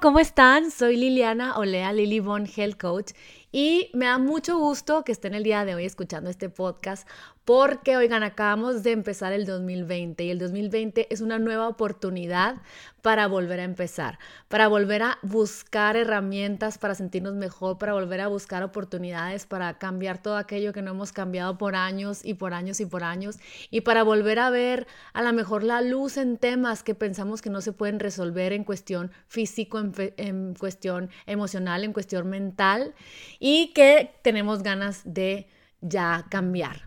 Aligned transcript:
¿cómo 0.00 0.18
están? 0.18 0.70
Soy 0.70 0.96
Liliana 0.96 1.58
Olea, 1.58 1.92
Lily 1.92 2.20
Bon 2.20 2.46
Health 2.46 2.80
Coach, 2.80 3.12
y 3.52 3.90
me 3.92 4.06
da 4.06 4.16
mucho 4.18 4.58
gusto 4.58 5.04
que 5.04 5.12
estén 5.12 5.34
el 5.34 5.42
día 5.42 5.64
de 5.66 5.74
hoy 5.74 5.84
escuchando 5.84 6.30
este 6.30 6.48
podcast 6.48 7.06
porque, 7.52 7.96
oigan, 7.96 8.22
acabamos 8.22 8.84
de 8.84 8.92
empezar 8.92 9.32
el 9.32 9.44
2020 9.44 10.22
y 10.22 10.30
el 10.30 10.38
2020 10.38 11.12
es 11.12 11.20
una 11.20 11.40
nueva 11.40 11.66
oportunidad 11.66 12.62
para 13.02 13.26
volver 13.26 13.58
a 13.58 13.64
empezar, 13.64 14.20
para 14.46 14.68
volver 14.68 15.02
a 15.02 15.18
buscar 15.22 15.96
herramientas 15.96 16.78
para 16.78 16.94
sentirnos 16.94 17.34
mejor, 17.34 17.76
para 17.76 17.92
volver 17.92 18.20
a 18.20 18.28
buscar 18.28 18.62
oportunidades, 18.62 19.46
para 19.46 19.78
cambiar 19.78 20.22
todo 20.22 20.36
aquello 20.36 20.72
que 20.72 20.80
no 20.80 20.92
hemos 20.92 21.10
cambiado 21.10 21.58
por 21.58 21.74
años 21.74 22.20
y 22.24 22.34
por 22.34 22.54
años 22.54 22.78
y 22.78 22.86
por 22.86 23.02
años 23.02 23.40
y 23.68 23.80
para 23.80 24.04
volver 24.04 24.38
a 24.38 24.50
ver 24.50 24.86
a 25.12 25.20
lo 25.20 25.32
mejor 25.32 25.64
la 25.64 25.82
luz 25.82 26.18
en 26.18 26.36
temas 26.36 26.84
que 26.84 26.94
pensamos 26.94 27.42
que 27.42 27.50
no 27.50 27.62
se 27.62 27.72
pueden 27.72 27.98
resolver 27.98 28.52
en 28.52 28.62
cuestión 28.62 29.10
físico, 29.26 29.80
en, 29.80 29.92
en 30.18 30.54
cuestión 30.54 31.10
emocional, 31.26 31.82
en 31.82 31.92
cuestión 31.92 32.30
mental 32.30 32.94
y 33.40 33.72
que 33.72 34.14
tenemos 34.22 34.62
ganas 34.62 35.02
de 35.04 35.48
ya 35.80 36.26
cambiar. 36.30 36.84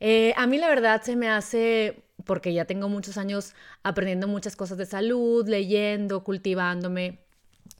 Eh, 0.00 0.34
a 0.36 0.46
mí 0.46 0.58
la 0.58 0.68
verdad 0.68 1.02
se 1.02 1.16
me 1.16 1.28
hace, 1.28 2.02
porque 2.24 2.52
ya 2.52 2.64
tengo 2.64 2.88
muchos 2.88 3.16
años 3.16 3.54
aprendiendo 3.82 4.28
muchas 4.28 4.56
cosas 4.56 4.78
de 4.78 4.86
salud, 4.86 5.48
leyendo, 5.48 6.24
cultivándome, 6.24 7.20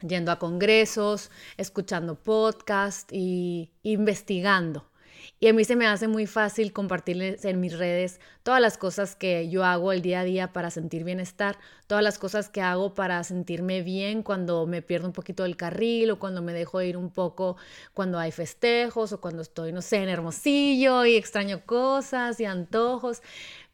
yendo 0.07 0.33
a 0.33 0.39
congresos, 0.39 1.31
escuchando 1.57 2.15
podcasts 2.17 3.13
y 3.13 3.71
investigando. 3.83 4.89
Y 5.39 5.49
a 5.49 5.53
mí 5.53 5.65
se 5.65 5.77
me 5.77 5.87
hace 5.87 6.09
muy 6.09 6.27
fácil 6.27 6.73
compartirles 6.73 7.45
en 7.45 7.61
mis 7.61 7.77
redes 7.77 8.21
todas 8.43 8.61
las 8.61 8.79
cosas 8.79 9.17
que 9.17 9.51
yo 9.51 9.65
hago 9.65 9.93
el 9.93 10.01
día 10.01 10.21
a 10.21 10.25
día 10.25 10.53
para 10.55 10.71
sentir 10.71 11.05
bienestar, 11.05 11.59
todas 11.87 12.03
las 12.03 12.19
cosas 12.19 12.49
que 12.49 12.63
hago 12.63 12.95
para 12.95 13.23
sentirme 13.23 13.83
bien 13.83 14.23
cuando 14.23 14.67
me 14.67 14.81
pierdo 14.81 15.07
un 15.07 15.13
poquito 15.13 15.43
del 15.43 15.57
carril 15.57 16.11
o 16.13 16.19
cuando 16.19 16.41
me 16.41 16.55
dejo 16.55 16.81
ir 16.81 16.97
un 16.97 17.11
poco 17.11 17.57
cuando 17.93 18.19
hay 18.19 18.33
festejos 18.33 19.13
o 19.13 19.21
cuando 19.21 19.43
estoy, 19.43 19.73
no 19.73 19.83
sé, 19.83 19.99
en 19.99 20.09
Hermosillo 20.09 21.05
y 21.05 21.17
extraño 21.17 21.61
cosas 21.67 22.41
y 22.41 22.47
antojos. 22.47 23.21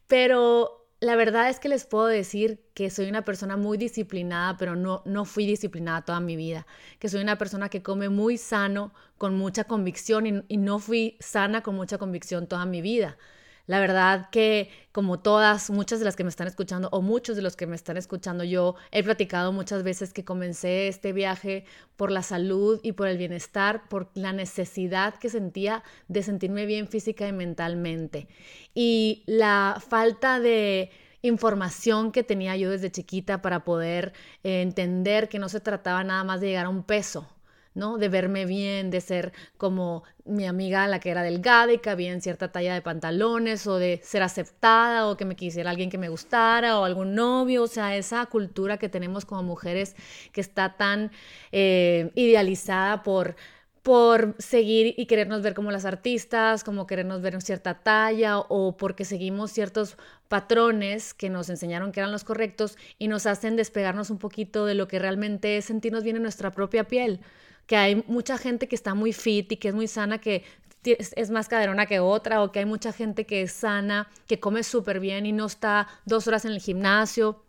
Pero 0.08 0.81
la 1.02 1.16
verdad 1.16 1.50
es 1.50 1.58
que 1.58 1.68
les 1.68 1.84
puedo 1.84 2.06
decir 2.06 2.60
que 2.74 2.88
soy 2.88 3.08
una 3.08 3.24
persona 3.24 3.56
muy 3.56 3.76
disciplinada, 3.76 4.56
pero 4.56 4.76
no, 4.76 5.02
no 5.04 5.24
fui 5.24 5.46
disciplinada 5.46 6.02
toda 6.02 6.20
mi 6.20 6.36
vida. 6.36 6.64
Que 7.00 7.08
soy 7.08 7.20
una 7.20 7.38
persona 7.38 7.68
que 7.68 7.82
come 7.82 8.08
muy 8.08 8.38
sano, 8.38 8.94
con 9.18 9.36
mucha 9.36 9.64
convicción, 9.64 10.28
y, 10.28 10.44
y 10.46 10.58
no 10.58 10.78
fui 10.78 11.16
sana 11.18 11.60
con 11.64 11.74
mucha 11.74 11.98
convicción 11.98 12.46
toda 12.46 12.66
mi 12.66 12.82
vida. 12.82 13.18
La 13.66 13.80
verdad 13.80 14.28
que 14.30 14.70
como 14.90 15.20
todas, 15.20 15.70
muchas 15.70 15.98
de 16.00 16.04
las 16.04 16.16
que 16.16 16.24
me 16.24 16.30
están 16.30 16.48
escuchando 16.48 16.88
o 16.92 17.00
muchos 17.00 17.36
de 17.36 17.42
los 17.42 17.56
que 17.56 17.66
me 17.66 17.76
están 17.76 17.96
escuchando, 17.96 18.44
yo 18.44 18.74
he 18.90 19.02
platicado 19.02 19.52
muchas 19.52 19.82
veces 19.82 20.12
que 20.12 20.24
comencé 20.24 20.88
este 20.88 21.12
viaje 21.12 21.64
por 21.96 22.10
la 22.10 22.22
salud 22.22 22.80
y 22.82 22.92
por 22.92 23.08
el 23.08 23.18
bienestar, 23.18 23.88
por 23.88 24.10
la 24.14 24.32
necesidad 24.32 25.14
que 25.14 25.30
sentía 25.30 25.82
de 26.08 26.22
sentirme 26.22 26.66
bien 26.66 26.88
física 26.88 27.26
y 27.28 27.32
mentalmente. 27.32 28.28
Y 28.74 29.22
la 29.26 29.82
falta 29.86 30.40
de 30.40 30.90
información 31.22 32.12
que 32.12 32.24
tenía 32.24 32.56
yo 32.56 32.70
desde 32.70 32.90
chiquita 32.90 33.42
para 33.42 33.64
poder 33.64 34.12
eh, 34.42 34.62
entender 34.62 35.28
que 35.28 35.38
no 35.38 35.48
se 35.48 35.60
trataba 35.60 36.02
nada 36.04 36.24
más 36.24 36.40
de 36.40 36.48
llegar 36.48 36.66
a 36.66 36.68
un 36.68 36.82
peso, 36.82 37.28
¿no? 37.74 37.98
De 37.98 38.08
verme 38.08 38.46
bien, 38.46 38.90
de 38.90 39.00
ser 39.00 39.32
como 39.56 40.04
mi 40.24 40.46
amiga 40.46 40.86
la 40.86 41.00
que 41.00 41.10
era 41.10 41.22
delgada 41.22 41.72
y 41.72 41.78
cabía 41.78 42.12
en 42.12 42.20
cierta 42.22 42.52
talla 42.52 42.74
de 42.74 42.82
pantalones 42.82 43.66
o 43.66 43.78
de 43.78 44.00
ser 44.02 44.22
aceptada 44.22 45.08
o 45.08 45.16
que 45.16 45.24
me 45.24 45.36
quisiera 45.36 45.70
alguien 45.70 45.90
que 45.90 45.98
me 45.98 46.08
gustara 46.08 46.78
o 46.78 46.84
algún 46.84 47.14
novio, 47.14 47.64
o 47.64 47.68
sea, 47.68 47.96
esa 47.96 48.24
cultura 48.26 48.78
que 48.78 48.88
tenemos 48.88 49.24
como 49.24 49.42
mujeres 49.42 49.96
que 50.32 50.40
está 50.40 50.76
tan 50.76 51.10
eh, 51.52 52.10
idealizada 52.14 53.02
por 53.02 53.36
por 53.82 54.36
seguir 54.38 54.94
y 54.96 55.06
querernos 55.06 55.42
ver 55.42 55.54
como 55.54 55.72
las 55.72 55.84
artistas, 55.84 56.62
como 56.62 56.86
querernos 56.86 57.20
ver 57.20 57.34
en 57.34 57.40
cierta 57.40 57.82
talla 57.82 58.38
o 58.38 58.76
porque 58.76 59.04
seguimos 59.04 59.50
ciertos 59.50 59.96
patrones 60.28 61.14
que 61.14 61.30
nos 61.30 61.50
enseñaron 61.50 61.90
que 61.90 62.00
eran 62.00 62.12
los 62.12 62.22
correctos 62.24 62.78
y 62.98 63.08
nos 63.08 63.26
hacen 63.26 63.56
despegarnos 63.56 64.10
un 64.10 64.18
poquito 64.18 64.66
de 64.66 64.74
lo 64.74 64.86
que 64.86 65.00
realmente 65.00 65.56
es 65.56 65.64
sentirnos 65.64 66.04
bien 66.04 66.16
en 66.16 66.22
nuestra 66.22 66.52
propia 66.52 66.84
piel 66.84 67.20
que 67.66 67.76
hay 67.76 68.04
mucha 68.06 68.38
gente 68.38 68.68
que 68.68 68.76
está 68.76 68.94
muy 68.94 69.12
fit 69.12 69.52
y 69.52 69.56
que 69.56 69.68
es 69.68 69.74
muy 69.74 69.88
sana, 69.88 70.18
que 70.18 70.44
es 70.84 71.30
más 71.30 71.48
caderona 71.48 71.86
que 71.86 72.00
otra, 72.00 72.42
o 72.42 72.50
que 72.50 72.58
hay 72.58 72.64
mucha 72.64 72.92
gente 72.92 73.24
que 73.24 73.42
es 73.42 73.52
sana, 73.52 74.10
que 74.26 74.40
come 74.40 74.62
súper 74.62 75.00
bien 75.00 75.26
y 75.26 75.32
no 75.32 75.46
está 75.46 75.88
dos 76.04 76.26
horas 76.26 76.44
en 76.44 76.52
el 76.52 76.60
gimnasio. 76.60 77.42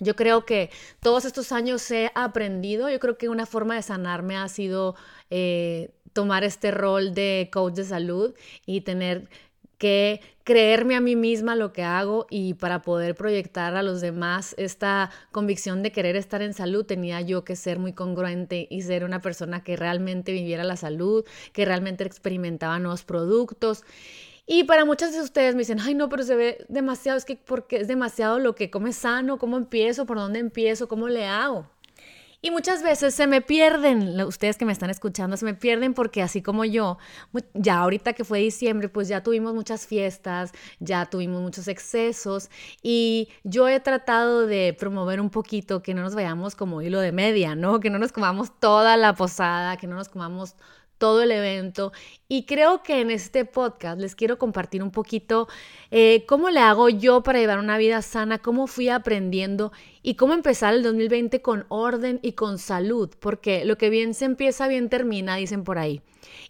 Yo 0.00 0.16
creo 0.16 0.44
que 0.44 0.70
todos 1.00 1.24
estos 1.24 1.52
años 1.52 1.88
he 1.90 2.10
aprendido, 2.14 2.90
yo 2.90 2.98
creo 2.98 3.18
que 3.18 3.28
una 3.28 3.46
forma 3.46 3.76
de 3.76 3.82
sanarme 3.82 4.36
ha 4.36 4.48
sido 4.48 4.96
eh, 5.30 5.94
tomar 6.12 6.44
este 6.44 6.70
rol 6.70 7.14
de 7.14 7.50
coach 7.52 7.74
de 7.74 7.84
salud 7.84 8.34
y 8.66 8.80
tener 8.80 9.28
que 9.82 10.20
creerme 10.44 10.94
a 10.94 11.00
mí 11.00 11.16
misma 11.16 11.56
lo 11.56 11.72
que 11.72 11.82
hago 11.82 12.28
y 12.30 12.54
para 12.54 12.82
poder 12.82 13.16
proyectar 13.16 13.74
a 13.74 13.82
los 13.82 14.00
demás 14.00 14.54
esta 14.56 15.10
convicción 15.32 15.82
de 15.82 15.90
querer 15.90 16.14
estar 16.14 16.40
en 16.40 16.54
salud 16.54 16.86
tenía 16.86 17.20
yo 17.20 17.42
que 17.42 17.56
ser 17.56 17.80
muy 17.80 17.92
congruente 17.92 18.68
y 18.70 18.82
ser 18.82 19.02
una 19.02 19.20
persona 19.20 19.64
que 19.64 19.74
realmente 19.74 20.30
viviera 20.30 20.62
la 20.62 20.76
salud, 20.76 21.24
que 21.52 21.64
realmente 21.64 22.04
experimentaba 22.04 22.78
nuevos 22.78 23.02
productos. 23.02 23.82
Y 24.46 24.62
para 24.62 24.84
muchas 24.84 25.14
de 25.14 25.20
ustedes 25.20 25.56
me 25.56 25.62
dicen, 25.62 25.80
ay 25.80 25.94
no, 25.96 26.08
pero 26.08 26.22
se 26.22 26.36
ve 26.36 26.64
demasiado, 26.68 27.18
es 27.18 27.24
que 27.24 27.34
porque 27.34 27.78
es 27.78 27.88
demasiado 27.88 28.38
lo 28.38 28.54
que 28.54 28.70
come 28.70 28.92
sano, 28.92 29.36
¿cómo 29.36 29.56
empiezo? 29.56 30.06
¿Por 30.06 30.16
dónde 30.16 30.38
empiezo? 30.38 30.86
¿Cómo 30.86 31.08
le 31.08 31.26
hago? 31.26 31.66
Y 32.44 32.50
muchas 32.50 32.82
veces 32.82 33.14
se 33.14 33.28
me 33.28 33.40
pierden, 33.40 34.20
ustedes 34.22 34.56
que 34.56 34.64
me 34.64 34.72
están 34.72 34.90
escuchando, 34.90 35.36
se 35.36 35.44
me 35.44 35.54
pierden 35.54 35.94
porque 35.94 36.22
así 36.22 36.42
como 36.42 36.64
yo, 36.64 36.98
ya 37.54 37.78
ahorita 37.78 38.14
que 38.14 38.24
fue 38.24 38.40
diciembre, 38.40 38.88
pues 38.88 39.06
ya 39.06 39.22
tuvimos 39.22 39.54
muchas 39.54 39.86
fiestas, 39.86 40.50
ya 40.80 41.06
tuvimos 41.06 41.40
muchos 41.40 41.68
excesos 41.68 42.50
y 42.82 43.28
yo 43.44 43.68
he 43.68 43.78
tratado 43.78 44.48
de 44.48 44.74
promover 44.76 45.20
un 45.20 45.30
poquito 45.30 45.84
que 45.84 45.94
no 45.94 46.02
nos 46.02 46.16
vayamos 46.16 46.56
como 46.56 46.82
hilo 46.82 46.98
de 46.98 47.12
media, 47.12 47.54
¿no? 47.54 47.78
Que 47.78 47.90
no 47.90 48.00
nos 48.00 48.10
comamos 48.10 48.58
toda 48.58 48.96
la 48.96 49.14
posada, 49.14 49.76
que 49.76 49.86
no 49.86 49.94
nos 49.94 50.08
comamos 50.08 50.56
todo 51.02 51.22
el 51.22 51.32
evento. 51.32 51.90
Y 52.28 52.46
creo 52.46 52.84
que 52.84 53.00
en 53.00 53.10
este 53.10 53.44
podcast 53.44 54.00
les 54.00 54.14
quiero 54.14 54.38
compartir 54.38 54.84
un 54.84 54.92
poquito 54.92 55.48
eh, 55.90 56.24
cómo 56.28 56.48
le 56.48 56.60
hago 56.60 56.88
yo 56.88 57.24
para 57.24 57.40
llevar 57.40 57.58
una 57.58 57.76
vida 57.76 58.02
sana, 58.02 58.38
cómo 58.38 58.68
fui 58.68 58.88
aprendiendo 58.88 59.72
y 60.02 60.14
cómo 60.14 60.34
empezar 60.34 60.74
el 60.74 60.82
2020 60.82 61.42
con 61.42 61.64
orden 61.68 62.18
y 62.22 62.32
con 62.32 62.58
salud, 62.58 63.10
porque 63.20 63.64
lo 63.64 63.78
que 63.78 63.90
bien 63.90 64.14
se 64.14 64.24
empieza, 64.24 64.68
bien 64.68 64.88
termina, 64.88 65.36
dicen 65.36 65.64
por 65.64 65.78
ahí. 65.78 66.02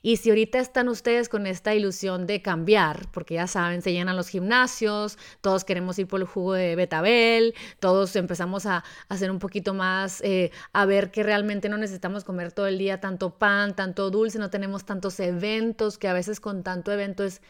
Y 0.02 0.16
si 0.16 0.30
ahorita 0.30 0.58
están 0.58 0.88
ustedes 0.88 1.28
con 1.28 1.46
esta 1.46 1.74
ilusión 1.74 2.26
de 2.26 2.42
cambiar, 2.42 3.10
porque 3.12 3.34
ya 3.34 3.46
saben, 3.46 3.82
se 3.82 3.92
llenan 3.92 4.16
los 4.16 4.28
gimnasios, 4.28 5.18
todos 5.40 5.64
queremos 5.64 5.98
ir 5.98 6.06
por 6.06 6.20
el 6.20 6.26
jugo 6.26 6.54
de 6.54 6.76
betabel, 6.76 7.54
todos 7.78 8.16
empezamos 8.16 8.66
a, 8.66 8.84
hacer 9.08 9.30
un 9.30 9.38
poquito 9.38 9.74
más, 9.74 10.20
eh, 10.22 10.50
a 10.72 10.86
ver 10.86 11.10
que 11.10 11.22
realmente 11.22 11.68
no 11.68 11.76
necesitamos 11.78 12.24
comer 12.24 12.52
todo 12.52 12.66
el 12.66 12.78
día 12.78 13.00
tanto 13.00 13.38
pan, 13.38 13.74
tanto 13.74 14.10
dulce, 14.10 14.38
no 14.38 14.50
tenemos 14.50 14.84
tantos 14.84 15.20
eventos, 15.20 15.98
que 15.98 16.08
a 16.08 16.12
veces 16.12 16.40
con 16.40 16.62
tanto 16.62 16.92
evento 16.92 17.24
es 17.24 17.42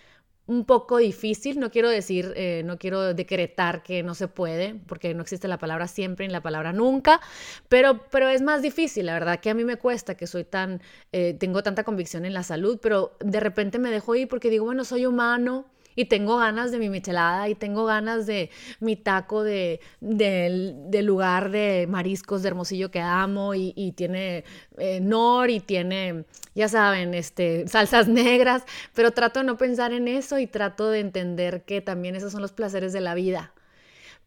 un 0.47 0.65
poco 0.65 0.99
difícil, 0.99 1.61
no 1.61 1.71
quiero 1.71 1.89
decir, 1.89 2.33
eh, 2.37 2.63
no 2.65 2.79
quiero 2.79 3.15
decretar 3.15 3.83
que 3.83 4.03
no 4.03 4.15
se 4.15 4.29
puede, 4.29 4.75
porque 4.87 5.15
no 5.15 5.23
existe 5.23 5.49
la 5.49 5.59
palabra 5.59 5.87
siempre 5.87 6.27
ni 6.27 6.33
la 6.33 6.43
palabra 6.43 6.73
nunca, 6.73 7.21
pero, 7.69 8.01
pero 8.11 8.29
es 8.29 8.43
más 8.43 8.61
difícil, 8.63 9.07
la 9.07 9.15
verdad 9.15 9.41
que 9.41 9.51
a 9.51 9.55
mí 9.55 9.65
me 9.65 9.77
cuesta, 9.77 10.17
que 10.17 10.27
soy 10.27 10.45
tan, 10.45 10.81
eh, 11.13 11.35
tengo 11.35 11.63
tanta 11.63 11.85
convicción 11.85 12.25
en 12.25 12.35
la 12.35 12.43
salud, 12.43 12.79
pero 12.83 13.17
de 13.21 13.41
repente 13.41 13.79
me 13.79 13.91
dejo 13.91 14.15
ir 14.17 14.29
porque 14.29 14.51
digo, 14.51 14.65
bueno, 14.65 14.85
soy 14.85 15.07
humano, 15.07 15.67
y 15.95 16.07
tengo 16.07 16.39
ganas 16.39 16.71
de 16.73 16.79
mi 16.79 16.89
michelada 16.89 17.49
y 17.49 17.55
tengo 17.55 17.85
ganas 17.85 18.27
de 18.27 18.51
mi 18.81 18.97
taco 18.97 19.45
de, 19.45 19.81
del 20.01 21.07
lugar 21.07 21.51
de 21.51 21.87
mariscos 21.89 22.43
de 22.43 22.49
Hermosillo 22.49 22.91
que 22.91 23.01
amo 23.01 23.55
y, 23.55 23.93
tiene 23.97 24.45
eh, 24.79 25.01
nor 25.01 25.51
y 25.51 25.61
tiene, 25.61 26.25
ya 26.55 26.69
saben, 26.69 27.15
este, 27.15 27.67
salsas 27.69 28.09
negras, 28.09 28.65
pero 28.95 29.11
trato 29.11 29.41
de 29.41 29.47
no 29.47 29.57
pensar 29.57 29.93
en 29.93 30.09
eso 30.09 30.39
y 30.39 30.47
trato 30.47 30.91
de 30.91 31.01
entender 31.01 31.65
que 31.65 31.81
también 31.81 32.17
esos 32.17 32.33
son 32.33 32.43
los 32.43 32.53
placeres 32.53 32.93
de 32.93 33.01
la 33.01 33.15
vida. 33.15 33.53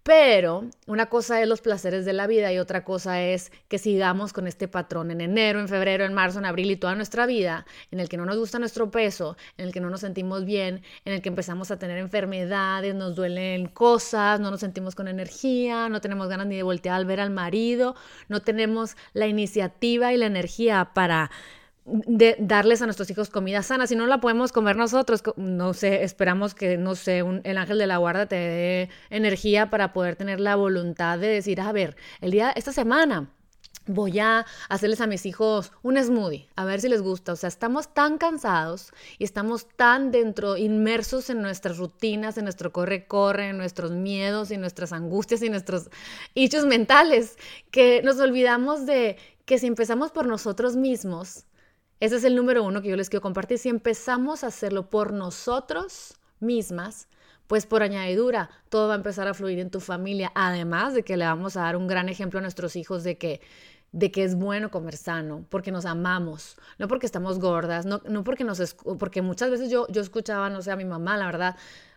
Pero 0.06 0.66
una 0.86 1.08
cosa 1.08 1.42
es 1.42 1.48
los 1.48 1.62
placeres 1.62 2.06
de 2.06 2.14
la 2.14 2.28
vida 2.28 2.54
y 2.54 2.60
otra 2.60 2.84
cosa 2.84 3.24
es 3.24 3.52
que 3.68 3.80
sigamos 3.80 4.34
con 4.34 4.46
este 4.46 4.68
patrón 4.68 5.10
en 5.10 5.20
enero, 5.20 5.60
en 5.60 5.68
febrero, 5.68 6.06
en 6.06 6.14
marzo, 6.14 6.38
en 6.38 6.46
abril 6.46 6.70
y 6.70 6.76
toda 6.76 6.94
nuestra 6.94 7.26
vida, 7.26 7.66
en 7.90 8.00
el 8.00 8.08
que 8.08 8.16
no 8.16 8.24
nos 8.24 8.38
gusta 8.38 8.60
nuestro 8.60 8.92
peso, 8.92 9.36
en 9.58 9.66
el 9.66 9.74
que 9.74 9.80
no 9.80 9.90
nos 9.90 10.02
sentimos 10.02 10.46
bien, 10.46 10.84
en 11.06 11.14
el 11.14 11.24
que 11.24 11.30
empezamos 11.30 11.72
a 11.72 11.80
tener 11.80 11.98
enfermedades, 11.98 12.94
nos 12.94 13.16
duelen 13.16 13.66
cosas, 13.66 14.40
no 14.40 14.52
nos 14.52 14.60
sentimos 14.60 14.94
con 14.94 15.08
energía, 15.08 15.90
no 15.90 16.02
tenemos 16.02 16.28
ganas 16.28 16.46
ni 16.46 16.58
de 16.58 16.62
voltear 16.62 16.98
al 16.98 17.06
ver 17.06 17.20
al 17.20 17.32
marido, 17.32 17.96
no 18.30 18.44
tenemos 18.44 18.98
la 19.14 19.26
iniciativa 19.26 20.14
y 20.14 20.18
la 20.18 20.28
energía 20.28 20.92
para 20.94 21.32
de 21.86 22.36
darles 22.40 22.82
a 22.82 22.86
nuestros 22.86 23.10
hijos 23.12 23.30
comida 23.30 23.62
sana. 23.62 23.88
Si 23.88 23.96
no 23.96 24.08
la 24.08 24.20
podemos 24.20 24.52
comer 24.52 24.76
nosotros, 24.76 25.24
no 25.38 25.74
sé, 25.74 26.04
esperamos 26.04 26.56
que, 26.56 26.78
no 26.78 26.96
sé, 26.96 27.24
el 27.44 27.58
ángel 27.58 27.78
de 27.78 27.88
la 27.88 27.98
guarda 27.98 28.26
te 28.26 28.36
dé 28.36 28.90
energía 29.10 29.70
para 29.70 29.94
poder 29.94 30.16
tener 30.16 30.40
la 30.40 30.56
voluntad 30.56 31.20
de 31.20 31.28
decir, 31.28 31.62
a 31.62 31.72
ver, 31.72 31.96
el 32.22 32.32
día, 32.32 32.52
esta 32.52 32.72
semana 32.72 33.30
voy 33.88 34.18
a 34.18 34.48
hacerles 34.68 35.00
a 35.00 35.06
mis 35.06 35.28
hijos 35.28 35.72
un 35.84 36.02
smoothie, 36.02 36.50
a 36.56 36.66
ver 36.66 36.82
si 36.82 36.90
les 36.90 37.04
gusta. 37.04 37.34
O 37.34 37.36
sea, 37.36 37.50
estamos 37.50 37.94
tan 37.94 38.18
cansados 38.18 38.92
y 39.20 39.24
estamos 39.24 39.68
tan 39.76 40.12
dentro, 40.12 40.58
inmersos 40.58 41.30
en 41.30 41.44
nuestras 41.44 41.78
rutinas, 41.78 42.38
en 42.38 42.46
nuestro 42.46 42.72
corre-corre, 42.72 43.50
en 43.50 43.58
nuestros 43.58 43.92
miedos 43.92 44.50
y 44.50 44.58
nuestras 44.58 44.92
angustias 44.92 45.44
y 45.44 45.52
nuestros 45.52 45.90
hechos 46.34 46.66
mentales, 46.66 47.38
que 47.70 48.02
nos 48.02 48.18
olvidamos 48.20 48.88
de 48.88 49.18
que 49.46 49.60
si 49.60 49.68
empezamos 49.68 50.12
por 50.12 50.26
nosotros 50.26 50.76
mismos, 50.76 51.46
ese 52.00 52.18
es 52.18 52.24
el 52.24 52.36
número 52.36 52.64
uno 52.64 52.82
que 52.82 52.90
yo 52.90 52.96
les 52.96 53.10
quiero 53.10 53.22
compartir, 53.22 53.58
si 53.58 53.70
empezamos 53.70 54.44
a 54.44 54.48
hacerlo 54.48 54.90
por 54.90 55.14
nosotros 55.14 56.16
mismas, 56.40 57.08
pues 57.48 57.66
por 57.66 57.84
añadidura 57.84 58.50
todo 58.70 58.88
va 58.88 58.96
a 58.96 58.98
empezar 58.98 59.28
a 59.28 59.34
fluir 59.34 59.60
en 59.60 59.70
tu 59.70 59.80
familia, 59.80 60.32
además 60.36 60.94
de 60.94 61.04
que 61.04 61.18
le 61.18 61.26
vamos 61.26 61.58
a 61.58 61.62
dar 61.62 61.76
un 61.76 61.88
gran 61.88 62.10
ejemplo 62.10 62.40
a 62.40 62.42
nuestros 62.42 62.76
hijos 62.76 63.04
de 63.04 63.18
que 63.18 63.42
de 63.96 64.12
que 64.12 64.26
es 64.26 64.36
bueno 64.36 64.72
comer 64.72 64.98
sano, 64.98 65.46
porque 65.50 65.72
nos 65.72 65.86
amamos, 65.86 66.58
no 66.78 66.90
porque 66.90 67.06
estamos 67.06 67.40
gordas, 67.40 67.86
no, 67.86 68.02
no 68.10 68.26
porque 68.26 68.44
nos... 68.44 68.76
Porque 69.00 69.22
muchas 69.22 69.50
veces 69.50 69.72
yo, 69.72 69.88
yo 69.88 70.02
escuchaba, 70.02 70.50
no 70.50 70.62
sé, 70.62 70.72
a 70.72 70.76
mi 70.76 70.84
mamá, 70.84 71.16
la 71.16 71.28
verdad, 71.28 71.56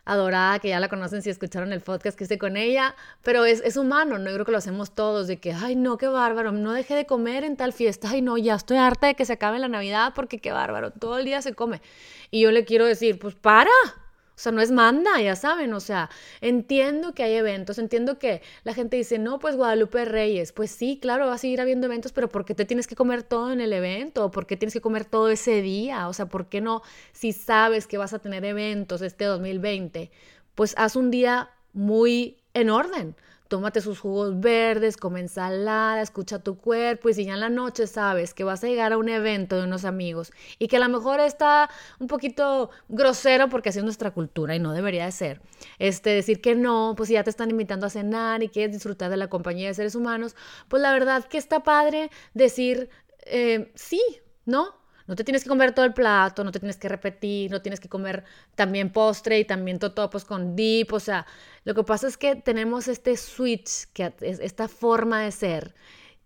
adorada, 0.08 0.58
que 0.58 0.68
ya 0.68 0.80
la 0.80 0.88
conocen 0.88 1.22
si 1.22 1.30
escucharon 1.30 1.72
el 1.72 1.82
podcast 1.82 2.16
que 2.16 2.24
hice 2.24 2.38
con 2.38 2.56
ella, 2.56 2.96
pero 3.22 3.44
es, 3.44 3.60
es 3.60 3.76
humano, 3.76 4.18
¿no? 4.18 4.30
Yo 4.30 4.34
creo 4.34 4.46
que 4.46 4.52
lo 4.52 4.58
hacemos 4.58 4.94
todos, 4.94 5.26
de 5.26 5.38
que, 5.38 5.52
ay, 5.52 5.76
no, 5.76 5.98
qué 5.98 6.08
bárbaro, 6.08 6.50
no 6.50 6.72
dejé 6.72 6.94
de 6.94 7.06
comer 7.06 7.44
en 7.44 7.56
tal 7.56 7.72
fiesta, 7.72 8.08
ay, 8.10 8.22
no, 8.22 8.38
ya 8.38 8.54
estoy 8.54 8.78
harta 8.78 9.06
de 9.06 9.14
que 9.14 9.26
se 9.26 9.34
acabe 9.34 9.58
la 9.58 9.68
Navidad 9.68 10.12
porque 10.14 10.38
qué 10.38 10.50
bárbaro, 10.50 10.90
todo 10.90 11.18
el 11.18 11.26
día 11.26 11.42
se 11.42 11.54
come. 11.54 11.82
Y 12.30 12.40
yo 12.40 12.50
le 12.50 12.64
quiero 12.64 12.86
decir, 12.86 13.18
pues 13.18 13.34
para, 13.34 13.70
o 14.38 14.40
sea, 14.40 14.52
no 14.52 14.60
es 14.60 14.70
manda, 14.70 15.20
ya 15.20 15.34
saben, 15.34 15.72
o 15.72 15.80
sea, 15.80 16.10
entiendo 16.40 17.12
que 17.12 17.24
hay 17.24 17.34
eventos, 17.34 17.76
entiendo 17.78 18.20
que 18.20 18.40
la 18.62 18.72
gente 18.72 18.96
dice, 18.96 19.18
no, 19.18 19.40
pues 19.40 19.56
Guadalupe 19.56 20.04
Reyes, 20.04 20.52
pues 20.52 20.70
sí, 20.70 21.00
claro, 21.02 21.26
va 21.26 21.34
a 21.34 21.38
seguir 21.38 21.60
habiendo 21.60 21.88
eventos, 21.88 22.12
pero 22.12 22.28
¿por 22.28 22.44
qué 22.44 22.54
te 22.54 22.64
tienes 22.64 22.86
que 22.86 22.94
comer 22.94 23.24
todo 23.24 23.52
en 23.52 23.60
el 23.60 23.72
evento? 23.72 24.24
¿O 24.26 24.30
por 24.30 24.46
qué 24.46 24.56
tienes 24.56 24.74
que 24.74 24.80
comer 24.80 25.04
todo 25.04 25.28
ese 25.28 25.60
día? 25.60 26.06
O 26.06 26.12
sea, 26.12 26.26
¿por 26.26 26.48
qué 26.48 26.60
no, 26.60 26.82
si 27.10 27.32
sabes 27.32 27.88
que 27.88 27.98
vas 27.98 28.12
a 28.12 28.20
tener 28.20 28.44
eventos 28.44 29.02
este 29.02 29.24
2020, 29.24 30.12
pues 30.54 30.72
haz 30.78 30.94
un 30.94 31.10
día 31.10 31.50
muy 31.72 32.36
en 32.54 32.70
orden? 32.70 33.16
Tómate 33.48 33.80
sus 33.80 33.98
jugos 33.98 34.38
verdes, 34.38 34.96
come 34.96 35.20
ensalada, 35.20 36.00
escucha 36.02 36.38
tu 36.38 36.58
cuerpo 36.58 37.08
y 37.08 37.14
si 37.14 37.24
ya 37.24 37.34
en 37.34 37.40
la 37.40 37.48
noche 37.48 37.86
sabes 37.86 38.34
que 38.34 38.44
vas 38.44 38.62
a 38.62 38.68
llegar 38.68 38.92
a 38.92 38.98
un 38.98 39.08
evento 39.08 39.56
de 39.56 39.64
unos 39.64 39.84
amigos 39.84 40.32
y 40.58 40.68
que 40.68 40.76
a 40.76 40.80
lo 40.80 40.88
mejor 40.88 41.20
está 41.20 41.70
un 41.98 42.06
poquito 42.06 42.70
grosero 42.88 43.48
porque 43.48 43.70
así 43.70 43.78
es 43.78 43.84
nuestra 43.84 44.10
cultura 44.10 44.54
y 44.54 44.60
no 44.60 44.72
debería 44.72 45.06
de 45.06 45.12
ser, 45.12 45.40
este, 45.78 46.10
decir 46.10 46.40
que 46.40 46.54
no, 46.54 46.94
pues 46.96 47.08
si 47.08 47.14
ya 47.14 47.24
te 47.24 47.30
están 47.30 47.50
invitando 47.50 47.86
a 47.86 47.90
cenar 47.90 48.42
y 48.42 48.48
quieres 48.48 48.72
disfrutar 48.72 49.10
de 49.10 49.16
la 49.16 49.28
compañía 49.28 49.68
de 49.68 49.74
seres 49.74 49.94
humanos, 49.94 50.36
pues 50.68 50.82
la 50.82 50.92
verdad 50.92 51.24
que 51.24 51.38
está 51.38 51.60
padre 51.60 52.10
decir 52.34 52.90
eh, 53.26 53.70
sí, 53.74 54.02
¿no? 54.44 54.74
No 55.08 55.16
te 55.16 55.24
tienes 55.24 55.42
que 55.42 55.48
comer 55.48 55.74
todo 55.74 55.86
el 55.86 55.94
plato, 55.94 56.44
no 56.44 56.52
te 56.52 56.60
tienes 56.60 56.76
que 56.76 56.88
repetir, 56.88 57.50
no 57.50 57.62
tienes 57.62 57.80
que 57.80 57.88
comer 57.88 58.24
también 58.54 58.92
postre 58.92 59.38
y 59.40 59.44
también 59.44 59.78
totopos 59.78 60.24
con 60.24 60.54
dip. 60.54 60.92
O 60.92 61.00
sea, 61.00 61.26
lo 61.64 61.74
que 61.74 61.82
pasa 61.82 62.06
es 62.06 62.16
que 62.16 62.36
tenemos 62.36 62.88
este 62.88 63.16
switch, 63.16 63.86
que 63.94 64.12
es 64.20 64.38
esta 64.38 64.68
forma 64.68 65.22
de 65.22 65.32
ser 65.32 65.74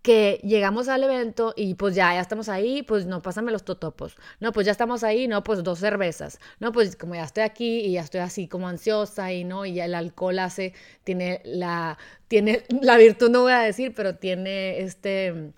que 0.03 0.41
llegamos 0.43 0.89
al 0.89 1.05
evento 1.05 1.55
y 1.57 1.75
pues 1.75 1.95
ya, 1.95 2.13
ya 2.13 2.21
estamos 2.21 2.49
ahí, 2.49 2.83
pues 2.83 3.07
no, 3.07 3.23
pásame 3.23 3.53
los 3.53 3.65
totopos. 3.65 4.17
No, 4.41 4.53
pues 4.53 4.67
ya 4.67 4.73
estamos 4.73 5.05
ahí, 5.05 5.29
no, 5.29 5.45
pues 5.45 5.63
dos 5.63 5.79
cervezas. 5.79 6.41
No, 6.59 6.73
pues 6.73 6.97
como 6.97 7.15
ya 7.15 7.23
estoy 7.23 7.45
aquí 7.45 7.81
y 7.81 7.93
ya 7.93 8.01
estoy 8.01 8.21
así 8.21 8.49
como 8.49 8.67
ansiosa 8.69 9.33
y 9.33 9.45
no, 9.45 9.65
y 9.65 9.75
ya 9.75 9.85
el 9.85 9.95
alcohol 9.95 10.41
hace, 10.41 10.75
tiene 11.05 11.41
la, 11.45 11.99
tiene 12.27 12.65
la 12.83 12.97
virtud, 12.97 13.31
no 13.31 13.43
voy 13.43 13.53
a 13.53 13.61
decir, 13.61 13.95
pero 13.95 14.17
tiene 14.17 14.81
este 14.81 15.53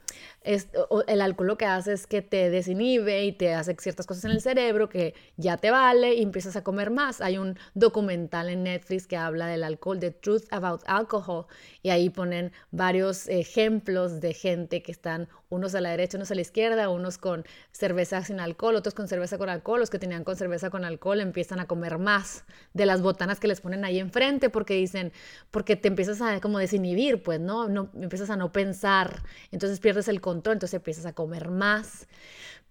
el 0.44 1.20
alcohol 1.22 1.46
lo 1.46 1.56
que 1.56 1.64
hace 1.64 1.94
es 1.94 2.06
que 2.06 2.20
te 2.20 2.50
desinhibe 2.50 3.24
y 3.24 3.32
te 3.32 3.54
hace 3.54 3.74
ciertas 3.80 4.06
cosas 4.06 4.26
en 4.26 4.32
el 4.32 4.42
cerebro 4.42 4.90
que 4.90 5.14
ya 5.36 5.56
te 5.56 5.70
vale 5.70 6.14
y 6.14 6.22
empiezas 6.22 6.54
a 6.56 6.62
comer 6.62 6.90
más. 6.90 7.22
Hay 7.22 7.38
un 7.38 7.58
documental 7.72 8.50
en 8.50 8.64
Netflix 8.64 9.06
que 9.06 9.16
habla 9.16 9.46
del 9.46 9.64
alcohol, 9.64 9.98
The 9.98 10.10
Truth 10.10 10.44
About 10.50 10.82
Alcohol, 10.86 11.46
y 11.82 11.90
ahí 11.90 12.10
ponen 12.10 12.52
varios 12.70 13.26
ejemplos 13.28 14.20
de 14.20 14.34
gente 14.34 14.82
que 14.82 14.92
están 14.92 15.28
unos 15.48 15.74
a 15.74 15.80
la 15.80 15.90
derecha, 15.90 16.18
unos 16.18 16.30
a 16.30 16.34
la 16.34 16.40
izquierda, 16.40 16.88
unos 16.88 17.16
con 17.16 17.44
cerveza 17.72 18.22
sin 18.24 18.40
alcohol, 18.40 18.76
otros 18.76 18.94
con 18.94 19.08
cerveza 19.08 19.38
con 19.38 19.48
alcohol, 19.48 19.80
los 19.80 19.90
que 19.90 19.98
tenían 19.98 20.24
con 20.24 20.36
cerveza 20.36 20.68
con 20.68 20.84
alcohol 20.84 21.20
empiezan 21.20 21.60
a 21.60 21.66
comer 21.66 21.98
más 21.98 22.44
de 22.72 22.86
las 22.86 23.02
botanas 23.02 23.40
que 23.40 23.48
les 23.48 23.60
ponen 23.60 23.84
ahí 23.84 23.98
enfrente 23.98 24.50
porque 24.50 24.74
dicen, 24.74 25.12
porque 25.50 25.76
te 25.76 25.88
empiezas 25.88 26.20
a 26.20 26.40
como 26.40 26.58
desinhibir, 26.58 27.22
pues, 27.22 27.40
¿no? 27.40 27.68
no 27.68 27.90
empiezas 27.94 28.30
a 28.30 28.36
no 28.36 28.52
pensar, 28.52 29.22
entonces 29.52 29.80
pierdes 29.80 30.08
el 30.08 30.20
control, 30.20 30.33
entonces 30.34 30.74
empiezas 30.74 31.06
a 31.06 31.12
comer 31.12 31.50
más. 31.50 32.06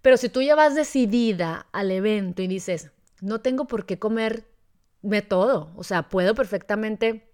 Pero 0.02 0.16
si 0.16 0.28
tú 0.28 0.42
ya 0.42 0.54
vas 0.54 0.74
decidida 0.74 1.66
al 1.72 1.90
evento 1.90 2.42
y 2.42 2.46
dices, 2.46 2.90
no 3.20 3.40
tengo 3.40 3.66
por 3.66 3.86
qué 3.86 3.98
comerme 3.98 5.22
todo, 5.28 5.72
o 5.76 5.84
sea, 5.84 6.08
puedo 6.08 6.34
perfectamente 6.34 7.33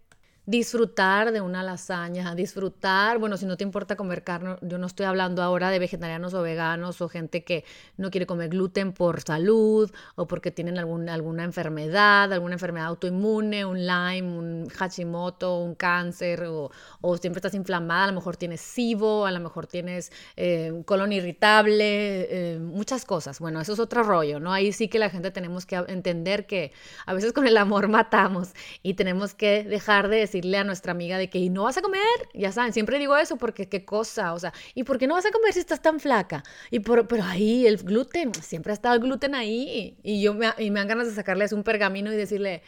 disfrutar 0.50 1.30
de 1.30 1.40
una 1.40 1.62
lasaña, 1.62 2.34
disfrutar, 2.34 3.18
bueno, 3.18 3.36
si 3.36 3.46
no 3.46 3.56
te 3.56 3.62
importa 3.62 3.94
comer 3.94 4.24
carne, 4.24 4.56
yo 4.62 4.78
no 4.78 4.86
estoy 4.88 5.06
hablando 5.06 5.44
ahora 5.44 5.70
de 5.70 5.78
vegetarianos 5.78 6.34
o 6.34 6.42
veganos 6.42 7.00
o 7.00 7.08
gente 7.08 7.44
que 7.44 7.64
no 7.96 8.10
quiere 8.10 8.26
comer 8.26 8.48
gluten 8.48 8.92
por 8.92 9.20
salud 9.20 9.88
o 10.16 10.26
porque 10.26 10.50
tienen 10.50 10.76
alguna 10.76 11.44
enfermedad, 11.44 12.32
alguna 12.32 12.54
enfermedad 12.54 12.88
autoinmune, 12.88 13.64
un 13.64 13.86
Lyme, 13.86 14.22
un 14.22 14.68
Hashimoto, 14.70 15.60
un 15.60 15.76
cáncer 15.76 16.42
o, 16.42 16.72
siempre 17.20 17.38
estás 17.38 17.54
inflamada, 17.54 18.04
a 18.04 18.06
lo 18.08 18.14
mejor 18.14 18.36
tienes 18.36 18.60
SIBO, 18.60 19.26
a 19.26 19.30
lo 19.30 19.38
mejor 19.38 19.68
tienes 19.68 20.10
eh, 20.36 20.82
colon 20.84 21.12
irritable, 21.12 22.54
eh, 22.54 22.58
muchas 22.58 23.04
cosas. 23.04 23.38
Bueno, 23.38 23.60
eso 23.60 23.74
es 23.74 23.78
otro 23.78 24.02
rollo, 24.02 24.40
¿no? 24.40 24.52
Ahí 24.52 24.72
sí 24.72 24.88
que 24.88 24.98
la 24.98 25.10
gente 25.10 25.30
tenemos 25.30 25.64
que 25.64 25.76
entender 25.76 26.46
que 26.46 26.72
a 27.06 27.14
veces 27.14 27.32
con 27.32 27.46
el 27.46 27.56
amor 27.56 27.86
matamos 28.00 28.48
y 28.82 28.94
tenemos 28.94 29.34
que 29.34 29.62
dejar 29.62 30.08
de 30.08 30.16
decir 30.16 30.39
a 30.40 30.64
nuestra 30.64 30.92
amiga 30.92 31.18
de 31.18 31.28
que 31.28 31.38
¿y 31.38 31.50
no 31.50 31.64
vas 31.64 31.76
a 31.76 31.82
comer? 31.82 32.00
Ya 32.34 32.52
saben, 32.52 32.72
siempre 32.72 32.98
digo 32.98 33.16
eso 33.16 33.36
porque 33.36 33.68
qué 33.68 33.84
cosa, 33.84 34.32
o 34.34 34.38
sea, 34.38 34.52
¿y 34.74 34.84
por 34.84 34.98
qué 34.98 35.06
no 35.06 35.14
vas 35.14 35.26
a 35.26 35.30
comer 35.30 35.52
si 35.52 35.60
estás 35.60 35.82
tan 35.82 36.00
flaca? 36.00 36.42
Y 36.70 36.80
por, 36.80 37.06
pero 37.06 37.24
ahí 37.24 37.66
el 37.66 37.76
gluten, 37.78 38.34
siempre 38.34 38.72
ha 38.72 38.74
estado 38.74 38.94
el 38.94 39.00
gluten 39.00 39.34
ahí 39.34 39.96
y 40.02 40.22
yo 40.22 40.34
me, 40.34 40.50
y 40.58 40.70
me 40.70 40.80
dan 40.80 40.88
ganas 40.88 41.06
de 41.06 41.14
sacarles 41.14 41.52
un 41.52 41.62
pergamino 41.62 42.12
y 42.12 42.16
decirle, 42.16 42.62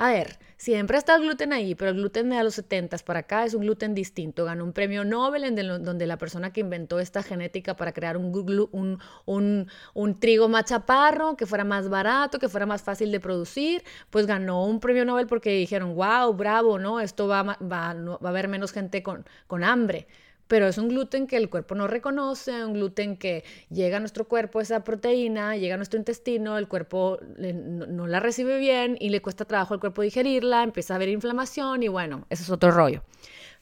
a 0.00 0.10
ver, 0.12 0.38
siempre 0.56 0.96
está 0.96 1.16
el 1.16 1.22
gluten 1.22 1.52
ahí, 1.52 1.74
pero 1.74 1.90
el 1.90 1.96
gluten 1.96 2.30
de 2.30 2.42
los 2.44 2.54
70 2.54 2.98
para 2.98 3.20
acá 3.20 3.44
es 3.44 3.54
un 3.54 3.62
gluten 3.62 3.94
distinto. 3.94 4.44
Ganó 4.44 4.62
un 4.62 4.72
premio 4.72 5.04
Nobel 5.04 5.42
en 5.42 5.56
donde 5.84 6.06
la 6.06 6.16
persona 6.18 6.52
que 6.52 6.60
inventó 6.60 7.00
esta 7.00 7.24
genética 7.24 7.74
para 7.74 7.92
crear 7.92 8.16
un, 8.16 8.98
un, 9.26 9.68
un, 9.94 10.20
trigo 10.20 10.48
más 10.48 10.66
chaparro, 10.66 11.36
que 11.36 11.46
fuera 11.46 11.64
más 11.64 11.88
barato, 11.88 12.38
que 12.38 12.48
fuera 12.48 12.64
más 12.64 12.82
fácil 12.82 13.10
de 13.10 13.18
producir, 13.18 13.82
pues 14.10 14.26
ganó 14.26 14.64
un 14.64 14.78
premio 14.78 15.04
Nobel 15.04 15.26
porque 15.26 15.50
dijeron, 15.50 15.96
wow, 15.96 16.32
bravo, 16.32 16.78
¿no? 16.78 17.00
Esto 17.00 17.26
va, 17.26 17.42
va, 17.42 17.56
va 17.60 18.18
a 18.22 18.28
haber 18.28 18.46
menos 18.46 18.70
gente 18.72 19.02
con 19.02 19.64
hambre 19.64 20.06
pero 20.48 20.66
es 20.66 20.78
un 20.78 20.88
gluten 20.88 21.26
que 21.26 21.36
el 21.36 21.50
cuerpo 21.50 21.74
no 21.74 21.86
reconoce, 21.86 22.64
un 22.64 22.72
gluten 22.72 23.16
que 23.16 23.44
llega 23.70 23.98
a 23.98 24.00
nuestro 24.00 24.26
cuerpo 24.26 24.60
esa 24.60 24.82
proteína, 24.82 25.56
llega 25.56 25.74
a 25.74 25.76
nuestro 25.76 25.98
intestino, 25.98 26.58
el 26.58 26.66
cuerpo 26.66 27.18
no, 27.38 28.06
la 28.06 28.18
recibe 28.18 28.58
bien 28.58 28.96
y 28.98 29.10
le 29.10 29.20
cuesta 29.20 29.44
trabajo 29.44 29.74
al 29.74 29.80
cuerpo 29.80 30.02
digerirla, 30.02 30.62
empieza 30.62 30.94
a 30.94 30.96
haber 30.96 31.10
inflamación 31.10 31.82
y 31.82 31.88
bueno, 31.88 32.26
eso 32.30 32.42
es 32.42 32.50
otro 32.50 32.70
rollo. 32.70 33.02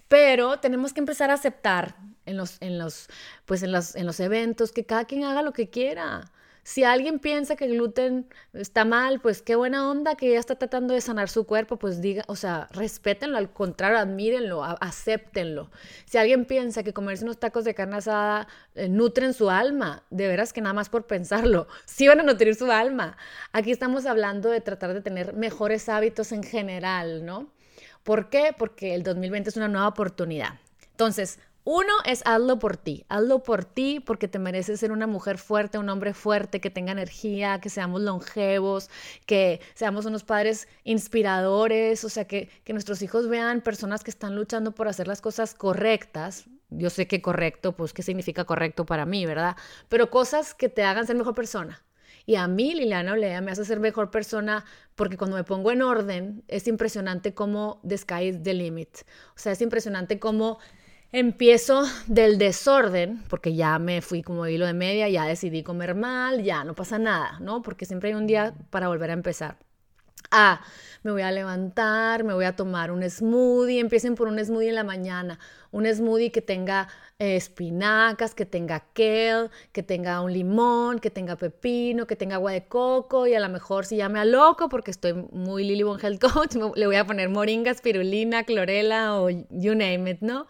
Pero 0.09 0.61
tenemos 0.61 0.93
que 0.93 1.01
empezar 1.01 1.31
a 1.31 1.35
aceptar 1.35 1.97
en 2.25 2.37
los, 2.37 2.59
en 2.61 2.79
los, 2.79 3.09
pues 3.45 3.65
en 3.65 3.73
los, 3.73 3.97
en 3.97 4.07
los 4.07 4.21
eventos 4.21 4.71
que 4.71 4.87
cada 4.87 5.05
quien 5.05 5.25
haga 5.25 5.43
lo 5.43 5.53
que 5.53 5.69
quiera. 5.69 6.31
Si 6.67 6.83
alguien 6.83 7.21
piensa 7.21 7.55
que 7.55 7.67
el 7.67 7.75
gluten 7.75 8.27
está 8.53 8.85
mal, 8.85 9.21
pues 9.21 9.41
qué 9.41 9.55
buena 9.55 9.89
onda 9.89 10.17
que 10.17 10.33
ya 10.33 10.41
está 10.41 10.57
tratando 10.57 10.95
de 10.95 11.01
sanar 11.01 11.29
su 11.29 11.47
cuerpo, 11.47 11.77
pues 11.77 12.01
diga, 12.01 12.25
o 12.27 12.35
sea, 12.35 12.67
respétenlo, 12.73 13.39
al 13.39 13.53
contrario, 13.53 13.99
admírenlo, 13.99 14.65
acéptenlo. 14.65 15.71
Si 16.07 16.19
alguien 16.19 16.45
piensa 16.45 16.83
que 16.83 16.93
comerse 16.93 17.23
unos 17.23 17.39
tacos 17.39 17.63
de 17.63 17.73
carne 17.77 17.99
asada 17.99 18.49
eh, 18.75 18.89
nutren 18.89 19.33
su 19.33 19.49
alma, 19.49 20.03
de 20.11 20.27
veras 20.27 20.53
que 20.53 20.61
nada 20.61 20.73
más 20.73 20.89
por 20.89 21.07
pensarlo, 21.07 21.69
sí 21.85 22.09
van 22.09 22.19
a 22.19 22.25
nutrir 22.25 22.57
su 22.57 22.69
alma. 22.69 23.17
Aquí 23.53 23.71
estamos 23.71 24.05
hablando 24.05 24.51
de 24.51 24.61
tratar 24.61 24.93
de 24.93 25.03
tener 25.03 25.35
mejores 25.35 25.89
hábitos 25.89 26.33
en 26.33 26.43
general, 26.43 27.25
¿no? 27.25 27.47
¿Por 28.03 28.29
qué? 28.29 28.53
Porque 28.59 28.97
el 28.97 29.05
2020 29.05 29.51
es 29.51 29.57
una 29.57 29.69
nueva 29.69 29.87
oportunidad. 29.87 30.59
Entonces, 30.91 31.39
uno 31.69 31.93
es 32.05 32.23
hazlo 32.27 32.61
por 32.61 32.77
ti, 32.77 33.05
hazlo 33.09 33.43
por 33.43 33.65
ti 33.65 33.99
porque 33.99 34.29
te 34.29 34.39
mereces 34.39 34.79
ser 34.79 34.93
una 34.93 35.09
mujer 35.09 35.37
fuerte, 35.37 35.79
un 35.79 35.89
hombre 35.89 36.15
fuerte, 36.15 36.61
que 36.61 36.71
tenga 36.71 36.93
energía, 36.93 37.61
que 37.61 37.71
seamos 37.71 38.03
longevos, 38.03 38.89
que 39.27 39.61
seamos 39.75 40.07
unos 40.07 40.23
padres 40.23 40.69
inspiradores, 40.85 42.05
o 42.05 42.09
sea, 42.09 42.25
que, 42.29 42.51
que 42.63 42.73
nuestros 42.73 43.03
hijos 43.03 43.29
vean 43.29 43.63
personas 43.63 44.05
que 44.05 44.13
están 44.13 44.37
luchando 44.37 44.77
por 44.77 44.87
hacer 44.87 45.09
las 45.09 45.21
cosas 45.21 45.55
correctas. 45.55 46.45
Yo 46.71 46.89
sé 46.89 47.09
que 47.09 47.21
correcto, 47.21 47.73
pues 47.73 47.93
qué 47.93 48.05
significa 48.05 48.45
correcto 48.45 48.87
para 48.87 49.05
mí, 49.05 49.27
¿verdad? 49.27 49.57
Pero 49.89 50.09
cosas 50.09 50.55
que 50.55 50.69
te 50.69 50.85
hagan 50.85 51.05
ser 51.05 51.17
mejor 51.17 51.35
persona. 51.35 51.85
Y 52.27 52.37
a 52.37 52.47
mí, 52.47 52.75
Liliana 52.75 53.15
Olea, 53.15 53.41
me 53.41 53.51
hace 53.51 53.65
ser 53.65 53.81
mejor 53.81 54.13
persona 54.13 54.65
porque 54.95 55.17
cuando 55.17 55.37
me 55.37 55.43
pongo 55.43 55.73
en 55.73 55.83
orden, 55.83 56.45
es 56.47 56.69
impresionante 56.69 57.35
cómo 57.35 57.81
the 57.85 57.99
sky 57.99 58.29
is 58.29 58.41
the 58.45 58.55
limit. 58.55 58.99
O 59.35 59.39
sea, 59.39 59.51
es 59.51 59.61
impresionante 59.61 60.21
cómo 60.21 60.61
Empiezo 61.13 61.85
del 62.09 62.37
desorden, 62.37 63.23
porque 63.29 63.55
ya 63.55 63.79
me 63.79 64.03
fui 64.03 64.23
como 64.23 64.47
hilo 64.47 64.67
de 64.67 64.75
media, 64.75 65.09
ya 65.09 65.25
decidí 65.25 65.63
comer 65.63 65.95
mal, 65.95 66.43
ya 66.43 66.65
no 66.65 66.75
pasa 66.75 66.99
nada, 66.99 67.39
¿no? 67.41 67.63
Porque 67.63 67.87
siempre 67.87 68.11
hay 68.11 68.17
un 68.17 68.27
día 68.27 68.55
para 68.71 68.89
volver 68.89 69.11
a 69.11 69.15
empezar. 69.15 69.57
Ah, 70.31 70.61
me 71.05 71.13
voy 71.13 71.23
a 71.23 71.31
levantar, 71.31 72.25
me 72.25 72.35
voy 72.35 72.45
a 72.45 72.57
tomar 72.57 72.91
un 72.91 73.09
smoothie, 73.09 73.79
empiecen 73.79 74.17
por 74.17 74.27
un 74.27 74.45
smoothie 74.45 74.71
en 74.71 74.75
la 74.75 74.83
mañana, 74.83 75.39
un 75.71 75.87
smoothie 75.87 76.33
que 76.33 76.43
tenga 76.43 76.89
eh, 77.21 77.37
espinacas, 77.37 78.35
que 78.35 78.45
tenga 78.45 78.81
kale, 78.93 79.51
que 79.73 79.85
tenga 79.85 80.21
un 80.21 80.33
limón, 80.33 80.99
que 80.99 81.11
tenga 81.11 81.37
pepino, 81.37 82.09
que 82.09 82.17
tenga 82.17 82.35
agua 82.37 82.51
de 82.53 82.67
coco 82.67 83.29
y 83.29 83.35
a 83.35 83.41
lo 83.41 83.49
mejor 83.49 83.87
si 83.87 83.99
ya 83.99 84.09
me 84.09 84.25
loco 84.25 84.69
porque 84.69 84.91
estoy 84.91 85.13
muy 85.15 85.65
Lily 85.65 85.85
Bon 85.85 86.01
Health 86.01 86.21
Coach, 86.21 86.55
le 86.77 86.87
voy 86.87 86.97
a 86.97 87.07
poner 87.07 87.29
moringa, 87.29 87.73
spirulina, 87.73 88.43
clorela 88.43 89.21
o 89.21 89.31
you 89.31 89.75
name 89.77 90.11
it, 90.11 90.21
¿no? 90.21 90.49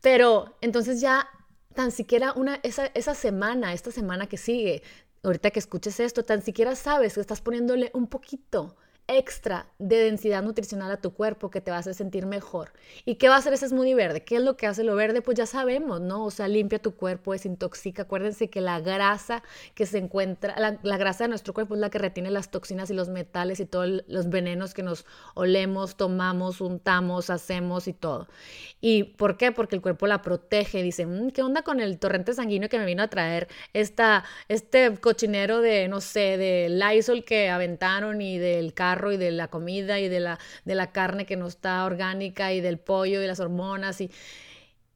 Pero 0.00 0.56
entonces 0.60 1.00
ya 1.00 1.28
tan 1.74 1.90
siquiera 1.92 2.32
una, 2.32 2.60
esa, 2.62 2.86
esa 2.86 3.14
semana, 3.14 3.72
esta 3.72 3.90
semana 3.90 4.26
que 4.26 4.36
sigue, 4.36 4.82
ahorita 5.22 5.50
que 5.50 5.58
escuches 5.58 6.00
esto, 6.00 6.24
tan 6.24 6.42
siquiera 6.42 6.74
sabes 6.74 7.14
que 7.14 7.20
estás 7.20 7.40
poniéndole 7.40 7.90
un 7.94 8.08
poquito 8.08 8.76
extra 9.08 9.66
de 9.78 9.96
densidad 9.96 10.42
nutricional 10.42 10.90
a 10.92 11.00
tu 11.00 11.14
cuerpo 11.14 11.50
que 11.50 11.62
te 11.62 11.70
va 11.70 11.78
a 11.78 11.80
hacer 11.80 11.94
sentir 11.94 12.26
mejor. 12.26 12.72
¿Y 13.06 13.14
qué 13.14 13.30
va 13.30 13.36
a 13.36 13.38
hacer 13.38 13.54
ese 13.54 13.68
smoothie 13.68 13.94
verde? 13.94 14.22
¿Qué 14.22 14.36
es 14.36 14.42
lo 14.42 14.58
que 14.58 14.66
hace 14.66 14.84
lo 14.84 14.94
verde? 14.94 15.22
Pues 15.22 15.38
ya 15.38 15.46
sabemos, 15.46 16.02
¿no? 16.02 16.26
O 16.26 16.30
sea, 16.30 16.46
limpia 16.46 16.78
tu 16.78 16.94
cuerpo, 16.94 17.32
desintoxica. 17.32 18.02
Acuérdense 18.02 18.50
que 18.50 18.60
la 18.60 18.80
grasa 18.80 19.42
que 19.74 19.86
se 19.86 19.96
encuentra, 19.96 20.54
la, 20.82 20.98
grasa 20.98 21.24
de 21.24 21.28
nuestro 21.28 21.54
cuerpo 21.54 21.74
es 21.74 21.80
la 21.80 21.88
que 21.88 21.98
retiene 21.98 22.30
las 22.30 22.50
toxinas 22.50 22.90
y 22.90 22.94
los 22.94 23.08
metales 23.08 23.60
y 23.60 23.66
todos 23.66 24.04
los 24.06 24.28
venenos 24.28 24.74
que 24.74 24.82
nos 24.82 25.06
olemos, 25.34 25.96
tomamos, 25.96 26.60
untamos, 26.60 27.30
hacemos 27.30 27.88
y 27.88 27.94
todo. 27.94 28.28
¿Y 28.82 29.04
por 29.04 29.38
qué? 29.38 29.52
Porque 29.52 29.74
el 29.74 29.80
cuerpo 29.80 30.06
la 30.06 30.20
protege. 30.20 30.82
Dice, 30.82 31.06
mm, 31.06 31.30
¿qué 31.30 31.42
onda 31.42 31.62
con 31.62 31.80
el 31.80 31.98
torrente 31.98 32.34
sanguíneo 32.34 32.68
que 32.68 32.78
me 32.78 32.84
vino 32.84 33.02
a 33.02 33.08
traer 33.08 33.48
esta, 33.72 34.24
este 34.48 34.98
cochinero 34.98 35.62
de, 35.62 35.88
no 35.88 36.02
sé, 36.02 36.36
del 36.36 36.78
Lysol 36.78 37.24
que 37.24 37.48
aventaron 37.48 38.20
y 38.20 38.36
del 38.36 38.74
carro? 38.74 38.97
Y 39.12 39.16
de 39.16 39.30
la 39.30 39.48
comida 39.48 40.00
y 40.00 40.08
de 40.08 40.20
la, 40.20 40.38
de 40.64 40.74
la 40.74 40.92
carne 40.92 41.26
que 41.26 41.36
no 41.36 41.46
está 41.46 41.84
orgánica 41.84 42.52
y 42.52 42.60
del 42.60 42.78
pollo 42.78 43.22
y 43.22 43.26
las 43.26 43.40
hormonas 43.40 44.00
y, 44.00 44.10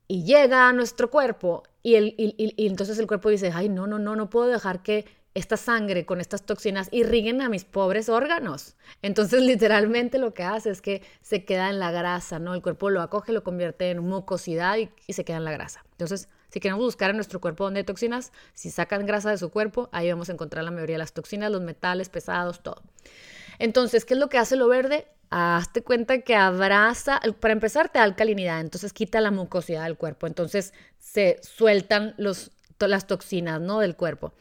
y 0.09 0.25
llega 0.25 0.69
a 0.69 0.73
nuestro 0.73 1.11
cuerpo 1.11 1.63
y, 1.83 1.95
el, 1.95 2.15
y, 2.17 2.67
entonces 2.67 2.99
el 2.99 3.07
cuerpo 3.07 3.29
dice, 3.29 3.51
ay, 3.55 3.69
no, 3.69 3.87
no, 3.87 3.99
no, 3.99 4.15
no 4.15 4.31
puedo 4.31 4.47
dejar 4.47 4.83
que 4.83 5.05
esta 5.35 5.57
sangre 5.57 6.05
con 6.05 6.21
estas 6.21 6.43
toxinas 6.43 6.89
irriguen 6.93 7.41
a 7.41 7.49
mis 7.49 7.65
pobres 7.65 8.09
órganos. 8.09 8.77
Entonces, 9.01 9.43
literalmente 9.43 10.19
lo 10.19 10.35
que 10.35 10.43
hace 10.43 10.71
es 10.71 10.83
que 10.83 11.03
se 11.23 11.45
queda 11.45 11.71
en 11.71 11.79
la 11.79 11.91
grasa, 11.91 12.39
¿no? 12.39 12.55
El 12.55 12.63
cuerpo 12.63 12.91
lo 12.91 13.01
acoge, 13.01 13.33
lo 13.33 13.43
convierte 13.43 13.91
en 13.91 14.01
mucosidad 14.01 14.77
y, 14.77 14.91
y, 15.07 15.15
se 15.15 15.25
queda 15.25 15.39
en 15.39 15.45
la 15.45 15.53
grasa. 15.53 15.85
Entonces, 15.93 16.29
si 16.51 16.61
queremos 16.61 16.85
buscar 16.85 17.11
en 17.11 17.17
nuestro 17.17 17.41
cuerpo 17.41 17.65
donde 17.65 17.81
hay 17.81 17.85
toxinas, 17.85 18.31
si 18.53 18.71
sacan 18.71 19.07
grasa 19.07 19.31
de 19.31 19.39
su 19.39 19.51
cuerpo, 19.51 19.89
ahí 19.93 20.11
vamos 20.11 20.29
a 20.29 20.33
encontrar 20.33 20.65
la 20.65 20.71
mayoría 20.71 20.95
de 20.95 20.99
las 20.99 21.15
toxinas, 21.15 21.51
los 21.51 21.63
metales 21.63 22.11
pesados, 22.11 22.63
todo. 22.63 22.83
Entonces, 23.59 24.05
¿qué 24.05 24.15
es 24.15 24.21
lo 24.21 24.29
que 24.29 24.39
hace 24.39 24.57
lo 24.57 24.69
verde? 24.69 25.07
Hazte 25.31 25.83
cuenta 25.83 26.21
que 26.21 26.35
abraza, 26.35 27.21
para 27.41 27.53
empezar, 27.53 27.89
te 27.89 27.99
da 27.99 28.05
alcalinidad, 28.05 28.61
entonces 28.61 28.93
quita 28.93 29.21
la 29.21 29.31
mucosidad 29.31 29.85
del 29.85 29.97
cuerpo, 29.97 30.27
entonces 30.27 30.75
se 30.99 31.41
sueltan 31.43 32.15
las 32.79 33.07
toxinas 33.07 33.61
¿no? 33.61 33.81
del 33.81 33.97
cuerpo. 33.97 34.35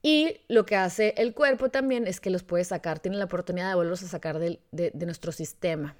Y 0.00 0.42
lo 0.48 0.64
que 0.64 0.76
hace 0.76 1.14
el 1.16 1.34
cuerpo 1.34 1.70
también 1.70 2.06
es 2.06 2.20
que 2.20 2.30
los 2.30 2.44
puede 2.44 2.62
sacar, 2.64 3.00
tiene 3.00 3.16
la 3.16 3.24
oportunidad 3.24 3.68
de 3.70 3.74
volverlos 3.74 4.02
a 4.04 4.08
sacar 4.08 4.38
de 4.38 4.92
nuestro 4.94 5.32
sistema. 5.32 5.96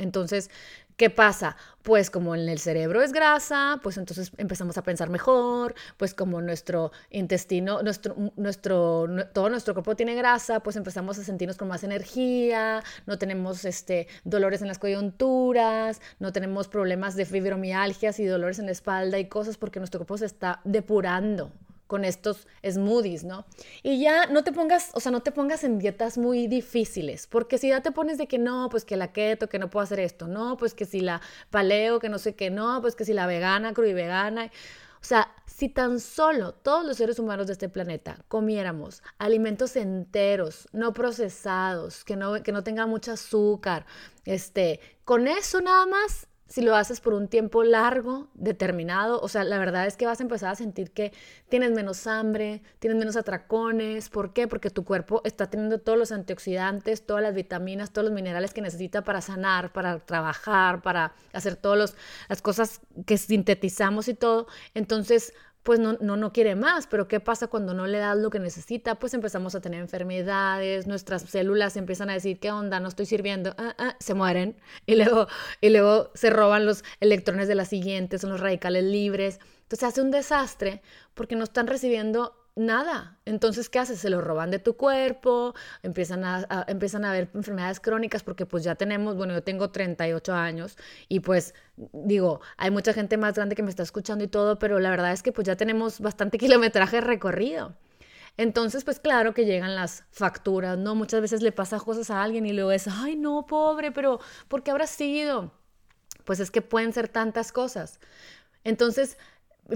Entonces, 0.00 0.50
¿qué 0.96 1.10
pasa? 1.10 1.56
Pues 1.82 2.10
como 2.10 2.34
en 2.34 2.48
el 2.48 2.58
cerebro 2.58 3.02
es 3.02 3.12
grasa, 3.12 3.80
pues 3.82 3.96
entonces 3.96 4.32
empezamos 4.36 4.76
a 4.78 4.82
pensar 4.82 5.08
mejor, 5.08 5.74
pues 5.96 6.14
como 6.14 6.40
nuestro 6.40 6.92
intestino, 7.10 7.82
nuestro, 7.82 8.16
nuestro, 8.36 9.06
todo 9.32 9.48
nuestro 9.48 9.74
cuerpo 9.74 9.96
tiene 9.96 10.14
grasa, 10.14 10.60
pues 10.60 10.76
empezamos 10.76 11.18
a 11.18 11.24
sentirnos 11.24 11.56
con 11.56 11.68
más 11.68 11.84
energía, 11.84 12.82
no 13.06 13.18
tenemos 13.18 13.64
este, 13.64 14.08
dolores 14.24 14.62
en 14.62 14.68
las 14.68 14.78
coyunturas, 14.78 16.00
no 16.18 16.32
tenemos 16.32 16.68
problemas 16.68 17.16
de 17.16 17.24
fibromialgias 17.24 18.18
y 18.20 18.26
dolores 18.26 18.58
en 18.58 18.66
la 18.66 18.72
espalda 18.72 19.18
y 19.18 19.26
cosas 19.28 19.56
porque 19.56 19.80
nuestro 19.80 20.00
cuerpo 20.00 20.18
se 20.18 20.26
está 20.26 20.60
depurando 20.64 21.50
con 21.90 22.04
estos 22.04 22.46
smoothies, 22.64 23.24
¿no? 23.24 23.44
Y 23.82 24.00
ya 24.00 24.26
no 24.26 24.44
te 24.44 24.52
pongas, 24.52 24.92
o 24.94 25.00
sea, 25.00 25.10
no 25.10 25.22
te 25.22 25.32
pongas 25.32 25.64
en 25.64 25.80
dietas 25.80 26.18
muy 26.18 26.46
difíciles, 26.46 27.26
porque 27.26 27.58
si 27.58 27.70
ya 27.70 27.82
te 27.82 27.90
pones 27.90 28.16
de 28.16 28.28
que 28.28 28.38
no, 28.38 28.68
pues 28.70 28.84
que 28.84 28.96
la 28.96 29.12
keto, 29.12 29.48
que 29.48 29.58
no 29.58 29.70
puedo 29.70 29.82
hacer 29.82 29.98
esto, 29.98 30.28
no, 30.28 30.56
pues 30.56 30.72
que 30.72 30.84
si 30.84 31.00
la 31.00 31.20
paleo, 31.50 31.98
que 31.98 32.08
no 32.08 32.18
sé 32.18 32.36
qué, 32.36 32.48
no, 32.48 32.80
pues 32.80 32.94
que 32.94 33.04
si 33.04 33.12
la 33.12 33.26
vegana, 33.26 33.74
crudo 33.74 33.88
y 33.88 33.94
vegana. 33.94 34.52
O 35.02 35.04
sea, 35.04 35.34
si 35.46 35.68
tan 35.68 35.98
solo 35.98 36.52
todos 36.52 36.86
los 36.86 36.96
seres 36.96 37.18
humanos 37.18 37.48
de 37.48 37.54
este 37.54 37.68
planeta 37.68 38.18
comiéramos 38.28 39.02
alimentos 39.18 39.74
enteros, 39.74 40.68
no 40.72 40.92
procesados, 40.92 42.04
que 42.04 42.14
no, 42.14 42.40
que 42.44 42.52
no 42.52 42.62
tengan 42.62 42.88
mucho 42.88 43.10
azúcar, 43.10 43.84
este, 44.24 44.78
con 45.04 45.26
eso 45.26 45.60
nada 45.60 45.86
más 45.86 46.28
si 46.50 46.62
lo 46.62 46.74
haces 46.74 47.00
por 47.00 47.14
un 47.14 47.28
tiempo 47.28 47.62
largo, 47.62 48.26
determinado, 48.34 49.20
o 49.20 49.28
sea, 49.28 49.44
la 49.44 49.56
verdad 49.56 49.86
es 49.86 49.96
que 49.96 50.04
vas 50.04 50.18
a 50.18 50.24
empezar 50.24 50.50
a 50.50 50.56
sentir 50.56 50.90
que 50.90 51.12
tienes 51.48 51.70
menos 51.70 52.08
hambre, 52.08 52.60
tienes 52.80 52.98
menos 52.98 53.16
atracones. 53.16 54.08
¿Por 54.08 54.32
qué? 54.32 54.48
Porque 54.48 54.68
tu 54.68 54.84
cuerpo 54.84 55.22
está 55.24 55.48
teniendo 55.48 55.78
todos 55.78 55.96
los 55.96 56.10
antioxidantes, 56.10 57.06
todas 57.06 57.22
las 57.22 57.36
vitaminas, 57.36 57.92
todos 57.92 58.06
los 58.06 58.12
minerales 58.12 58.52
que 58.52 58.62
necesita 58.62 59.04
para 59.04 59.20
sanar, 59.20 59.72
para 59.72 60.00
trabajar, 60.00 60.82
para 60.82 61.14
hacer 61.32 61.54
todas 61.54 61.94
las 62.28 62.42
cosas 62.42 62.80
que 63.06 63.16
sintetizamos 63.16 64.08
y 64.08 64.14
todo. 64.14 64.48
Entonces, 64.74 65.32
pues 65.62 65.78
no, 65.78 65.94
no, 66.00 66.16
no 66.16 66.32
quiere 66.32 66.54
más, 66.54 66.86
pero 66.86 67.06
¿qué 67.06 67.20
pasa 67.20 67.48
cuando 67.48 67.74
no 67.74 67.86
le 67.86 67.98
das 67.98 68.16
lo 68.16 68.30
que 68.30 68.38
necesita? 68.38 68.94
Pues 68.94 69.12
empezamos 69.14 69.54
a 69.54 69.60
tener 69.60 69.80
enfermedades, 69.80 70.86
nuestras 70.86 71.22
células 71.22 71.76
empiezan 71.76 72.08
a 72.10 72.14
decir, 72.14 72.40
¿qué 72.40 72.50
onda? 72.50 72.80
No 72.80 72.88
estoy 72.88 73.06
sirviendo, 73.06 73.54
ah, 73.58 73.74
ah", 73.78 73.96
se 74.00 74.14
mueren 74.14 74.56
y 74.86 74.94
luego, 74.96 75.26
y 75.60 75.68
luego 75.70 76.10
se 76.14 76.30
roban 76.30 76.64
los 76.64 76.82
electrones 77.00 77.48
de 77.48 77.54
la 77.54 77.64
siguiente, 77.66 78.18
son 78.18 78.30
los 78.30 78.40
radicales 78.40 78.84
libres. 78.84 79.38
Entonces 79.62 79.88
hace 79.88 80.00
un 80.00 80.10
desastre 80.10 80.82
porque 81.14 81.36
no 81.36 81.44
están 81.44 81.66
recibiendo 81.66 82.39
nada. 82.56 83.18
Entonces, 83.24 83.68
¿qué 83.68 83.78
haces? 83.78 84.00
Se 84.00 84.10
lo 84.10 84.20
roban 84.20 84.50
de 84.50 84.58
tu 84.58 84.76
cuerpo, 84.76 85.54
empiezan 85.82 86.24
a, 86.24 86.46
empiezan 86.68 87.04
a 87.04 87.10
haber 87.10 87.30
enfermedades 87.34 87.80
crónicas 87.80 88.22
porque 88.22 88.46
pues 88.46 88.64
ya 88.64 88.74
tenemos, 88.74 89.16
bueno, 89.16 89.34
yo 89.34 89.42
tengo 89.42 89.70
38 89.70 90.34
años 90.34 90.76
y 91.08 91.20
pues 91.20 91.54
digo, 91.76 92.40
hay 92.56 92.70
mucha 92.70 92.92
gente 92.92 93.16
más 93.16 93.34
grande 93.34 93.54
que 93.54 93.62
me 93.62 93.70
está 93.70 93.82
escuchando 93.82 94.24
y 94.24 94.28
todo, 94.28 94.58
pero 94.58 94.78
la 94.78 94.90
verdad 94.90 95.12
es 95.12 95.22
que 95.22 95.32
pues 95.32 95.46
ya 95.46 95.56
tenemos 95.56 96.00
bastante 96.00 96.38
kilometraje 96.38 97.00
recorrido. 97.00 97.74
Entonces, 98.36 98.84
pues 98.84 99.00
claro 99.00 99.34
que 99.34 99.44
llegan 99.44 99.74
las 99.74 100.04
facturas, 100.12 100.78
¿no? 100.78 100.94
Muchas 100.94 101.20
veces 101.20 101.42
le 101.42 101.52
pasa 101.52 101.78
cosas 101.78 102.10
a 102.10 102.22
alguien 102.22 102.46
y 102.46 102.52
luego 102.52 102.72
es, 102.72 102.86
ay, 102.88 103.16
no, 103.16 103.44
pobre, 103.46 103.92
pero 103.92 104.20
¿por 104.48 104.62
qué 104.62 104.70
habrá 104.70 104.86
sido? 104.86 105.52
Pues 106.24 106.40
es 106.40 106.50
que 106.50 106.62
pueden 106.62 106.92
ser 106.92 107.08
tantas 107.08 107.52
cosas. 107.52 108.00
Entonces, 108.64 109.18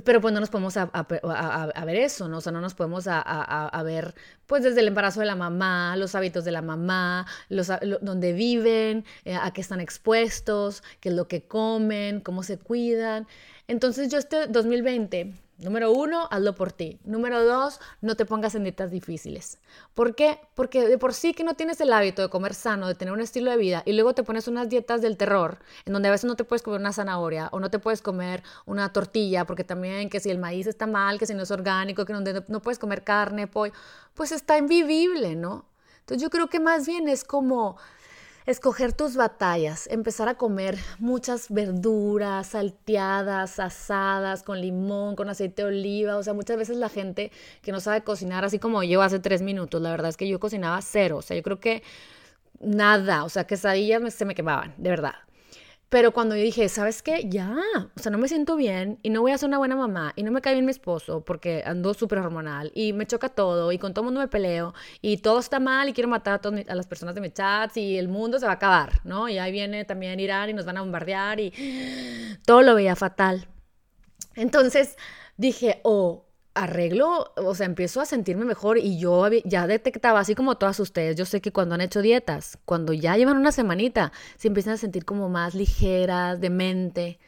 pero 0.03 0.21
pues 0.21 0.35
no 0.35 0.41
nos 0.41 0.51
podemos 0.51 0.77
a, 0.77 1.85
ver 1.85 1.97
eso, 1.97 2.29
¿no? 2.29 2.39
O 2.39 2.41
sea, 2.41 2.53
no 2.53 2.61
nos 2.61 2.75
podemos 2.75 3.07
a, 3.09 3.83
ver, 3.85 4.15
pues 4.47 4.63
desde 4.63 4.81
el 4.81 4.89
embarazo 4.89 5.21
de 5.21 5.27
la 5.27 5.37
mamá, 5.37 5.97
los 5.97 6.15
hábitos 6.15 6.45
de 6.45 6.53
la 6.53 6.63
mamá, 6.63 7.27
los, 7.49 7.71
dónde 8.01 8.33
viven, 8.33 9.05
eh, 9.25 9.35
a 9.35 9.53
qué 9.53 9.61
están 9.61 9.81
expuestos, 9.81 10.83
qué 11.01 11.11
es 11.11 11.15
lo 11.15 11.29
que 11.29 11.43
comen, 11.47 12.21
cómo 12.21 12.43
se 12.43 12.59
cuidan. 12.59 13.27
Entonces 13.69 14.11
yo 14.11 14.19
este 14.19 14.47
2020 14.47 15.44
Número 15.59 15.93
uno, 15.93 16.27
hazlo 16.33 16.57
por 16.57 16.73
ti. 16.73 16.99
Número 17.05 17.45
dos, 17.45 17.81
no 18.01 18.17
te 18.17 18.25
pongas 18.25 18.57
en 18.57 18.65
dietas 18.65 18.91
difíciles. 18.91 19.59
¿Por 19.95 20.17
qué? 20.17 20.41
Porque 20.57 20.89
de 20.89 20.99
por 20.99 21.15
sí 21.15 21.33
que 21.33 21.45
no 21.45 21.55
tienes 21.55 21.81
el 21.81 21.93
hábito 21.93 22.23
de 22.23 22.29
comer 22.29 22.55
sano, 22.55 22.89
de 22.89 22.97
tener 22.97 23.15
un 23.15 23.21
estilo 23.21 23.53
de 23.53 23.57
vida, 23.57 23.83
y 23.87 23.93
luego 23.93 24.15
te 24.15 24.25
pones 24.25 24.49
unas 24.49 24.69
dietas 24.69 25.01
del 25.01 25.17
terror, 25.17 25.59
en 25.87 25.93
donde 25.93 26.09
a 26.09 26.11
veces 26.11 26.25
no 26.25 26.35
te 26.35 26.43
puedes 26.43 26.63
comer 26.63 26.81
una 26.81 26.93
zanahoria 26.93 27.51
o 27.53 27.61
no 27.61 27.71
te 27.71 27.79
puedes 27.79 28.03
comer 28.03 28.43
una 28.67 28.93
tortilla, 28.93 29.45
porque 29.45 29.63
también 29.63 30.11
que 30.11 30.19
si 30.19 30.29
el 30.29 30.39
maíz 30.39 30.67
está 30.67 30.89
mal, 30.89 31.21
que 31.21 31.27
si 31.27 31.35
no 31.35 31.45
es 31.45 31.51
orgánico, 31.53 32.05
que 32.05 32.13
no, 32.13 32.61
puedes 32.61 32.81
comer 32.81 33.05
carne, 33.05 33.47
pollo, 33.47 33.73
pues 34.15 34.33
está 34.33 34.59
invivible, 34.59 35.37
¿no? 35.37 35.67
Entonces 36.01 36.21
yo 36.21 36.31
creo 36.31 36.49
que 36.49 36.59
más 36.59 36.85
bien 36.87 37.09
es 37.09 37.23
como 37.23 37.77
escoger 38.47 38.93
tus 38.93 39.17
batallas, 39.17 39.87
empezar 39.87 40.29
a 40.29 40.35
comer 40.35 40.79
muchas 40.99 41.51
verduras 41.51 42.49
salteadas, 42.49 43.59
asadas, 43.59 44.43
con 44.43 44.61
limón, 44.61 45.17
con 45.17 45.29
aceite 45.29 45.63
de 45.63 45.69
oliva. 45.69 46.17
O 46.17 46.23
sea, 46.23 46.35
muchas 46.35 46.57
veces 46.57 46.77
la 46.77 46.89
gente 46.89 47.33
que 47.63 47.73
no 47.73 47.81
sabe 47.81 48.03
cocinar, 48.03 48.45
así 48.45 48.59
como 48.59 48.83
yo 48.83 49.03
hace 49.03 49.19
tres 49.19 49.43
minutos, 49.43 49.81
la 49.81 49.91
verdad 49.91 50.11
es 50.11 50.17
que 50.17 50.29
yo 50.29 50.39
cocinaba 50.41 50.81
cero. 50.83 51.19
O 51.19 51.23
sea, 51.23 51.37
yo 51.37 51.43
creo 51.43 51.61
que 51.61 51.83
nada, 52.61 53.25
o 53.25 53.29
sea, 53.29 53.47
quesadillas 53.47 54.15
se 54.15 54.25
me 54.25 54.35
quemaban, 54.35 54.75
de 54.77 54.91
verdad. 54.91 55.15
Pero 55.95 56.11
cuando 56.11 56.35
yo 56.35 56.43
dije, 56.43 56.69
¿sabes 56.69 57.03
qué? 57.03 57.29
Ya, 57.29 57.57
o 57.97 58.01
sea, 58.01 58.11
no 58.11 58.19
me 58.19 58.27
siento 58.27 58.57
bien 58.57 58.99
y 59.05 59.11
no 59.11 59.21
voy 59.21 59.31
a 59.31 59.39
ser 59.39 59.47
una 59.47 59.59
buena 59.59 59.77
mamá 59.77 60.13
y 60.17 60.25
no 60.25 60.33
me 60.33 60.41
cae 60.41 60.55
bien 60.55 60.65
mi 60.65 60.73
esposo 60.73 61.25
porque 61.25 61.63
ando 61.65 61.95
súper 61.95 62.19
hormonal 62.19 62.73
y 62.75 62.93
me 62.93 63.07
choca 63.07 63.29
todo 63.29 63.71
y 63.71 63.79
con 63.79 63.95
todo 63.95 64.05
mundo 64.05 64.19
me 64.19 64.27
peleo 64.27 64.75
y 65.01 65.19
todo 65.19 65.39
está 65.39 65.61
mal 65.61 65.89
y 65.89 65.93
quiero 65.93 66.09
matar 66.09 66.35
a, 66.35 66.39
todas 66.41 66.67
las 66.67 66.89
personas 66.89 67.15
de 67.15 67.21
mi 67.21 67.31
chat 67.31 67.77
y 67.77 67.97
el 67.97 68.09
mundo 68.09 68.41
se 68.41 68.45
va 68.45 68.51
a 68.51 68.55
acabar, 68.57 69.03
¿no? 69.05 69.29
Y 69.29 69.39
ahí 69.39 69.53
viene 69.53 69.85
también 69.85 70.19
Irán 70.19 70.51
y 70.51 70.53
nos 70.53 70.65
van 70.65 70.79
a 70.79 70.81
bombardear 70.81 71.39
y 71.39 71.53
todo 72.45 72.63
lo 72.63 72.75
veía 72.75 72.97
fatal. 72.97 73.47
Entonces 74.35 74.97
dije, 75.37 75.79
oh, 75.85 76.25
arreglo, 76.55 77.33
o 77.37 77.55
sea, 77.55 77.67
empiezo 77.67 78.01
a 78.01 78.07
sentirme 78.07 78.45
mejor 78.45 78.79
y 78.79 78.99
yo 78.99 79.29
ya 79.45 79.67
detectaba, 79.67 80.21
así 80.21 80.35
como 80.35 80.57
todas 80.57 80.79
ustedes, 80.81 81.17
yo 81.17 81.25
sé 81.27 81.41
que 81.41 81.53
cuando 81.53 81.75
han 81.75 81.81
hecho 81.81 82.01
dietas, 82.03 82.59
cuando 82.65 82.93
ya 82.93 83.17
llevan 83.17 83.37
una 83.37 83.53
semanita, 83.53 84.13
se 84.37 84.49
empiezan 84.49 84.75
a 84.75 84.77
sentir 84.79 85.05
como 85.05 85.29
más 85.29 85.55
ligeras 85.55 86.41
de 86.41 86.51
mente, 86.51 87.19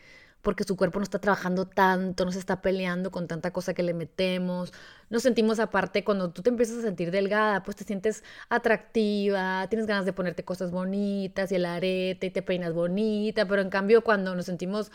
porque 0.47 0.63
su 0.63 0.77
cuerpo 0.77 1.01
no 1.01 1.03
está 1.03 1.19
trabajando 1.19 1.67
tanto, 1.67 2.25
no 2.25 2.31
se 2.31 2.39
está 2.39 2.63
peleando 2.63 3.11
con 3.11 3.27
tanta 3.27 3.53
cosa 3.53 3.75
que 3.75 3.83
le 3.83 3.95
metemos. 3.95 4.73
Nos 5.11 5.25
sentimos 5.25 5.59
aparte, 5.59 6.05
cuando 6.05 6.31
tú 6.31 6.41
te 6.43 6.51
empiezas 6.51 6.79
a 6.79 6.83
sentir 6.83 7.11
delgada, 7.11 7.65
pues 7.65 7.77
te 7.77 7.83
sientes 7.83 8.23
atractiva, 8.49 9.67
tienes 9.69 9.89
ganas 9.89 10.05
de 10.05 10.13
ponerte 10.13 10.45
cosas 10.45 10.71
bonitas 10.71 11.51
y 11.51 11.57
el 11.57 11.67
arete 11.67 12.29
y 12.29 12.31
te 12.31 12.43
peinas 12.43 12.75
bonita, 12.75 13.45
pero 13.49 13.61
en 13.61 13.71
cambio 13.71 14.05
cuando 14.05 14.37
nos 14.37 14.47
sentimos 14.47 14.93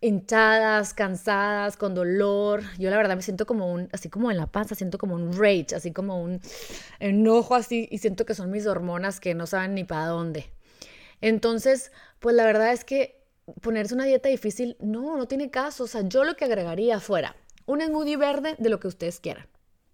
hinchadas, 0.00 0.94
cansadas, 0.94 1.76
con 1.76 1.94
dolor, 1.94 2.62
yo 2.78 2.90
la 2.90 2.96
verdad 2.96 3.16
me 3.16 3.22
siento 3.22 3.46
como 3.46 3.72
un, 3.72 3.88
así 3.92 4.08
como 4.08 4.30
en 4.30 4.36
la 4.36 4.46
panza, 4.46 4.74
siento 4.74 4.98
como 4.98 5.14
un 5.14 5.32
rage, 5.32 5.74
así 5.74 5.92
como 5.92 6.22
un 6.22 6.40
enojo 7.00 7.54
así 7.54 7.88
y 7.90 7.98
siento 7.98 8.26
que 8.26 8.34
son 8.34 8.50
mis 8.50 8.66
hormonas 8.66 9.20
que 9.20 9.34
no 9.34 9.46
saben 9.46 9.74
ni 9.74 9.84
para 9.84 10.06
dónde. 10.06 10.46
Entonces, 11.20 11.92
pues 12.20 12.36
la 12.36 12.44
verdad 12.44 12.72
es 12.72 12.84
que 12.84 13.24
ponerse 13.62 13.94
una 13.94 14.04
dieta 14.04 14.28
difícil, 14.28 14.76
no, 14.80 15.16
no 15.16 15.26
tiene 15.26 15.50
caso. 15.50 15.84
O 15.84 15.86
sea, 15.86 16.02
yo 16.02 16.24
lo 16.24 16.36
que 16.36 16.44
agregaría 16.44 17.00
fuera 17.00 17.36
un 17.64 17.80
smoothie 17.80 18.16
verde 18.16 18.54
de 18.58 18.68
lo 18.68 18.80
que 18.80 18.88
ustedes 18.88 19.20
quieran 19.20 19.46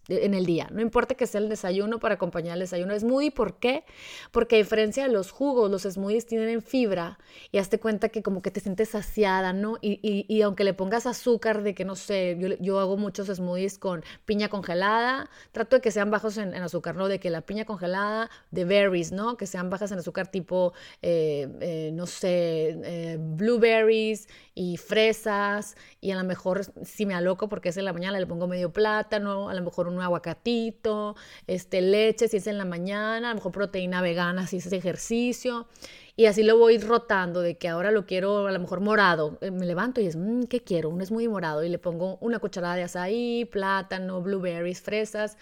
en 0.09 0.35
el 0.35 0.47
día. 0.47 0.69
No 0.73 0.81
importa 0.81 1.15
que 1.15 1.27
sea 1.27 1.41
el 1.41 1.49
desayuno 1.49 2.01
para 2.01 2.17
acompañar 2.17 2.55
el 2.55 2.61
desayuno. 2.61 2.99
Smoothie, 2.99 3.31
¿por 3.31 3.59
qué? 3.59 3.85
Porque 4.31 4.57
a 4.57 4.59
diferencia 4.59 5.05
de 5.05 5.13
los 5.13 5.31
jugos, 5.31 5.71
los 5.71 5.83
smoothies 5.83 6.27
tienen 6.27 6.63
fibra 6.63 7.19
y 7.53 7.59
hazte 7.59 7.79
cuenta 7.79 8.09
que 8.09 8.23
como 8.23 8.43
que 8.43 8.51
te 8.51 8.61
sientes 8.61 8.91
saciada, 8.91 9.53
¿no? 9.53 9.79
Y, 9.81 10.43
aunque 10.43 10.65
le 10.65 10.75
pongas 10.75 11.07
azúcar 11.07 11.63
de 11.63 11.75
que 11.75 11.85
no 11.85 11.95
sé, 11.95 12.37
yo, 12.61 12.81
hago 12.81 12.97
muchos 12.97 13.29
smoothies 13.29 13.79
con 13.79 14.03
piña 14.25 14.49
congelada, 14.49 15.31
trato 15.53 15.77
de 15.77 15.83
que 15.83 15.91
sean 15.91 16.11
bajos 16.11 16.37
en, 16.37 16.55
azúcar, 16.55 16.97
¿no? 16.97 17.09
De 17.09 17.21
que 17.21 17.31
la 17.31 17.43
piña 17.43 17.65
congelada, 17.65 18.31
de 18.51 18.65
berries, 18.65 19.13
¿no? 19.13 19.37
Que 19.37 19.47
sean 19.47 19.71
bajas 19.71 19.93
en 19.93 19.99
azúcar 19.99 20.29
tipo, 20.29 20.73
eh, 21.01 21.49
eh, 21.61 21.91
no 21.93 22.07
sé, 22.07 22.81
eh, 22.85 23.19
blueberries 23.21 24.29
y 24.55 24.77
fresas 24.77 25.77
y 26.01 26.11
a 26.11 26.17
lo 26.17 26.25
mejor 26.25 26.63
si 26.85 27.07
me 27.07 27.15
aloco 27.15 27.49
porque 27.49 27.71
es 27.71 27.77
en 27.77 27.85
la 27.85 27.93
mañana 27.93 28.19
le 28.19 28.27
pongo 28.27 28.47
medio 28.47 28.73
plátano, 28.73 29.49
a 29.49 29.55
lo 29.55 29.63
mejor 29.63 29.92
un 29.93 30.03
aguacatito, 30.03 31.17
este, 31.47 31.81
leche 31.81 32.29
si 32.29 32.39
es 32.39 32.47
en 32.47 32.59
la 32.59 32.65
mañana, 32.65 33.29
a 33.29 33.31
lo 33.31 33.37
mejor 33.37 33.53
proteína 33.53 34.03
vegana 34.03 34.47
si 34.47 34.59
es 34.59 34.73
ejercicio. 34.73 35.67
Y 36.15 36.27
así 36.27 36.43
lo 36.43 36.59
voy 36.59 36.79
rotando 36.79 37.41
de 37.41 37.57
que 37.57 37.69
ahora 37.69 37.91
lo 37.91 38.05
quiero 38.05 38.47
a 38.47 38.53
lo 38.53 38.59
mejor 38.59 38.81
morado. 38.81 39.39
Eh, 39.41 39.51
me 39.51 39.65
levanto 39.67 40.01
y 40.01 40.07
es, 40.07 40.17
mmm, 40.17 40.43
¿qué 40.45 40.63
quiero? 40.63 40.91
Un 40.91 41.03
muy 41.11 41.27
morado 41.29 41.65
y 41.65 41.69
le 41.69 41.79
pongo 41.79 42.19
una 42.21 42.39
cucharada 42.39 42.77
de 42.77 42.83
azaí, 42.85 43.45
plátano, 43.47 44.21
blueberries, 44.21 44.83
fresas, 44.83 45.37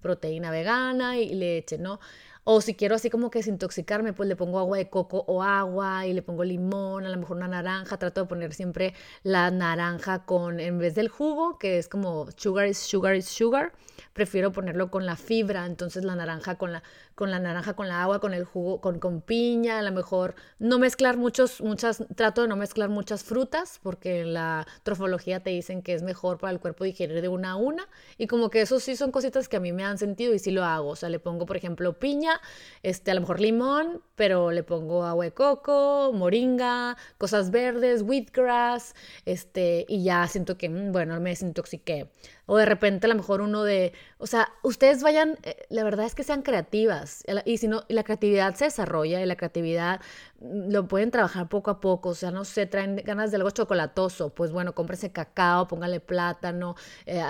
proteína 0.00 0.50
vegana 0.50 1.18
y 1.18 1.34
leche, 1.34 1.78
¿no? 1.78 2.00
O 2.48 2.60
si 2.60 2.76
quiero 2.76 2.94
así 2.94 3.10
como 3.10 3.28
que 3.28 3.40
desintoxicarme, 3.40 4.12
pues 4.12 4.28
le 4.28 4.36
pongo 4.36 4.60
agua 4.60 4.78
de 4.78 4.88
coco 4.88 5.24
o 5.26 5.42
agua 5.42 6.06
y 6.06 6.12
le 6.12 6.22
pongo 6.22 6.44
limón, 6.44 7.04
a 7.04 7.08
lo 7.08 7.16
mejor 7.16 7.38
una 7.38 7.48
naranja. 7.48 7.96
Trato 7.96 8.20
de 8.20 8.28
poner 8.28 8.54
siempre 8.54 8.94
la 9.24 9.50
naranja 9.50 10.24
con, 10.24 10.60
en 10.60 10.78
vez 10.78 10.94
del 10.94 11.08
jugo, 11.08 11.58
que 11.58 11.78
es 11.78 11.88
como 11.88 12.28
sugar 12.36 12.68
is 12.68 12.78
sugar 12.78 13.16
is 13.16 13.26
sugar, 13.26 13.72
prefiero 14.12 14.52
ponerlo 14.52 14.92
con 14.92 15.06
la 15.06 15.16
fibra. 15.16 15.66
Entonces 15.66 16.04
la 16.04 16.14
naranja 16.14 16.54
con 16.54 16.72
la, 16.72 16.84
con 17.16 17.30
la 17.30 17.40
naranja, 17.40 17.74
con 17.74 17.88
la 17.88 18.02
agua, 18.02 18.20
con 18.20 18.34
el 18.34 18.44
jugo, 18.44 18.80
con, 18.80 19.00
con 19.00 19.22
piña, 19.22 19.78
a 19.78 19.82
lo 19.82 19.90
mejor 19.90 20.34
no 20.58 20.78
mezclar 20.78 21.16
muchos, 21.16 21.62
muchas, 21.62 22.04
trato 22.14 22.42
de 22.42 22.48
no 22.48 22.56
mezclar 22.56 22.90
muchas 22.90 23.24
frutas 23.24 23.80
porque 23.82 24.24
la 24.24 24.66
trofología 24.82 25.40
te 25.40 25.50
dicen 25.50 25.82
que 25.82 25.94
es 25.94 26.02
mejor 26.02 26.38
para 26.38 26.52
el 26.52 26.60
cuerpo 26.60 26.84
digerir 26.84 27.22
de 27.22 27.28
una 27.28 27.52
a 27.52 27.56
una. 27.56 27.88
Y 28.18 28.26
como 28.26 28.50
que 28.50 28.60
eso 28.60 28.78
sí 28.80 28.96
son 28.96 29.10
cositas 29.10 29.48
que 29.48 29.56
a 29.56 29.60
mí 29.60 29.72
me 29.72 29.82
han 29.82 29.96
sentido 29.98 30.34
y 30.34 30.38
sí 30.38 30.50
lo 30.50 30.62
hago. 30.64 30.90
O 30.90 30.96
sea, 30.96 31.08
le 31.08 31.18
pongo, 31.18 31.46
por 31.46 31.56
ejemplo, 31.56 31.98
piña 31.98 32.38
este, 32.82 33.10
a 33.10 33.14
lo 33.14 33.20
mejor 33.22 33.40
limón, 33.40 34.02
pero 34.14 34.50
le 34.50 34.62
pongo 34.62 35.04
agua 35.04 35.24
de 35.24 35.32
coco, 35.32 36.12
moringa, 36.12 36.96
cosas 37.16 37.50
verdes, 37.50 38.02
wheatgrass, 38.02 38.94
este, 39.24 39.86
y 39.88 40.04
ya 40.04 40.26
siento 40.28 40.58
que, 40.58 40.68
mm, 40.68 40.92
bueno, 40.92 41.18
me 41.20 41.30
desintoxiqué. 41.30 42.10
O 42.46 42.56
de 42.56 42.64
repente 42.64 43.06
a 43.06 43.08
lo 43.08 43.16
mejor 43.16 43.40
uno 43.40 43.64
de, 43.64 43.92
o 44.18 44.26
sea, 44.26 44.48
ustedes 44.62 45.02
vayan, 45.02 45.36
eh, 45.42 45.66
la 45.68 45.84
verdad 45.84 46.06
es 46.06 46.14
que 46.14 46.22
sean 46.22 46.42
creativas, 46.42 47.24
y 47.44 47.58
si 47.58 47.68
no, 47.68 47.84
la 47.88 48.04
creatividad 48.04 48.54
se 48.54 48.66
desarrolla 48.66 49.20
y 49.20 49.26
la 49.26 49.36
creatividad 49.36 50.00
mm, 50.40 50.70
lo 50.70 50.86
pueden 50.86 51.10
trabajar 51.10 51.48
poco 51.48 51.70
a 51.70 51.80
poco, 51.80 52.10
o 52.10 52.14
sea, 52.14 52.30
no 52.30 52.44
sé, 52.44 52.66
traen 52.66 52.96
ganas 53.04 53.30
de 53.30 53.38
algo 53.38 53.50
chocolatoso, 53.50 54.30
pues 54.30 54.52
bueno, 54.52 54.74
cómprense 54.74 55.10
cacao, 55.10 55.66
póngale 55.66 56.00
plátano, 56.00 56.76
eh, 57.04 57.22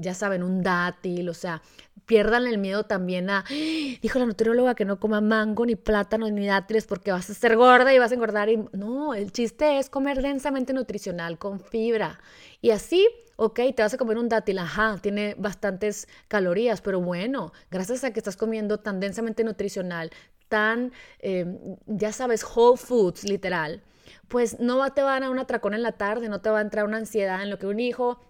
ya 0.00 0.14
saben, 0.14 0.42
un 0.42 0.62
dátil, 0.62 1.28
o 1.28 1.34
sea, 1.34 1.62
pierdan 2.06 2.46
el 2.46 2.58
miedo 2.58 2.84
también 2.84 3.28
a, 3.30 3.44
dijo 4.02 4.18
la 4.18 4.26
nutrióloga 4.26 4.74
que 4.74 4.84
no 4.84 4.98
coma 4.98 5.20
mango, 5.20 5.66
ni 5.66 5.76
plátano, 5.76 6.30
ni 6.30 6.46
dátiles 6.46 6.86
porque 6.86 7.12
vas 7.12 7.28
a 7.28 7.34
ser 7.34 7.56
gorda 7.56 7.92
y 7.92 7.98
vas 7.98 8.12
a 8.12 8.14
engordar. 8.14 8.48
Y 8.48 8.64
no, 8.72 9.14
el 9.14 9.32
chiste 9.32 9.78
es 9.78 9.90
comer 9.90 10.22
densamente 10.22 10.72
nutricional, 10.72 11.38
con 11.38 11.60
fibra. 11.60 12.20
Y 12.60 12.70
así, 12.70 13.06
ok, 13.36 13.60
te 13.74 13.82
vas 13.82 13.94
a 13.94 13.98
comer 13.98 14.18
un 14.18 14.28
dátil, 14.28 14.58
ajá, 14.58 14.98
tiene 15.00 15.34
bastantes 15.38 16.08
calorías, 16.28 16.80
pero 16.80 17.00
bueno, 17.00 17.52
gracias 17.70 18.04
a 18.04 18.12
que 18.12 18.20
estás 18.20 18.36
comiendo 18.36 18.78
tan 18.78 19.00
densamente 19.00 19.44
nutricional, 19.44 20.10
tan, 20.48 20.92
em, 21.20 21.58
ya 21.86 22.12
sabes, 22.12 22.44
whole 22.44 22.76
foods, 22.76 23.24
literal, 23.24 23.82
pues 24.28 24.60
no 24.60 24.90
te 24.92 25.02
va 25.02 25.16
a 25.16 25.20
dar 25.20 25.30
un 25.30 25.38
atracón 25.38 25.74
en 25.74 25.82
la 25.82 25.92
tarde, 25.92 26.28
no 26.28 26.40
te 26.40 26.50
va 26.50 26.58
a 26.58 26.62
entrar 26.62 26.84
una 26.84 26.96
ansiedad 26.98 27.42
en 27.42 27.50
lo 27.50 27.58
que 27.58 27.66
un 27.66 27.80
hijo 27.80 28.20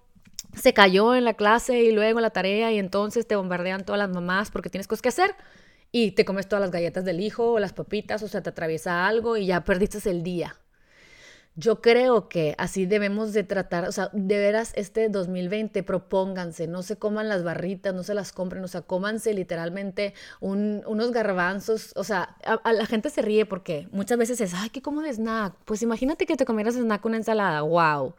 se 0.54 0.72
cayó 0.72 1.14
en 1.14 1.24
la 1.24 1.34
clase 1.34 1.82
y 1.82 1.92
luego 1.92 2.18
en 2.18 2.22
la 2.22 2.30
tarea 2.30 2.72
y 2.72 2.78
entonces 2.78 3.26
te 3.26 3.36
bombardean 3.36 3.84
todas 3.84 3.98
las 3.98 4.10
mamás 4.10 4.50
porque 4.50 4.70
tienes 4.70 4.86
cosas 4.86 5.02
que 5.02 5.08
hacer 5.08 5.34
y 5.92 6.12
te 6.12 6.24
comes 6.24 6.48
todas 6.48 6.60
las 6.60 6.70
galletas 6.70 7.04
del 7.04 7.20
hijo 7.20 7.52
o 7.52 7.58
las 7.58 7.72
papitas 7.72 8.22
o 8.22 8.28
sea, 8.28 8.42
te 8.42 8.50
atraviesa 8.50 9.06
algo 9.06 9.36
y 9.36 9.46
ya 9.46 9.64
perdiste 9.64 9.98
el 10.10 10.22
día. 10.22 10.56
Yo 11.58 11.80
creo 11.80 12.28
que 12.28 12.54
así 12.58 12.84
debemos 12.84 13.32
de 13.32 13.42
tratar, 13.42 13.88
o 13.88 13.92
sea, 13.92 14.10
de 14.12 14.36
veras 14.36 14.72
este 14.76 15.08
2020 15.08 15.82
propónganse, 15.82 16.66
no 16.66 16.82
se 16.82 16.96
coman 16.96 17.30
las 17.30 17.44
barritas, 17.44 17.94
no 17.94 18.02
se 18.02 18.12
las 18.12 18.32
compren, 18.32 18.62
o 18.62 18.68
sea, 18.68 18.82
cómanse 18.82 19.32
literalmente 19.32 20.12
unos 20.40 21.12
garbanzos, 21.12 21.92
o 21.96 22.04
sea, 22.04 22.36
a, 22.44 22.72
la 22.74 22.84
gente 22.84 23.08
se 23.08 23.22
ríe 23.22 23.46
porque 23.46 23.88
muchas 23.90 24.18
veces 24.18 24.40
es, 24.42 24.52
ay, 24.52 24.68
¿qué 24.68 24.82
como 24.82 25.00
de 25.00 25.10
snack? 25.14 25.54
Pues 25.64 25.80
imagínate 25.80 26.26
que 26.26 26.36
te 26.36 26.44
comieras 26.44 26.74
snack 26.76 27.04
una 27.06 27.16
ensalada, 27.16 27.62
wow. 27.62 28.14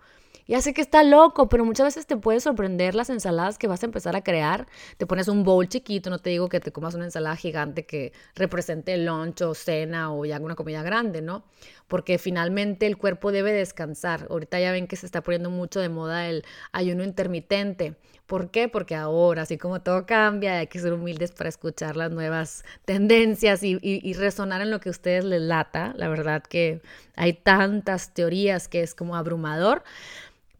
Ya 0.47 0.61
sé 0.61 0.73
que 0.73 0.81
está 0.81 1.03
loco, 1.03 1.49
pero 1.49 1.65
muchas 1.65 1.87
veces 1.87 2.07
te 2.07 2.15
puede 2.15 2.39
sorprender 2.39 2.95
las 2.95 3.09
ensaladas 3.09 3.57
que 3.57 3.67
vas 3.67 3.83
a 3.83 3.85
empezar 3.85 4.15
a 4.15 4.23
crear. 4.23 4.65
Te 4.97 5.05
pones 5.05 5.27
un 5.27 5.43
bowl 5.43 5.67
chiquito, 5.67 6.09
no 6.09 6.19
te 6.19 6.29
digo 6.29 6.47
que 6.47 6.61
te 6.61 6.71
comas 6.71 6.95
una 6.95 7.03
ensalada 7.03 7.35
gigante 7.35 7.85
que 7.85 8.13
represente 8.33 8.95
lunch 8.97 9.41
o 9.41 9.53
cena 9.53 10.13
o 10.13 10.23
ya 10.23 10.39
una 10.39 10.55
comida 10.55 10.83
grande, 10.83 11.21
¿no? 11.21 11.43
Porque 11.89 12.17
finalmente 12.17 12.87
el 12.87 12.97
cuerpo 12.97 13.33
debe 13.33 13.51
descansar. 13.51 14.27
Ahorita 14.29 14.57
ya 14.59 14.71
ven 14.71 14.87
que 14.87 14.95
se 14.95 15.05
está 15.05 15.21
poniendo 15.21 15.49
mucho 15.49 15.81
de 15.81 15.89
moda 15.89 16.29
el 16.29 16.45
ayuno 16.71 17.03
intermitente. 17.03 17.97
¿Por 18.25 18.51
qué? 18.51 18.67
Porque 18.67 18.95
ahora, 18.95 19.43
así 19.43 19.57
como 19.57 19.81
todo 19.81 20.05
cambia, 20.05 20.59
hay 20.59 20.67
que 20.67 20.79
ser 20.79 20.93
humildes 20.93 21.31
para 21.31 21.49
escuchar 21.49 21.95
las 21.95 22.11
nuevas 22.11 22.65
tendencias 22.85 23.63
y, 23.63 23.79
y, 23.81 24.13
resonar 24.13 24.61
en 24.61 24.69
lo 24.69 24.81
que 24.81 24.89
a 24.89 24.91
ustedes 24.91 25.23
les 25.23 25.41
lata. 25.41 25.93
La 25.95 26.09
verdad 26.09 26.43
que 26.43 26.81
hay 27.15 27.33
tantas 27.33 28.13
teorías 28.13 28.67
que 28.67 28.81
es 28.81 28.93
como 28.93 29.15
abrumador. 29.15 29.83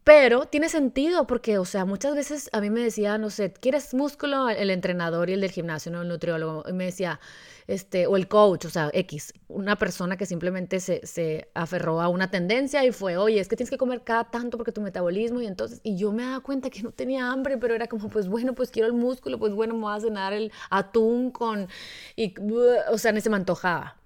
Pero 0.08 0.46
tiene 0.46 0.70
sentido 0.70 1.26
porque, 1.26 1.58
o 1.58 1.66
sea, 1.66 1.84
muchas 1.84 2.14
veces 2.14 2.48
a 2.54 2.62
mí 2.62 2.70
me 2.70 2.80
decía, 2.80 3.18
no 3.18 3.28
sé, 3.28 3.52
¿quieres 3.52 3.92
músculo? 3.92 4.48
El 4.48 4.70
entrenador 4.70 5.28
y 5.28 5.34
el 5.34 5.42
del 5.42 5.50
gimnasio, 5.50 5.92
¿no? 5.92 6.00
El 6.00 6.08
nutriólogo. 6.08 6.64
Y 6.66 6.72
me 6.72 6.86
decía, 6.86 7.20
este, 7.66 8.06
o 8.06 8.16
el 8.16 8.26
coach, 8.26 8.64
o 8.64 8.70
sea, 8.70 8.88
X, 8.94 9.34
una 9.48 9.76
persona 9.76 10.16
que 10.16 10.24
simplemente 10.24 10.80
se, 10.80 11.06
se 11.06 11.50
aferró 11.52 12.00
a 12.00 12.08
una 12.08 12.30
tendencia 12.30 12.86
y 12.86 12.90
fue, 12.90 13.18
oye, 13.18 13.38
es 13.38 13.48
que 13.48 13.56
tienes 13.56 13.68
que 13.68 13.76
comer 13.76 14.00
cada 14.02 14.24
tanto 14.30 14.56
porque 14.56 14.72
tu 14.72 14.80
metabolismo 14.80 15.42
y 15.42 15.46
entonces, 15.46 15.78
y 15.82 15.98
yo 15.98 16.10
me 16.10 16.22
daba 16.22 16.40
cuenta 16.40 16.70
que 16.70 16.82
no 16.82 16.90
tenía 16.90 17.30
hambre, 17.30 17.58
pero 17.58 17.74
era 17.74 17.86
como, 17.86 18.08
pues 18.08 18.28
bueno, 18.28 18.54
pues 18.54 18.70
quiero 18.70 18.88
el 18.88 18.94
músculo, 18.94 19.38
pues 19.38 19.52
bueno, 19.52 19.74
me 19.74 19.82
voy 19.82 19.94
a 19.94 20.00
cenar 20.00 20.32
el 20.32 20.50
atún 20.70 21.30
con, 21.30 21.68
y, 22.16 22.32
o 22.90 22.96
sea, 22.96 23.12
ni 23.12 23.20
se 23.20 23.28
me 23.28 23.36
antojaba. 23.36 23.98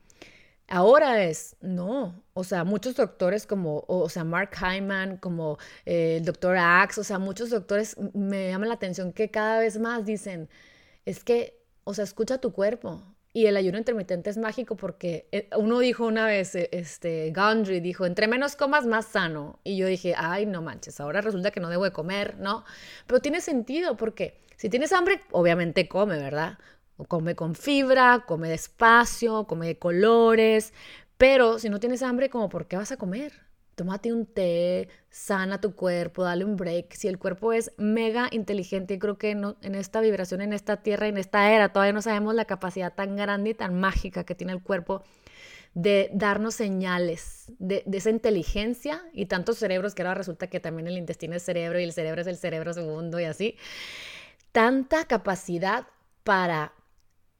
Ahora 0.74 1.22
es, 1.22 1.54
no, 1.60 2.24
o 2.32 2.44
sea, 2.44 2.64
muchos 2.64 2.96
doctores 2.96 3.46
como, 3.46 3.84
o, 3.88 4.08
sea, 4.08 4.24
Mark 4.24 4.52
Hyman, 4.56 5.18
como 5.18 5.58
eh, 5.84 6.16
el 6.16 6.24
doctor 6.24 6.56
Axe, 6.56 6.98
o 6.98 7.04
sea, 7.04 7.18
muchos 7.18 7.50
doctores 7.50 7.94
me 8.14 8.48
llaman 8.48 8.68
la 8.70 8.76
atención 8.76 9.12
que 9.12 9.30
cada 9.30 9.58
vez 9.58 9.78
más 9.78 10.06
dicen, 10.06 10.48
es 11.04 11.24
que, 11.24 11.62
o 11.84 11.92
sea, 11.92 12.04
escucha 12.04 12.38
tu 12.38 12.54
cuerpo. 12.54 13.02
Y 13.34 13.46
el 13.46 13.58
ayuno 13.58 13.76
intermitente 13.76 14.30
es 14.30 14.38
mágico 14.38 14.74
porque 14.76 15.28
eh, 15.32 15.50
uno 15.58 15.78
dijo 15.78 16.06
una 16.06 16.24
vez, 16.24 16.54
eh, 16.54 16.70
este, 16.72 17.30
Gondry 17.32 17.80
dijo, 17.80 18.06
entre 18.06 18.26
menos 18.26 18.56
comas, 18.56 18.86
más 18.86 19.04
sano. 19.04 19.60
Y 19.64 19.76
yo 19.76 19.86
dije, 19.86 20.14
ay, 20.16 20.46
no 20.46 20.62
manches, 20.62 21.00
ahora 21.00 21.20
resulta 21.20 21.50
que 21.50 21.60
no 21.60 21.68
debo 21.68 21.84
de 21.84 21.92
comer, 21.92 22.38
¿no? 22.38 22.64
Pero 23.06 23.20
tiene 23.20 23.42
sentido 23.42 23.98
porque 23.98 24.40
si 24.56 24.70
tienes 24.70 24.92
hambre, 24.94 25.20
obviamente 25.32 25.86
come, 25.86 26.16
¿verdad? 26.16 26.58
Come 27.08 27.34
con 27.34 27.54
fibra, 27.54 28.24
come 28.26 28.48
despacio, 28.48 29.46
come 29.46 29.66
de 29.66 29.78
colores, 29.78 30.72
pero 31.18 31.58
si 31.58 31.68
no 31.68 31.80
tienes 31.80 32.02
hambre, 32.02 32.30
como 32.30 32.48
por 32.48 32.66
qué 32.66 32.76
vas 32.76 32.92
a 32.92 32.96
comer? 32.96 33.32
tómate 33.74 34.12
un 34.12 34.26
té, 34.26 34.88
sana 35.10 35.60
tu 35.60 35.74
cuerpo, 35.74 36.22
dale 36.22 36.44
un 36.44 36.56
break. 36.56 36.92
Si 36.92 37.08
el 37.08 37.18
cuerpo 37.18 37.52
es 37.52 37.72
mega 37.78 38.28
inteligente, 38.30 38.98
creo 38.98 39.18
que 39.18 39.30
en 39.30 39.74
esta 39.74 40.00
vibración, 40.00 40.40
en 40.40 40.52
esta 40.52 40.82
tierra, 40.82 41.08
en 41.08 41.16
esta 41.16 41.50
era, 41.50 41.70
todavía 41.72 41.92
no 41.92 42.02
sabemos 42.02 42.34
la 42.34 42.44
capacidad 42.44 42.94
tan 42.94 43.16
grande 43.16 43.50
y 43.50 43.54
tan 43.54 43.78
mágica 43.80 44.24
que 44.24 44.34
tiene 44.34 44.52
el 44.52 44.62
cuerpo 44.62 45.02
de 45.74 46.10
darnos 46.12 46.54
señales 46.54 47.46
de, 47.58 47.82
esa 47.90 48.10
inteligencia 48.10 49.02
y 49.14 49.26
tantos 49.26 49.58
cerebros 49.58 49.94
que 49.94 50.02
ahora 50.02 50.14
resulta 50.14 50.48
que 50.48 50.60
también 50.60 50.86
el 50.86 50.98
intestino 50.98 51.34
es 51.34 51.42
cerebro 51.42 51.80
y 51.80 51.84
el 51.84 51.94
cerebro 51.94 52.20
es 52.20 52.26
el 52.26 52.36
cerebro 52.36 52.74
segundo 52.74 53.18
y 53.18 53.24
así. 53.24 53.56
Tanta 54.52 55.06
capacidad 55.06 55.86
para 56.24 56.74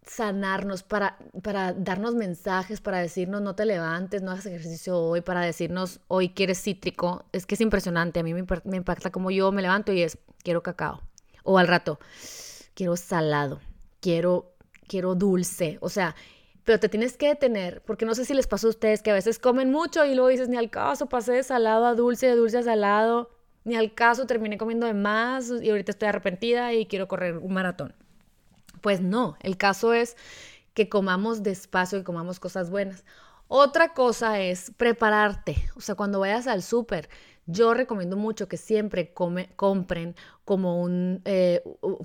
sanarnos, 0.07 0.83
para, 0.83 1.19
para 1.43 1.73
darnos 1.73 2.15
mensajes, 2.15 2.81
para 2.81 2.99
decirnos 2.99 3.41
no 3.41 3.55
te 3.55 3.65
levantes, 3.65 4.23
no 4.23 4.33
hagas 4.33 4.47
ejercicio 4.47 4.99
hoy, 4.99 5.21
para 5.21 5.43
decirnos 5.43 6.01
hoy 6.09 6.31
quieres 6.31 6.63
cítrico. 6.63 7.25
Es 7.33 7.47
que 7.47 7.55
es 7.55 7.61
impresionante. 7.61 8.21
A 8.21 8.23
mí 8.23 8.35
me, 8.35 8.77
impacta 8.77 9.11
como 9.11 9.31
yo 9.31 9.53
me 9.53 9.63
levanto 9.63 9.93
y 9.93 10.03
es 10.03 10.19
quiero 10.43 10.63
cacao. 10.63 11.03
O 11.45 11.59
al 11.59 11.69
rato, 11.69 11.99
quiero 12.75 12.97
salado, 12.97 13.61
quiero, 14.01 14.55
quiero 14.89 15.15
dulce. 15.15 15.79
O 15.81 15.89
sea, 15.89 16.15
pero 16.65 16.79
te 16.79 16.89
tienes 16.89 17.17
que 17.17 17.29
detener, 17.29 17.83
porque 17.85 18.05
no 18.05 18.15
sé 18.15 18.25
si 18.25 18.35
les 18.35 18.47
pasa 18.47 18.67
a 18.67 18.71
ustedes 18.71 19.03
que 19.03 19.11
a 19.11 19.15
veces 19.15 19.39
comen 19.39 19.71
mucho 19.73 20.05
y 20.05 20.15
luego 20.15 20.29
dices, 20.29 20.49
ni 20.49 20.57
al 20.57 20.71
caso, 20.71 21.09
pasé 21.09 21.33
de 21.33 21.43
salado 21.43 21.87
a 21.87 21.95
dulce, 21.95 22.27
de 22.27 22.37
dulce 22.37 22.59
a 22.59 22.63
salado, 22.63 23.31
ni 23.65 23.75
al 23.77 23.95
caso, 23.95 24.27
terminé 24.27 24.59
comiendo 24.59 24.87
de 24.87 24.95
más 24.95 25.51
y 25.61 25.71
ahorita 25.71 25.91
estoy 25.91 26.09
arrepentida 26.09 26.73
y 26.73 26.87
quiero 26.87 27.09
correr 27.09 27.39
un 27.39 27.53
maratón. 27.53 27.95
Pues 28.83 29.01
no, 29.01 29.37
el 29.41 29.57
caso 29.57 29.95
es 29.95 30.17
que 30.75 30.91
comamos 30.91 31.43
despacio 31.43 31.99
y 31.99 32.03
comamos 32.03 32.39
cosas 32.41 32.69
buenas. 32.69 33.05
Otra 33.49 33.95
cosa 33.95 34.41
es 34.41 34.73
prepararte, 34.77 35.57
o 35.77 35.81
sea, 35.81 35.95
cuando 35.95 36.21
vayas 36.21 36.47
al 36.47 36.63
súper, 36.63 37.09
yo 37.47 37.75
recomiendo 37.75 38.17
mucho 38.17 38.49
que 38.49 38.57
siempre 38.57 39.13
compren 39.13 40.15
como 40.45 40.81
un, 40.83 41.23
eh, 41.25 41.63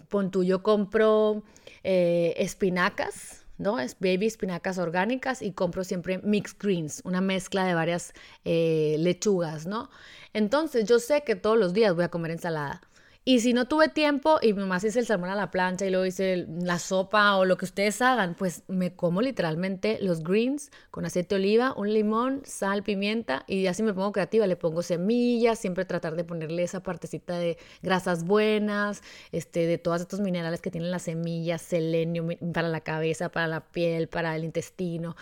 pon 0.10 0.32
yo 0.32 0.64
compro 0.64 1.44
eh, 1.84 2.34
espinacas, 2.38 3.46
¿no? 3.58 3.80
Es 3.80 3.98
baby 4.00 4.28
espinacas 4.28 4.78
orgánicas 4.78 5.42
y 5.42 5.52
compro 5.52 5.84
siempre 5.84 6.20
mixed 6.20 6.58
greens, 6.60 7.02
una 7.06 7.22
mezcla 7.22 7.66
de 7.66 7.74
varias 7.74 8.14
eh, 8.46 8.96
lechugas, 9.00 9.68
¿no? 9.68 9.90
Entonces 10.34 10.86
yo 10.86 11.00
sé 11.00 11.24
que 11.24 11.36
todos 11.36 11.58
los 11.58 11.74
días 11.74 11.96
voy 11.96 12.04
a 12.04 12.10
comer 12.10 12.32
ensalada. 12.32 12.82
Y 13.30 13.42
si 13.42 13.52
no 13.52 13.68
tuve 13.68 13.90
tiempo 13.90 14.40
y 14.42 14.54
mamá 14.54 14.78
hice 14.78 14.98
el 15.00 15.06
salmón 15.06 15.30
a 15.30 15.36
la 15.36 15.52
plancha 15.52 15.86
y 15.86 15.90
luego 15.90 16.06
hice 16.06 16.48
la 16.62 16.80
sopa 16.80 17.36
o 17.36 17.44
lo 17.44 17.58
que 17.58 17.66
ustedes 17.66 18.02
hagan, 18.02 18.36
pues 18.36 18.64
me 18.70 18.96
como 18.96 19.22
literalmente 19.22 19.98
los 20.00 20.24
greens 20.24 20.72
con 20.92 21.04
aceite 21.04 21.36
de 21.36 21.42
oliva, 21.42 21.74
un 21.76 21.94
limón, 21.94 22.42
sal, 22.46 22.84
pimienta 22.84 23.44
y 23.46 23.68
así 23.68 23.84
me 23.84 23.94
pongo 23.94 24.14
creativa, 24.14 24.48
le 24.48 24.56
pongo 24.56 24.82
semillas, 24.82 25.60
siempre 25.60 25.84
tratar 25.84 26.16
de 26.16 26.24
ponerle 26.24 26.64
esa 26.64 26.82
partecita 26.82 27.38
de 27.38 27.58
grasas 27.82 28.24
buenas, 28.24 29.02
este, 29.34 29.68
de 29.68 29.78
todos 29.78 30.00
estos 30.00 30.22
minerales 30.22 30.62
que 30.62 30.72
tienen 30.72 30.90
las 30.90 31.02
semillas, 31.02 31.62
selenio 31.62 32.26
para 32.54 32.70
la 32.70 32.80
cabeza, 32.80 33.28
para 33.28 33.48
la 33.48 33.60
piel, 33.60 34.08
para 34.08 34.38
el 34.38 34.46
intestino. 34.46 35.18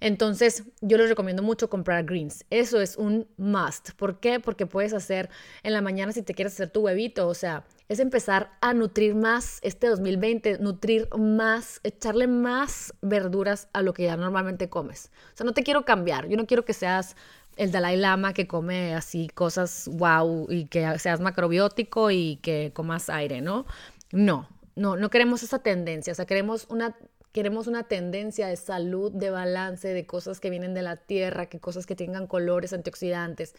Entonces, 0.00 0.64
yo 0.80 0.96
les 0.96 1.08
recomiendo 1.08 1.42
mucho 1.42 1.68
comprar 1.68 2.04
greens. 2.04 2.44
Eso 2.50 2.80
es 2.80 2.96
un 2.96 3.26
must. 3.36 3.92
¿Por 3.92 4.20
qué? 4.20 4.40
Porque 4.40 4.66
puedes 4.66 4.92
hacer 4.92 5.28
en 5.62 5.72
la 5.72 5.80
mañana 5.80 6.12
si 6.12 6.22
te 6.22 6.34
quieres 6.34 6.54
hacer 6.54 6.70
tu 6.70 6.80
huevito, 6.80 7.26
o 7.26 7.34
sea, 7.34 7.64
es 7.88 8.00
empezar 8.00 8.50
a 8.60 8.74
nutrir 8.74 9.14
más 9.14 9.58
este 9.62 9.88
2020, 9.88 10.58
nutrir 10.58 11.08
más, 11.16 11.80
echarle 11.82 12.26
más 12.26 12.92
verduras 13.00 13.68
a 13.72 13.82
lo 13.82 13.94
que 13.94 14.04
ya 14.04 14.16
normalmente 14.16 14.68
comes. 14.68 15.10
O 15.32 15.36
sea, 15.36 15.46
no 15.46 15.52
te 15.52 15.62
quiero 15.62 15.84
cambiar. 15.84 16.28
Yo 16.28 16.36
no 16.36 16.46
quiero 16.46 16.64
que 16.64 16.74
seas 16.74 17.16
el 17.56 17.72
Dalai 17.72 17.96
Lama 17.96 18.32
que 18.34 18.46
come 18.46 18.94
así 18.94 19.28
cosas 19.28 19.88
wow 19.92 20.46
y 20.48 20.66
que 20.66 20.98
seas 20.98 21.20
macrobiótico 21.20 22.10
y 22.10 22.36
que 22.36 22.72
comas 22.72 23.10
aire, 23.10 23.40
¿no? 23.40 23.66
No, 24.12 24.48
no, 24.76 24.96
no 24.96 25.10
queremos 25.10 25.42
esa 25.42 25.58
tendencia, 25.58 26.12
o 26.12 26.16
sea, 26.16 26.24
queremos 26.24 26.66
una 26.70 26.96
Queremos 27.38 27.68
una 27.68 27.84
tendencia 27.84 28.48
de 28.48 28.56
salud, 28.56 29.12
de 29.12 29.30
balance, 29.30 29.86
de 29.86 30.06
cosas 30.06 30.40
que 30.40 30.50
vienen 30.50 30.74
de 30.74 30.82
la 30.82 30.96
tierra, 30.96 31.46
que 31.46 31.60
cosas 31.60 31.86
que 31.86 31.94
tengan 31.94 32.26
colores 32.26 32.72
antioxidantes. 32.72 33.54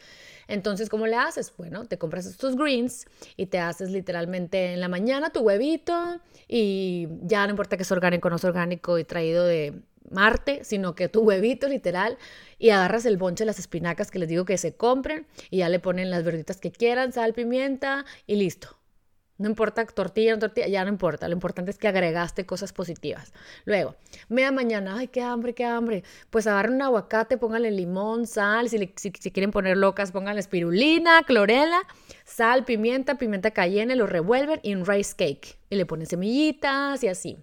Entonces, 0.49 0.89
¿cómo 0.89 1.07
le 1.07 1.15
haces? 1.15 1.53
Bueno, 1.57 1.85
te 1.85 1.97
compras 1.97 2.25
estos 2.25 2.57
greens 2.57 3.05
y 3.37 3.45
te 3.45 3.57
haces 3.57 3.89
literalmente 3.91 4.73
en 4.73 4.81
la 4.81 4.89
mañana 4.89 5.29
tu 5.29 5.39
huevito 5.39 6.19
y 6.45 7.07
ya 7.21 7.45
no 7.45 7.51
importa 7.51 7.77
que 7.77 7.83
es 7.83 7.91
orgánico 7.93 8.27
o 8.27 8.31
no 8.31 8.35
es 8.35 8.43
orgánico 8.43 8.99
y 8.99 9.05
traído 9.05 9.45
de 9.45 9.81
Marte, 10.11 10.65
sino 10.65 10.93
que 10.93 11.07
tu 11.07 11.21
huevito 11.21 11.69
literal 11.69 12.17
y 12.57 12.71
agarras 12.71 13.05
el 13.05 13.15
bonche 13.15 13.43
de 13.43 13.45
las 13.45 13.59
espinacas 13.59 14.11
que 14.11 14.19
les 14.19 14.27
digo 14.27 14.43
que 14.43 14.57
se 14.57 14.75
compren 14.75 15.25
y 15.51 15.59
ya 15.59 15.69
le 15.69 15.79
ponen 15.79 16.09
las 16.09 16.25
verditas 16.25 16.57
que 16.57 16.73
quieran, 16.73 17.13
sal, 17.13 17.31
pimienta 17.33 18.03
y 18.27 18.35
listo. 18.35 18.78
No 19.39 19.47
importa 19.47 19.85
tortilla, 19.85 20.33
no 20.33 20.39
tortilla, 20.39 20.67
ya 20.67 20.83
no 20.83 20.89
importa. 20.89 21.29
Lo 21.29 21.33
importante 21.33 21.71
es 21.71 21.77
que 21.77 21.87
agregaste 21.87 22.45
cosas 22.45 22.73
positivas. 22.73 23.31
Luego, 23.63 23.95
media 24.27 24.51
mañana, 24.51 24.97
ay, 24.97 25.07
qué 25.07 25.21
hambre, 25.21 25.53
qué 25.55 25.63
hambre. 25.63 26.03
Pues 26.29 26.45
agarren 26.45 26.73
un 26.73 26.81
aguacate, 26.81 27.37
pónganle 27.37 27.71
limón, 27.71 28.27
sal. 28.27 28.67
Si, 28.67 28.93
si, 28.97 29.11
quieren 29.31 29.51
poner 29.51 29.77
locas, 29.77 30.11
pónganle 30.11 30.41
espirulina, 30.41 31.23
clorela, 31.23 31.79
sal, 32.25 32.65
pimienta, 32.65 33.15
pimienta 33.15 33.51
cayenne, 33.51 33.95
lo 33.95 34.07
revuelven 34.07 34.59
y 34.61 34.75
un 34.75 34.85
rice 34.85 35.15
cake. 35.15 35.57
Y 35.69 35.77
le 35.77 35.85
ponen 35.85 36.05
semillitas 36.05 37.01
y 37.01 37.07
así. 37.07 37.37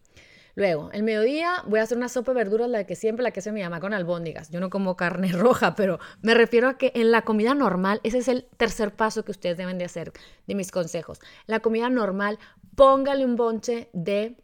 Luego, 0.57 0.89
el 0.95 1.03
mediodía 1.03 1.63
voy 1.67 1.81
a 1.81 1.83
hacer 1.83 1.99
una 1.99 2.09
sopa 2.09 2.33
de 2.33 2.37
verduras, 2.37 2.71
la 2.71 2.85
que 2.85 2.97
siempre, 2.97 3.23
la 3.23 3.31
que 3.31 3.43
se 3.43 3.53
me 3.53 3.61
llama 3.61 3.79
con 3.79 3.93
albóndigas. 3.93 4.49
Yo 4.51 4.59
no 4.59 4.71
como 4.71 4.97
carne 4.97 5.29
roja, 5.33 5.75
pero 5.75 6.01
me 6.23 6.33
refiero 6.33 6.67
a 6.67 6.79
que 6.79 6.93
en 6.95 7.13
la 7.13 7.23
comida 7.23 7.55
normal, 7.55 8.01
ese 8.05 8.19
es 8.19 8.29
el 8.29 8.47
tercer 8.57 8.95
paso 8.95 9.23
que 9.23 9.33
ustedes 9.33 9.59
deben 9.59 9.77
de 9.77 9.85
hacer 9.85 10.15
de 10.47 10.55
mis 10.55 10.71
consejos. 10.71 11.21
La 11.47 11.61
comida 11.61 11.91
normal, 11.91 12.39
póngale 12.75 13.27
un 13.27 13.37
bonche 13.37 13.91
de 13.93 14.39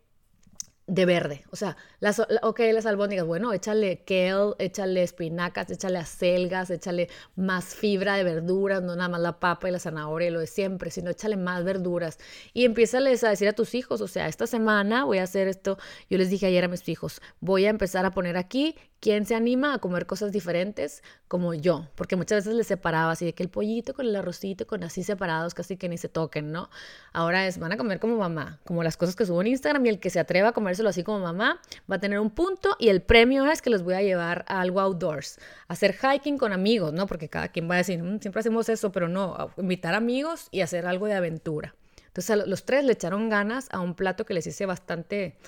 de 0.92 1.06
verde. 1.06 1.42
O 1.50 1.56
sea, 1.56 1.78
las, 2.00 2.20
ok, 2.42 2.60
las 2.74 2.84
albóndigas, 2.84 3.24
bueno, 3.24 3.54
échale 3.54 4.04
kale, 4.04 4.54
échale 4.58 5.02
espinacas, 5.02 5.70
échale 5.70 5.98
acelgas, 5.98 6.68
échale 6.68 7.08
más 7.34 7.74
fibra 7.74 8.16
de 8.16 8.24
verduras, 8.24 8.82
no 8.82 8.94
nada 8.94 9.08
más 9.08 9.22
la 9.22 9.40
papa 9.40 9.70
y 9.70 9.72
la 9.72 9.78
zanahoria 9.78 10.28
y 10.28 10.30
lo 10.32 10.40
de 10.40 10.46
siempre, 10.46 10.90
sino 10.90 11.08
échale 11.08 11.38
más 11.38 11.64
verduras. 11.64 12.18
Y 12.52 12.66
empieza 12.66 12.98
a 12.98 13.00
decir 13.00 13.48
a 13.48 13.54
tus 13.54 13.74
hijos, 13.74 14.02
o 14.02 14.06
sea, 14.06 14.28
esta 14.28 14.46
semana 14.46 15.04
voy 15.04 15.16
a 15.16 15.22
hacer 15.22 15.48
esto. 15.48 15.78
Yo 16.10 16.18
les 16.18 16.28
dije 16.28 16.44
ayer 16.44 16.62
a 16.62 16.68
mis 16.68 16.86
hijos, 16.86 17.22
voy 17.40 17.64
a 17.64 17.70
empezar 17.70 18.04
a 18.04 18.10
poner 18.10 18.36
aquí 18.36 18.76
quién 19.00 19.24
se 19.24 19.34
anima 19.34 19.72
a 19.72 19.78
comer 19.78 20.04
cosas 20.04 20.30
diferentes 20.30 21.02
como 21.32 21.54
yo, 21.54 21.88
porque 21.94 22.14
muchas 22.14 22.44
veces 22.44 22.54
les 22.54 22.66
separaba 22.66 23.12
así 23.12 23.24
de 23.24 23.32
que 23.32 23.42
el 23.42 23.48
pollito 23.48 23.94
con 23.94 24.04
el 24.04 24.14
arrocito, 24.14 24.66
con 24.66 24.84
así 24.84 25.02
separados, 25.02 25.54
casi 25.54 25.78
que 25.78 25.88
ni 25.88 25.96
se 25.96 26.10
toquen, 26.10 26.52
¿no? 26.52 26.68
Ahora 27.14 27.46
es, 27.46 27.56
van 27.56 27.72
a 27.72 27.78
comer 27.78 28.00
como 28.00 28.18
mamá, 28.18 28.60
como 28.66 28.82
las 28.82 28.98
cosas 28.98 29.16
que 29.16 29.24
subo 29.24 29.40
en 29.40 29.46
Instagram 29.46 29.86
y 29.86 29.88
el 29.88 29.98
que 29.98 30.10
se 30.10 30.20
atreva 30.20 30.50
a 30.50 30.52
comérselo 30.52 30.90
así 30.90 31.02
como 31.02 31.20
mamá 31.20 31.58
va 31.90 31.96
a 31.96 32.00
tener 32.00 32.20
un 32.20 32.28
punto 32.28 32.76
y 32.78 32.90
el 32.90 33.00
premio 33.00 33.50
es 33.50 33.62
que 33.62 33.70
los 33.70 33.82
voy 33.82 33.94
a 33.94 34.02
llevar 34.02 34.44
a 34.46 34.60
algo 34.60 34.78
outdoors, 34.80 35.38
a 35.68 35.72
hacer 35.72 35.96
hiking 35.96 36.36
con 36.36 36.52
amigos, 36.52 36.92
¿no? 36.92 37.06
Porque 37.06 37.30
cada 37.30 37.48
quien 37.48 37.66
va 37.66 37.76
a 37.76 37.78
decir, 37.78 38.02
mm, 38.02 38.20
siempre 38.20 38.40
hacemos 38.40 38.68
eso, 38.68 38.92
pero 38.92 39.08
no, 39.08 39.54
invitar 39.56 39.94
amigos 39.94 40.48
y 40.50 40.60
hacer 40.60 40.84
algo 40.84 41.06
de 41.06 41.14
aventura. 41.14 41.74
Entonces 42.08 42.46
los 42.46 42.66
tres 42.66 42.84
le 42.84 42.92
echaron 42.92 43.30
ganas 43.30 43.68
a 43.70 43.80
un 43.80 43.94
plato 43.94 44.26
que 44.26 44.34
les 44.34 44.46
hice 44.46 44.66
bastante 44.66 45.38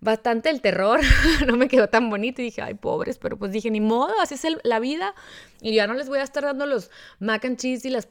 bastante 0.00 0.48
el 0.48 0.60
terror, 0.60 1.00
no 1.46 1.56
me 1.56 1.68
quedó 1.68 1.88
tan 1.88 2.08
bonito 2.10 2.40
y 2.40 2.46
dije, 2.46 2.62
ay, 2.62 2.74
pobres, 2.74 3.18
pero 3.18 3.38
pues 3.38 3.52
dije, 3.52 3.70
ni 3.70 3.80
modo, 3.80 4.12
así 4.20 4.34
es 4.34 4.46
la 4.62 4.80
vida 4.80 5.14
y 5.60 5.74
ya 5.74 5.86
no 5.86 5.94
les 5.94 6.08
voy 6.08 6.18
a 6.18 6.22
estar 6.22 6.42
dando 6.42 6.64
los 6.66 6.90
mac 7.18 7.44
and 7.44 7.58
cheese 7.58 7.84
y 7.84 7.90
las, 7.90 8.08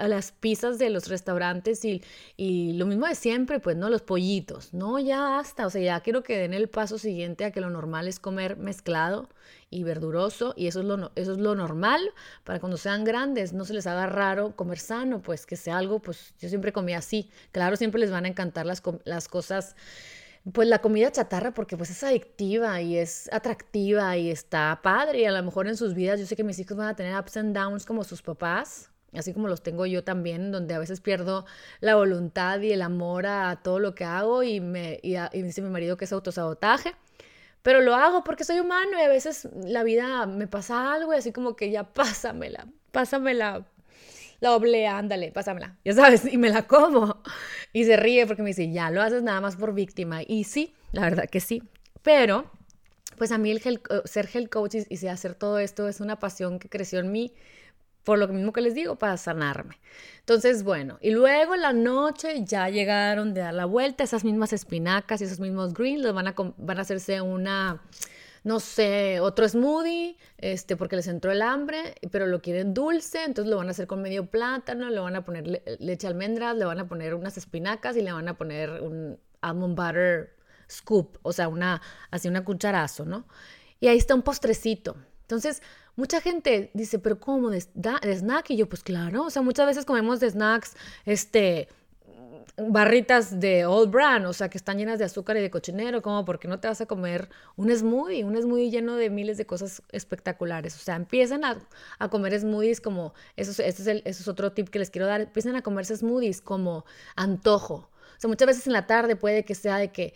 las 0.00 0.32
pizzas 0.32 0.78
de 0.78 0.90
los 0.90 1.08
restaurantes 1.08 1.84
y, 1.84 2.02
y, 2.36 2.72
lo 2.72 2.86
mismo 2.86 3.06
de 3.06 3.14
siempre, 3.14 3.60
pues, 3.60 3.76
¿no? 3.76 3.88
Los 3.88 4.02
pollitos, 4.02 4.74
no, 4.74 4.98
ya 4.98 5.38
hasta, 5.38 5.66
o 5.66 5.70
sea, 5.70 5.80
ya 5.80 6.00
quiero 6.00 6.22
que 6.22 6.38
den 6.38 6.54
el 6.54 6.68
paso 6.68 6.98
siguiente 6.98 7.44
a 7.44 7.52
que 7.52 7.60
lo 7.60 7.70
normal 7.70 8.08
es 8.08 8.18
comer 8.18 8.56
mezclado 8.56 9.28
y 9.70 9.84
verduroso 9.84 10.54
y 10.56 10.66
eso 10.66 10.80
es 10.80 10.86
lo, 10.86 11.12
eso 11.14 11.32
es 11.32 11.38
lo 11.38 11.54
normal 11.54 12.00
para 12.44 12.58
cuando 12.60 12.76
sean 12.76 13.04
grandes, 13.04 13.52
no 13.52 13.64
se 13.64 13.74
les 13.74 13.86
haga 13.86 14.06
raro 14.06 14.54
comer 14.56 14.78
sano, 14.78 15.22
pues 15.22 15.46
que 15.46 15.56
sea 15.56 15.78
algo, 15.78 16.00
pues 16.00 16.34
yo 16.40 16.48
siempre 16.48 16.72
comía 16.72 16.98
así, 16.98 17.30
claro, 17.52 17.76
siempre 17.76 18.00
les 18.00 18.10
van 18.10 18.24
a 18.24 18.28
encantar 18.28 18.66
las, 18.66 18.82
las 19.04 19.28
cosas 19.28 19.76
pues 20.50 20.66
la 20.66 20.80
comida 20.80 21.12
chatarra 21.12 21.52
porque 21.52 21.76
pues 21.76 21.90
es 21.90 22.02
adictiva 22.02 22.80
y 22.80 22.98
es 22.98 23.32
atractiva 23.32 24.16
y 24.16 24.30
está 24.30 24.80
padre 24.82 25.20
y 25.20 25.24
a 25.24 25.30
lo 25.30 25.42
mejor 25.42 25.68
en 25.68 25.76
sus 25.76 25.94
vidas 25.94 26.18
yo 26.18 26.26
sé 26.26 26.34
que 26.34 26.42
mis 26.42 26.58
hijos 26.58 26.76
van 26.76 26.88
a 26.88 26.96
tener 26.96 27.16
ups 27.18 27.36
and 27.36 27.54
downs 27.54 27.86
como 27.86 28.02
sus 28.02 28.22
papás, 28.22 28.90
así 29.14 29.32
como 29.32 29.46
los 29.46 29.62
tengo 29.62 29.86
yo 29.86 30.02
también, 30.02 30.50
donde 30.50 30.74
a 30.74 30.80
veces 30.80 31.00
pierdo 31.00 31.46
la 31.80 31.94
voluntad 31.94 32.60
y 32.60 32.72
el 32.72 32.82
amor 32.82 33.26
a 33.26 33.60
todo 33.62 33.78
lo 33.78 33.94
que 33.94 34.04
hago 34.04 34.42
y 34.42 34.60
me 34.60 34.98
y, 35.02 35.16
dice 35.42 35.62
mi 35.62 35.68
marido 35.68 35.96
que 35.96 36.06
es 36.06 36.12
autosabotaje. 36.12 36.94
Pero 37.62 37.80
lo 37.80 37.94
hago 37.94 38.24
porque 38.24 38.42
soy 38.42 38.58
humano 38.58 38.98
y 38.98 39.02
a 39.02 39.08
veces 39.08 39.48
la 39.54 39.84
vida 39.84 40.26
me 40.26 40.48
pasa 40.48 40.92
algo 40.92 41.14
y 41.14 41.18
así 41.18 41.32
como 41.32 41.54
que 41.54 41.70
ya 41.70 41.84
pásamela, 41.92 42.66
pásamela 42.90 43.64
la 44.42 44.56
oblea, 44.56 44.98
ándale, 44.98 45.30
pásamela, 45.30 45.78
ya 45.84 45.92
sabes, 45.92 46.24
y 46.24 46.36
me 46.36 46.50
la 46.50 46.66
como. 46.66 47.22
Y 47.72 47.84
se 47.84 47.96
ríe 47.96 48.26
porque 48.26 48.42
me 48.42 48.48
dice, 48.48 48.72
ya 48.72 48.90
lo 48.90 49.00
haces 49.00 49.22
nada 49.22 49.40
más 49.40 49.54
por 49.54 49.72
víctima. 49.72 50.22
Y 50.26 50.42
sí, 50.42 50.74
la 50.90 51.02
verdad 51.02 51.30
que 51.30 51.38
sí. 51.38 51.62
Pero, 52.02 52.50
pues 53.18 53.30
a 53.30 53.38
mí 53.38 53.52
el 53.52 53.62
ser 54.04 54.28
health 54.34 54.50
coach 54.50 54.74
y, 54.90 55.06
hacer 55.06 55.36
todo 55.36 55.60
esto 55.60 55.86
es 55.86 56.00
una 56.00 56.18
pasión 56.18 56.58
que 56.58 56.68
creció 56.68 56.98
en 56.98 57.12
mí 57.12 57.32
por 58.02 58.18
lo 58.18 58.26
mismo 58.26 58.52
que 58.52 58.62
les 58.62 58.74
digo, 58.74 58.96
para 58.96 59.16
sanarme. 59.16 59.78
Entonces, 60.18 60.64
bueno, 60.64 60.98
y 61.00 61.12
luego 61.12 61.54
en 61.54 61.62
la 61.62 61.72
noche 61.72 62.44
ya 62.44 62.68
llegaron 62.68 63.34
de 63.34 63.42
dar 63.42 63.54
la 63.54 63.64
vuelta, 63.64 64.02
esas 64.02 64.24
mismas 64.24 64.52
espinacas 64.52 65.20
y 65.20 65.24
esos 65.24 65.38
mismos 65.38 65.72
greens, 65.72 66.02
los 66.02 66.12
van 66.12 66.26
a, 66.26 66.34
van 66.36 66.78
a 66.78 66.82
hacerse 66.82 67.20
una, 67.20 67.80
no 68.44 68.58
sé, 68.58 69.20
otro 69.20 69.48
smoothie, 69.48 70.16
este, 70.38 70.76
porque 70.76 70.96
les 70.96 71.06
entró 71.06 71.30
el 71.30 71.42
hambre, 71.42 71.94
pero 72.10 72.26
lo 72.26 72.42
quieren 72.42 72.74
dulce, 72.74 73.24
entonces 73.24 73.50
lo 73.50 73.56
van 73.56 73.68
a 73.68 73.70
hacer 73.70 73.86
con 73.86 74.02
medio 74.02 74.26
plátano, 74.26 74.90
le 74.90 74.98
van 74.98 75.14
a 75.14 75.24
poner 75.24 75.62
leche 75.78 76.06
almendras, 76.06 76.56
le 76.56 76.64
van 76.64 76.80
a 76.80 76.88
poner 76.88 77.14
unas 77.14 77.36
espinacas 77.36 77.96
y 77.96 78.02
le 78.02 78.12
van 78.12 78.28
a 78.28 78.36
poner 78.36 78.70
un 78.82 79.18
almond 79.40 79.76
butter 79.76 80.36
scoop, 80.68 81.18
o 81.22 81.32
sea, 81.32 81.48
una, 81.48 81.80
así 82.10 82.28
una 82.28 82.44
cucharazo, 82.44 83.04
¿no? 83.04 83.26
Y 83.78 83.88
ahí 83.88 83.98
está 83.98 84.14
un 84.14 84.22
postrecito. 84.22 84.96
Entonces, 85.22 85.62
mucha 85.96 86.20
gente 86.20 86.70
dice, 86.74 86.98
pero 86.98 87.20
¿cómo? 87.20 87.50
¿De, 87.50 87.60
snack? 87.60 88.50
Y 88.50 88.56
yo, 88.56 88.68
pues 88.68 88.82
claro, 88.82 89.24
o 89.24 89.30
sea, 89.30 89.42
muchas 89.42 89.66
veces 89.66 89.84
comemos 89.84 90.20
de 90.20 90.30
snacks, 90.30 90.76
este, 91.04 91.68
barritas 92.56 93.40
de 93.40 93.66
Old 93.66 93.90
Brand, 93.90 94.26
o 94.26 94.32
sea, 94.32 94.48
que 94.48 94.58
están 94.58 94.78
llenas 94.78 94.98
de 94.98 95.04
azúcar 95.04 95.36
y 95.36 95.40
de 95.40 95.50
cochinero, 95.50 96.02
como 96.02 96.24
porque 96.24 96.48
no 96.48 96.60
te 96.60 96.68
vas 96.68 96.80
a 96.80 96.86
comer 96.86 97.28
un 97.56 97.70
smoothie, 97.70 98.24
un 98.24 98.40
smoothie 98.40 98.70
lleno 98.70 98.96
de 98.96 99.10
miles 99.10 99.36
de 99.38 99.46
cosas 99.46 99.82
espectaculares. 99.90 100.76
O 100.76 100.78
sea, 100.78 100.96
empiezan 100.96 101.44
a, 101.44 101.58
comer 102.10 102.38
smoothies 102.38 102.80
como, 102.80 103.14
eso, 103.36 103.50
eso, 103.50 103.82
es 103.82 103.86
el, 103.86 104.02
eso 104.04 104.22
es 104.22 104.28
otro 104.28 104.52
tip 104.52 104.68
que 104.68 104.78
les 104.78 104.90
quiero 104.90 105.06
dar, 105.06 105.22
empiezan 105.22 105.56
a 105.56 105.62
comerse 105.62 105.96
smoothies 105.96 106.40
como 106.40 106.84
antojo. 107.16 107.74
O 107.74 108.20
sea, 108.20 108.28
muchas 108.28 108.46
veces 108.46 108.66
en 108.66 108.72
la 108.72 108.86
tarde 108.86 109.16
puede 109.16 109.44
que 109.44 109.54
sea 109.54 109.78
de 109.78 109.90
que, 109.90 110.14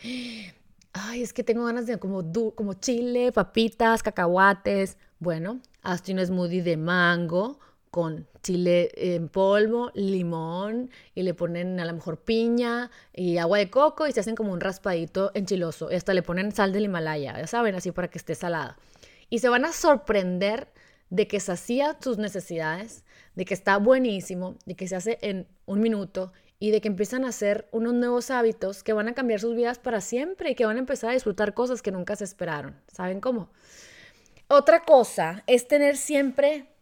ay, 0.93 1.23
es 1.23 1.33
que 1.33 1.43
tengo 1.43 1.65
ganas 1.65 1.87
de 1.87 1.99
como, 1.99 2.23
como 2.55 2.75
chile, 2.75 3.33
papitas, 3.33 4.03
cacahuates. 4.03 4.97
Bueno, 5.19 5.61
hazte 5.83 6.12
un 6.12 6.25
smoothie 6.25 6.62
de 6.62 6.77
mango 6.77 7.59
con 7.97 8.29
chile 8.43 8.91
en 8.95 9.31
polvo, 9.31 9.91
limón 9.95 10.91
y 11.15 11.23
le 11.23 11.33
ponen 11.33 11.81
a 11.81 11.87
lo 11.87 11.95
mejor 11.95 12.19
piña 12.19 12.91
y 13.15 13.39
agua 13.39 13.57
de 13.57 13.71
coco 13.71 14.07
y 14.07 14.13
se 14.13 14.21
hacen 14.21 14.35
como 14.35 14.53
un 14.53 14.61
raspadito 14.61 15.31
enchiloso. 15.33 15.91
Y 15.91 15.95
hasta 15.95 16.13
le 16.13 16.23
ponen 16.23 16.53
sal 16.53 16.75
del 16.75 16.85
Himalaya, 16.85 17.39
ya 17.39 17.47
saben, 17.47 17.75
así 17.75 17.93
para 17.93 18.09
que 18.09 18.19
esté 18.19 18.35
salada. 18.35 18.77
Y 19.31 19.39
se 19.39 19.49
van 19.49 19.65
a 19.65 19.73
sorprender 19.73 20.69
de 21.09 21.27
que 21.27 21.41
sacía 21.41 21.97
sus 21.99 22.19
necesidades, 22.19 23.07
de 23.35 23.47
que 23.47 23.55
está 23.55 23.79
buenísimo, 23.79 24.57
de 24.67 24.75
que 24.75 24.89
se 24.89 24.97
hace 24.97 25.19
en 25.23 25.49
un 25.65 25.81
minuto 25.81 26.35
y 26.59 26.73
de 26.73 26.83
que 26.83 26.89
empiezan 26.89 27.25
a 27.25 27.29
hacer 27.29 27.67
unos 27.73 27.95
nuevos 27.95 28.31
hábitos 28.31 28.83
que 28.83 28.93
van 28.93 29.09
a 29.09 29.15
cambiar 29.15 29.41
sus 29.41 29.57
vidas 29.57 29.79
para 29.79 30.03
siempre 30.03 30.51
y 30.51 30.55
que 30.55 30.67
van 30.67 30.77
a 30.77 30.81
empezar 30.81 31.09
a 31.09 31.15
disfrutar 31.15 31.55
cosas 31.55 31.81
que 31.81 31.93
nunca 31.93 32.15
se 32.15 32.25
esperaron. 32.25 32.77
¿Saben 32.89 33.23
cómo? 33.23 33.49
Otra 34.49 34.85
cosa 34.85 35.45
es 35.47 35.67
tener 35.67 35.97
siempre 35.97 36.76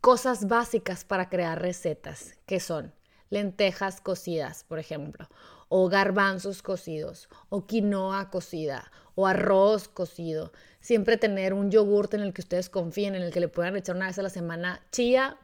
cosas 0.00 0.48
básicas 0.48 1.04
para 1.04 1.28
crear 1.28 1.60
recetas, 1.60 2.36
que 2.46 2.60
son 2.60 2.92
lentejas 3.28 4.00
cocidas, 4.00 4.64
por 4.64 4.78
ejemplo, 4.78 5.28
o 5.68 5.88
garbanzos 5.88 6.62
cocidos, 6.62 7.28
o 7.48 7.66
quinoa 7.66 8.30
cocida, 8.30 8.90
o 9.14 9.26
arroz 9.26 9.88
cocido. 9.88 10.52
Siempre 10.80 11.16
tener 11.16 11.54
un 11.54 11.70
yogurt 11.70 12.14
en 12.14 12.22
el 12.22 12.32
que 12.32 12.40
ustedes 12.40 12.68
confíen, 12.68 13.14
en 13.14 13.22
el 13.22 13.32
que 13.32 13.40
le 13.40 13.48
puedan 13.48 13.76
echar 13.76 13.94
una 13.94 14.06
vez 14.06 14.18
a 14.18 14.22
la 14.22 14.30
semana 14.30 14.82
chía, 14.90 15.36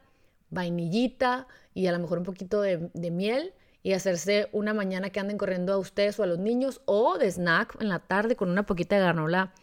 vainillita 0.49 1.47
y 1.73 1.87
a 1.87 1.91
lo 1.91 1.99
mejor 1.99 2.17
un 2.17 2.25
poquito 2.25 2.61
de, 2.61 2.89
de 2.93 3.11
miel 3.11 3.53
y 3.83 3.93
hacerse 3.93 4.49
una 4.51 4.73
mañana 4.73 5.11
que 5.11 5.19
anden 5.19 5.37
corriendo 5.37 5.71
a 5.71 5.77
ustedes 5.77 6.19
o 6.19 6.23
a 6.23 6.27
los 6.27 6.39
niños 6.39 6.81
o 6.85 7.17
de 7.17 7.31
snack 7.31 7.79
en 7.79 7.89
la 7.89 7.99
tarde 7.99 8.35
con 8.35 8.49
una 8.49 8.65
poquita 8.65 8.95
de 8.95 9.01
granola 9.01 9.53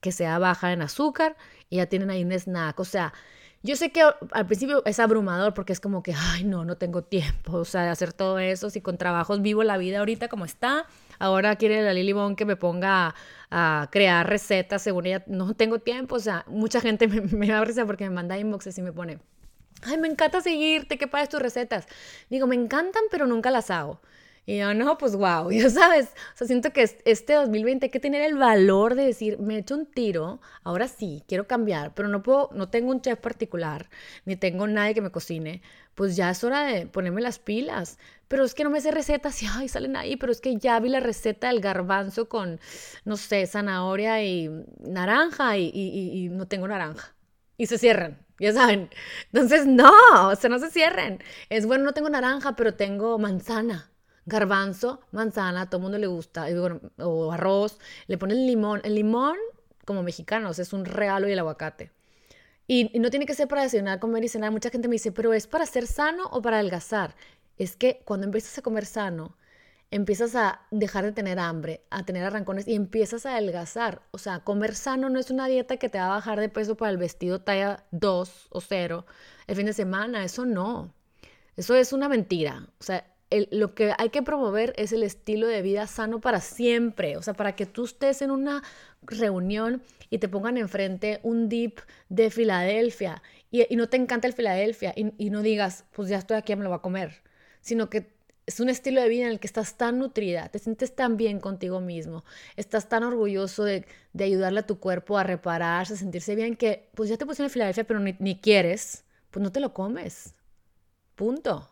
que 0.00 0.12
sea 0.12 0.38
baja 0.38 0.72
en 0.72 0.82
azúcar 0.82 1.36
y 1.70 1.76
ya 1.76 1.86
tienen 1.86 2.10
ahí 2.10 2.24
un 2.24 2.32
snack. 2.32 2.78
O 2.80 2.84
sea, 2.84 3.14
yo 3.62 3.76
sé 3.76 3.90
que 3.90 4.02
al 4.02 4.46
principio 4.46 4.82
es 4.86 4.98
abrumador 4.98 5.54
porque 5.54 5.72
es 5.72 5.78
como 5.78 6.02
que, 6.02 6.14
ay, 6.16 6.42
no, 6.44 6.64
no 6.64 6.76
tengo 6.76 7.02
tiempo, 7.02 7.58
o 7.58 7.64
sea, 7.64 7.82
de 7.82 7.90
hacer 7.90 8.12
todo 8.12 8.40
eso. 8.40 8.70
Si 8.70 8.80
con 8.80 8.98
trabajos 8.98 9.40
vivo 9.40 9.62
la 9.62 9.76
vida 9.76 10.00
ahorita 10.00 10.28
como 10.28 10.44
está, 10.44 10.86
ahora 11.20 11.54
quiere 11.56 11.82
la 11.82 11.92
Lily 11.92 12.12
Bone 12.12 12.34
que 12.34 12.44
me 12.44 12.56
ponga 12.56 13.14
a, 13.50 13.88
crear 13.92 14.28
recetas 14.28 14.82
según 14.82 15.06
ella, 15.06 15.22
no 15.28 15.54
tengo 15.54 15.78
tiempo. 15.78 16.16
O 16.16 16.20
sea, 16.20 16.44
mucha 16.48 16.80
gente 16.80 17.06
me, 17.08 17.20
me 17.20 17.64
risa 17.64 17.86
porque 17.86 18.04
me 18.04 18.10
manda 18.10 18.36
inboxes 18.36 18.76
y 18.78 18.82
me 18.82 18.92
pone, 18.92 19.20
ay, 19.82 19.98
me 19.98 20.08
encanta 20.08 20.40
seguirte, 20.40 20.98
¿qué 20.98 21.06
pagas 21.06 21.28
tus 21.28 21.40
recetas? 21.40 21.86
Digo, 22.30 22.46
me 22.46 22.56
encantan, 22.56 23.02
pero 23.10 23.26
nunca 23.26 23.50
las 23.50 23.70
hago. 23.70 24.00
Y 24.44 24.58
yo, 24.58 24.74
no, 24.74 24.98
pues 24.98 25.14
wow, 25.14 25.50
ya 25.52 25.70
sabes, 25.70 26.06
o 26.34 26.36
sea, 26.36 26.46
siento 26.48 26.72
que 26.72 26.82
este 27.04 27.34
2020 27.34 27.86
hay 27.86 27.90
que 27.90 28.00
tener 28.00 28.22
el 28.22 28.36
valor 28.36 28.96
de 28.96 29.04
decir, 29.06 29.38
me 29.38 29.54
he 29.54 29.58
hecho 29.58 29.76
un 29.76 29.86
tiro, 29.86 30.40
ahora 30.64 30.88
sí, 30.88 31.22
quiero 31.28 31.46
cambiar, 31.46 31.94
pero 31.94 32.08
no 32.08 32.22
puedo, 32.24 32.50
no 32.52 32.68
tengo 32.68 32.90
un 32.90 33.00
chef 33.02 33.20
particular, 33.20 33.88
ni 34.24 34.34
tengo 34.36 34.66
nadie 34.66 34.94
que 34.94 35.00
me 35.00 35.10
cocine, 35.12 35.62
pues 35.94 36.16
ya 36.16 36.30
es 36.30 36.42
hora 36.42 36.64
de 36.64 36.86
ponerme 36.86 37.20
las 37.22 37.38
pilas. 37.38 37.98
Pero 38.28 38.44
es 38.44 38.54
que 38.54 38.64
no 38.64 38.70
me 38.70 38.80
sé 38.80 38.90
recetas 38.90 39.42
y, 39.42 39.46
ay, 39.46 39.68
salen 39.68 39.94
ahí, 39.94 40.16
pero 40.16 40.32
es 40.32 40.40
que 40.40 40.56
ya 40.56 40.80
vi 40.80 40.88
la 40.88 41.00
receta 41.00 41.48
del 41.48 41.60
garbanzo 41.60 42.28
con, 42.30 42.58
no 43.04 43.16
sé, 43.18 43.46
zanahoria 43.46 44.24
y 44.24 44.48
naranja 44.80 45.58
y, 45.58 45.70
y 45.74 46.28
no 46.30 46.48
tengo 46.48 46.66
naranja. 46.66 47.14
Y 47.58 47.66
se 47.66 47.76
cierran, 47.78 48.18
ya 48.38 48.52
saben. 48.54 48.88
Entonces, 49.32 49.66
no, 49.66 49.92
o 50.28 50.34
sea, 50.36 50.48
no 50.50 50.58
se 50.58 50.70
cierren. 50.70 51.22
Es 51.50 51.66
bueno, 51.66 51.84
no 51.84 51.92
tengo 51.92 52.08
naranja, 52.10 52.56
pero 52.56 52.74
tengo 52.74 53.18
manzana 53.18 53.91
garbanzo, 54.26 55.00
manzana, 55.10 55.62
a 55.62 55.66
todo 55.66 55.78
el 55.78 55.82
mundo 55.82 55.98
le 55.98 56.06
gusta, 56.06 56.46
o 56.98 57.32
arroz, 57.32 57.78
le 58.06 58.18
ponen 58.18 58.46
limón. 58.46 58.80
El 58.84 58.94
limón, 58.94 59.36
como 59.84 60.02
mexicanos, 60.02 60.58
es 60.58 60.72
un 60.72 60.84
regalo 60.84 61.28
y 61.28 61.32
el 61.32 61.38
aguacate. 61.38 61.92
Y, 62.66 62.98
no 62.98 63.10
tiene 63.10 63.26
que 63.26 63.34
ser 63.34 63.48
para 63.48 63.62
desayunar, 63.62 63.98
comer 63.98 64.24
y 64.24 64.28
cenar. 64.28 64.50
Mucha 64.50 64.70
gente 64.70 64.88
me 64.88 64.94
dice, 64.94 65.12
pero 65.12 65.34
¿es 65.34 65.46
para 65.46 65.66
ser 65.66 65.86
sano 65.86 66.24
o 66.30 66.40
para 66.42 66.56
adelgazar? 66.58 67.14
Es 67.58 67.76
que 67.76 68.02
cuando 68.04 68.26
empiezas 68.26 68.56
a 68.58 68.62
comer 68.62 68.86
sano, 68.86 69.36
empiezas 69.90 70.34
a 70.36 70.62
dejar 70.70 71.04
de 71.04 71.12
tener 71.12 71.38
hambre, 71.38 71.84
a 71.90 72.04
tener 72.04 72.24
arrancones 72.24 72.66
y 72.66 72.74
empiezas 72.74 73.26
a 73.26 73.32
adelgazar. 73.34 74.02
O 74.12 74.18
sea, 74.18 74.40
comer 74.40 74.74
sano 74.74 75.10
no 75.10 75.18
es 75.18 75.30
una 75.30 75.48
dieta 75.48 75.76
que 75.76 75.88
te 75.88 75.98
va 75.98 76.06
a 76.06 76.08
bajar 76.16 76.40
de 76.40 76.48
peso 76.48 76.76
para 76.76 76.90
el 76.90 76.98
vestido 76.98 77.40
talla 77.42 77.84
2 77.90 78.48
o 78.50 78.60
0 78.60 79.06
el 79.48 79.56
fin 79.56 79.66
de 79.66 79.72
semana. 79.74 80.24
Eso 80.24 80.46
no. 80.46 80.94
Eso 81.56 81.74
es 81.74 81.92
una 81.92 82.08
mentira. 82.08 82.68
O 82.80 82.84
sea, 82.84 83.04
lo 83.50 83.74
que 83.74 83.92
hay 83.98 84.10
que 84.10 84.22
promover 84.22 84.72
es 84.76 84.92
el 84.92 85.02
estilo 85.02 85.46
de 85.46 85.62
vida 85.62 85.86
sano 85.86 86.20
para 86.20 86.40
siempre. 86.40 87.16
O 87.16 87.22
sea, 87.22 87.34
para 87.34 87.56
que 87.56 87.66
tú 87.66 87.84
estés 87.84 88.22
en 88.22 88.30
una 88.30 88.62
reunión 89.02 89.82
y 90.10 90.18
te 90.18 90.28
pongan 90.28 90.56
enfrente 90.56 91.20
un 91.22 91.48
dip 91.48 91.80
de 92.08 92.30
Filadelfia 92.30 93.22
y, 93.50 93.76
no 93.76 93.88
te 93.88 93.96
encanta 93.96 94.26
el 94.26 94.32
Filadelfia 94.32 94.94
y, 94.96 95.30
no 95.30 95.42
digas, 95.42 95.84
pues 95.92 96.08
ya 96.08 96.18
estoy 96.18 96.36
aquí, 96.36 96.54
me 96.56 96.64
lo 96.64 96.70
voy 96.70 96.78
a 96.78 96.82
comer. 96.82 97.22
Sino 97.60 97.90
que 97.90 98.10
es 98.46 98.60
un 98.60 98.68
estilo 98.68 99.00
de 99.00 99.08
vida 99.08 99.24
en 99.26 99.30
el 99.30 99.40
que 99.40 99.46
estás 99.46 99.76
tan 99.76 99.98
nutrida, 99.98 100.48
te 100.48 100.58
sientes 100.58 100.94
tan 100.96 101.16
bien 101.16 101.38
contigo 101.38 101.80
mismo, 101.80 102.24
estás 102.56 102.88
tan 102.88 103.04
orgulloso 103.04 103.62
de, 103.64 103.84
ayudarle 104.18 104.60
a 104.60 104.66
tu 104.66 104.80
cuerpo 104.80 105.16
a 105.16 105.22
repararse, 105.22 105.94
a 105.94 105.96
sentirse 105.96 106.34
bien, 106.34 106.56
que 106.56 106.88
pues 106.94 107.08
ya 107.08 107.16
te 107.16 107.26
pusieron 107.26 107.46
el 107.46 107.52
Filadelfia, 107.52 107.84
pero 107.84 108.00
ni 108.00 108.40
quieres, 108.40 109.04
pues 109.30 109.42
no 109.42 109.52
te 109.52 109.60
lo 109.60 109.72
comes. 109.72 110.34
Punto. 111.14 111.71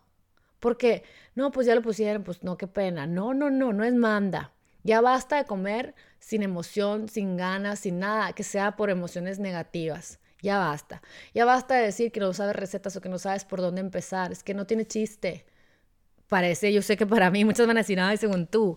Porque, 0.61 1.03
no, 1.35 1.51
pues 1.51 1.66
ya 1.66 1.75
lo 1.75 1.83
pusieron, 1.83 2.23
pues 2.23 2.42
no, 2.42 2.57
qué 2.57 2.66
pena. 2.66 3.07
No, 3.07 3.35
no, 3.35 3.51
no, 3.51 3.73
no 3.73 3.85
es 3.85 3.94
manda. 3.94 4.53
Ya 4.83 5.01
basta 5.01 5.37
de 5.37 5.44
comer 5.44 5.94
sin 6.18 6.42
emoción, 6.42 7.09
sin 7.09 7.37
ganas, 7.37 7.81
sin 7.81 7.99
nada, 7.99 8.33
que 8.33 8.44
sea 8.44 8.77
por 8.77 8.90
emociones 8.90 9.38
negativas. 9.38 10.20
Ya 10.42 10.59
basta. 10.59 11.03
Ya 11.35 11.44
basta 11.44 11.75
de 11.77 11.85
decir 11.85 12.12
que 12.12 12.20
no 12.20 12.33
sabes 12.33 12.57
recetas 12.57 12.96
o 12.96 13.01
que 13.01 13.09
no 13.09 13.18
sabes 13.18 13.44
por 13.44 13.61
dónde 13.61 13.81
empezar. 13.81 14.33
Es 14.33 14.42
que 14.42 14.55
no 14.55 14.66
tiene 14.66 14.87
chiste. 14.87 15.44
Parece, 16.29 16.73
yo 16.73 16.83
sé 16.83 16.96
que 16.96 17.07
para 17.07 17.31
mí 17.31 17.44
muchas 17.44 17.66
van 17.66 17.77
a 17.77 17.81
decir, 17.81 18.01
ay, 18.01 18.16
según 18.16 18.46
tú. 18.46 18.77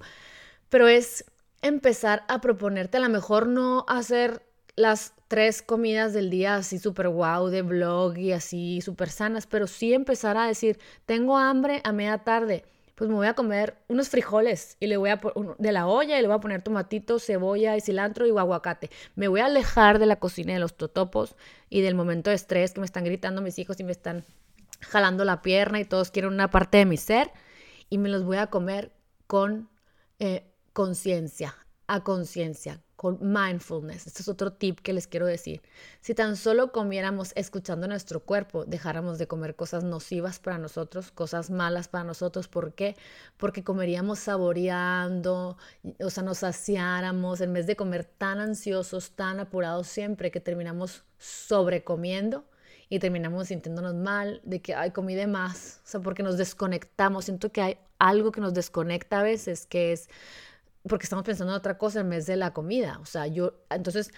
Pero 0.69 0.87
es 0.87 1.25
empezar 1.61 2.23
a 2.27 2.41
proponerte 2.41 2.97
a 2.97 3.01
lo 3.01 3.09
mejor 3.09 3.47
no 3.47 3.85
hacer 3.87 4.41
las 4.75 5.13
tres 5.27 5.61
comidas 5.61 6.13
del 6.13 6.29
día 6.29 6.55
así 6.55 6.79
súper 6.79 7.09
guau 7.09 7.47
de 7.47 7.61
blog 7.61 8.17
y 8.17 8.31
así 8.31 8.81
súper 8.81 9.09
sanas, 9.09 9.47
pero 9.47 9.67
sí 9.67 9.93
empezar 9.93 10.37
a 10.37 10.47
decir, 10.47 10.79
tengo 11.05 11.37
hambre 11.37 11.81
a 11.83 11.91
media 11.91 12.19
tarde, 12.19 12.65
pues 12.95 13.09
me 13.09 13.15
voy 13.15 13.27
a 13.27 13.33
comer 13.33 13.77
unos 13.87 14.09
frijoles 14.09 14.77
y 14.79 14.87
le 14.87 14.97
voy 14.97 15.09
a 15.09 15.19
de 15.57 15.71
la 15.71 15.87
olla 15.87 16.17
y 16.17 16.21
le 16.21 16.27
voy 16.27 16.37
a 16.37 16.39
poner 16.39 16.61
tomatito, 16.61 17.19
cebolla 17.19 17.75
y 17.75 17.81
cilantro 17.81 18.27
y 18.27 18.29
aguacate. 18.29 18.91
Me 19.15 19.27
voy 19.27 19.39
a 19.39 19.45
alejar 19.45 19.97
de 19.97 20.05
la 20.05 20.17
cocina 20.17 20.53
de 20.53 20.59
los 20.59 20.77
totopos 20.77 21.35
y 21.69 21.81
del 21.81 21.95
momento 21.95 22.29
de 22.29 22.35
estrés 22.35 22.73
que 22.73 22.81
me 22.81 22.85
están 22.85 23.03
gritando 23.03 23.41
mis 23.41 23.57
hijos 23.57 23.79
y 23.79 23.83
me 23.83 23.91
están 23.91 24.23
jalando 24.81 25.25
la 25.25 25.41
pierna 25.41 25.79
y 25.79 25.85
todos 25.85 26.11
quieren 26.11 26.33
una 26.33 26.51
parte 26.51 26.77
de 26.77 26.85
mi 26.85 26.97
ser 26.97 27.31
y 27.89 27.97
me 27.97 28.09
los 28.09 28.23
voy 28.23 28.37
a 28.37 28.47
comer 28.47 28.91
con 29.25 29.69
eh, 30.19 30.53
conciencia, 30.73 31.55
a 31.87 32.03
conciencia, 32.03 32.82
mindfulness. 33.11 34.07
Este 34.07 34.21
es 34.21 34.27
otro 34.27 34.53
tip 34.53 34.79
que 34.79 34.93
les 34.93 35.07
quiero 35.07 35.25
decir. 35.25 35.61
Si 36.01 36.15
tan 36.15 36.35
solo 36.35 36.71
comiéramos 36.71 37.33
escuchando 37.35 37.87
nuestro 37.87 38.21
cuerpo, 38.21 38.65
dejáramos 38.65 39.17
de 39.17 39.27
comer 39.27 39.55
cosas 39.55 39.83
nocivas 39.83 40.39
para 40.39 40.57
nosotros, 40.57 41.11
cosas 41.11 41.49
malas 41.49 41.87
para 41.87 42.03
nosotros. 42.03 42.47
¿Por 42.47 42.73
qué? 42.73 42.95
Porque 43.37 43.63
comeríamos 43.63 44.19
saboreando, 44.19 45.57
o 45.99 46.09
sea, 46.09 46.23
nos 46.23 46.39
saciáramos 46.39 47.41
en 47.41 47.53
vez 47.53 47.67
de 47.67 47.75
comer 47.75 48.05
tan 48.05 48.39
ansiosos, 48.39 49.11
tan 49.11 49.39
apurados 49.39 49.87
siempre 49.87 50.31
que 50.31 50.39
terminamos 50.39 51.03
sobrecomiendo 51.17 52.45
y 52.89 52.99
terminamos 52.99 53.47
sintiéndonos 53.47 53.95
mal 53.95 54.41
de 54.43 54.61
que, 54.61 54.75
ay, 54.75 54.91
comí 54.91 55.15
de 55.15 55.27
más, 55.27 55.81
o 55.83 55.87
sea, 55.87 55.99
porque 56.01 56.21
nos 56.21 56.37
desconectamos. 56.37 57.25
Siento 57.25 57.51
que 57.51 57.61
hay 57.61 57.77
algo 57.97 58.31
que 58.31 58.41
nos 58.41 58.53
desconecta 58.53 59.21
a 59.21 59.23
veces, 59.23 59.65
que 59.65 59.93
es 59.93 60.09
porque 60.87 61.05
estamos 61.05 61.23
pensando 61.23 61.53
en 61.53 61.57
otra 61.57 61.77
cosa 61.77 62.01
en 62.01 62.09
vez 62.09 62.25
de 62.25 62.35
la 62.35 62.53
comida. 62.53 62.99
O 63.01 63.05
sea, 63.05 63.27
yo, 63.27 63.53
entonces, 63.69 64.11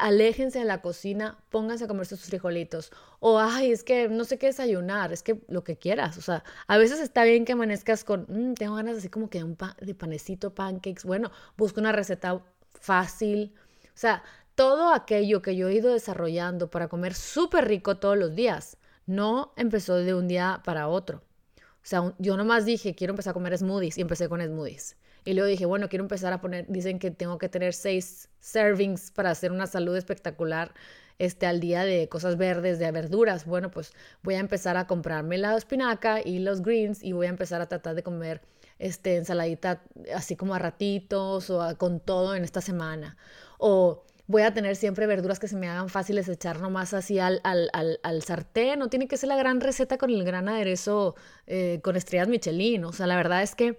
aléjense 0.00 0.60
de 0.60 0.64
la 0.64 0.80
cocina, 0.80 1.38
pónganse 1.50 1.84
a 1.84 1.88
comerse 1.88 2.16
sus 2.16 2.26
frijolitos. 2.26 2.92
O, 3.20 3.38
ay, 3.40 3.72
es 3.72 3.82
que 3.82 4.08
no 4.08 4.24
sé 4.24 4.38
qué 4.38 4.46
desayunar, 4.46 5.12
es 5.12 5.22
que 5.22 5.40
lo 5.48 5.64
que 5.64 5.76
quieras. 5.76 6.16
O 6.16 6.20
sea, 6.22 6.44
a 6.68 6.78
veces 6.78 7.00
está 7.00 7.24
bien 7.24 7.44
que 7.44 7.52
amanezcas 7.52 8.04
con, 8.04 8.26
mm, 8.28 8.54
tengo 8.54 8.76
ganas 8.76 8.98
así 8.98 9.08
como 9.08 9.28
que 9.28 9.42
un 9.42 9.56
de 9.80 9.94
panecito, 9.94 10.54
pancakes. 10.54 11.02
Bueno, 11.04 11.32
busca 11.56 11.80
una 11.80 11.92
receta 11.92 12.40
fácil. 12.80 13.54
O 13.86 13.98
sea, 14.00 14.22
todo 14.54 14.92
aquello 14.92 15.42
que 15.42 15.56
yo 15.56 15.68
he 15.68 15.74
ido 15.74 15.92
desarrollando 15.92 16.70
para 16.70 16.88
comer 16.88 17.14
súper 17.14 17.66
rico 17.66 17.98
todos 17.98 18.16
los 18.16 18.34
días, 18.36 18.76
no 19.06 19.52
empezó 19.56 19.96
de 19.96 20.14
un 20.14 20.28
día 20.28 20.62
para 20.64 20.88
otro. 20.88 21.22
O 21.58 21.86
sea, 21.88 22.14
yo 22.18 22.36
nomás 22.36 22.64
dije, 22.66 22.94
quiero 22.94 23.12
empezar 23.12 23.32
a 23.32 23.34
comer 23.34 23.56
smoothies 23.56 23.98
y 23.98 24.02
empecé 24.02 24.28
con 24.28 24.42
smoothies. 24.42 24.96
Y 25.28 25.34
luego 25.34 25.46
dije, 25.46 25.66
bueno, 25.66 25.90
quiero 25.90 26.04
empezar 26.04 26.32
a 26.32 26.40
poner, 26.40 26.64
dicen 26.68 26.98
que 26.98 27.10
tengo 27.10 27.36
que 27.36 27.50
tener 27.50 27.74
seis 27.74 28.30
servings 28.40 29.10
para 29.10 29.28
hacer 29.28 29.52
una 29.52 29.66
salud 29.66 29.94
espectacular 29.94 30.72
este, 31.18 31.44
al 31.44 31.60
día 31.60 31.84
de 31.84 32.08
cosas 32.08 32.38
verdes, 32.38 32.78
de 32.78 32.90
verduras. 32.92 33.44
Bueno, 33.44 33.70
pues 33.70 33.92
voy 34.22 34.36
a 34.36 34.38
empezar 34.38 34.78
a 34.78 34.86
comprarme 34.86 35.36
la 35.36 35.54
espinaca 35.54 36.22
y 36.24 36.38
los 36.38 36.62
greens 36.62 37.02
y 37.02 37.12
voy 37.12 37.26
a 37.26 37.28
empezar 37.28 37.60
a 37.60 37.68
tratar 37.68 37.94
de 37.94 38.02
comer 38.02 38.40
este, 38.78 39.16
ensaladita 39.16 39.82
así 40.14 40.34
como 40.34 40.54
a 40.54 40.58
ratitos 40.58 41.50
o 41.50 41.76
con 41.76 42.00
todo 42.00 42.34
en 42.34 42.42
esta 42.42 42.62
semana. 42.62 43.18
O 43.58 44.06
voy 44.28 44.40
a 44.40 44.54
tener 44.54 44.76
siempre 44.76 45.06
verduras 45.06 45.38
que 45.38 45.46
se 45.46 45.56
me 45.56 45.68
hagan 45.68 45.90
fáciles 45.90 46.26
echar 46.30 46.58
nomás 46.62 46.94
así 46.94 47.18
al, 47.18 47.42
al, 47.44 47.68
al, 48.02 48.22
sartén. 48.22 48.78
No 48.78 48.88
tiene 48.88 49.08
que 49.08 49.18
ser 49.18 49.28
la 49.28 49.36
gran 49.36 49.60
receta 49.60 49.98
con 49.98 50.08
el 50.08 50.24
gran 50.24 50.48
aderezo 50.48 51.16
eh, 51.46 51.80
con 51.82 51.96
estrellas 51.96 52.28
Michelin. 52.28 52.86
O 52.86 52.94
sea, 52.94 53.06
la 53.06 53.16
verdad 53.16 53.42
es 53.42 53.54
que 53.54 53.78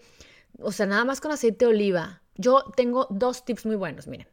o 0.62 0.72
sea, 0.72 0.86
nada 0.86 1.06
más 1.06 1.22
con 1.22 1.32
aceite 1.32 1.66
de 1.66 1.72
oliva. 1.72 2.22
Yo 2.36 2.64
tengo 2.76 3.08
dos 3.10 3.46
tips 3.46 3.66
muy 3.66 3.76
buenos, 3.76 4.08
miren. 4.08 4.28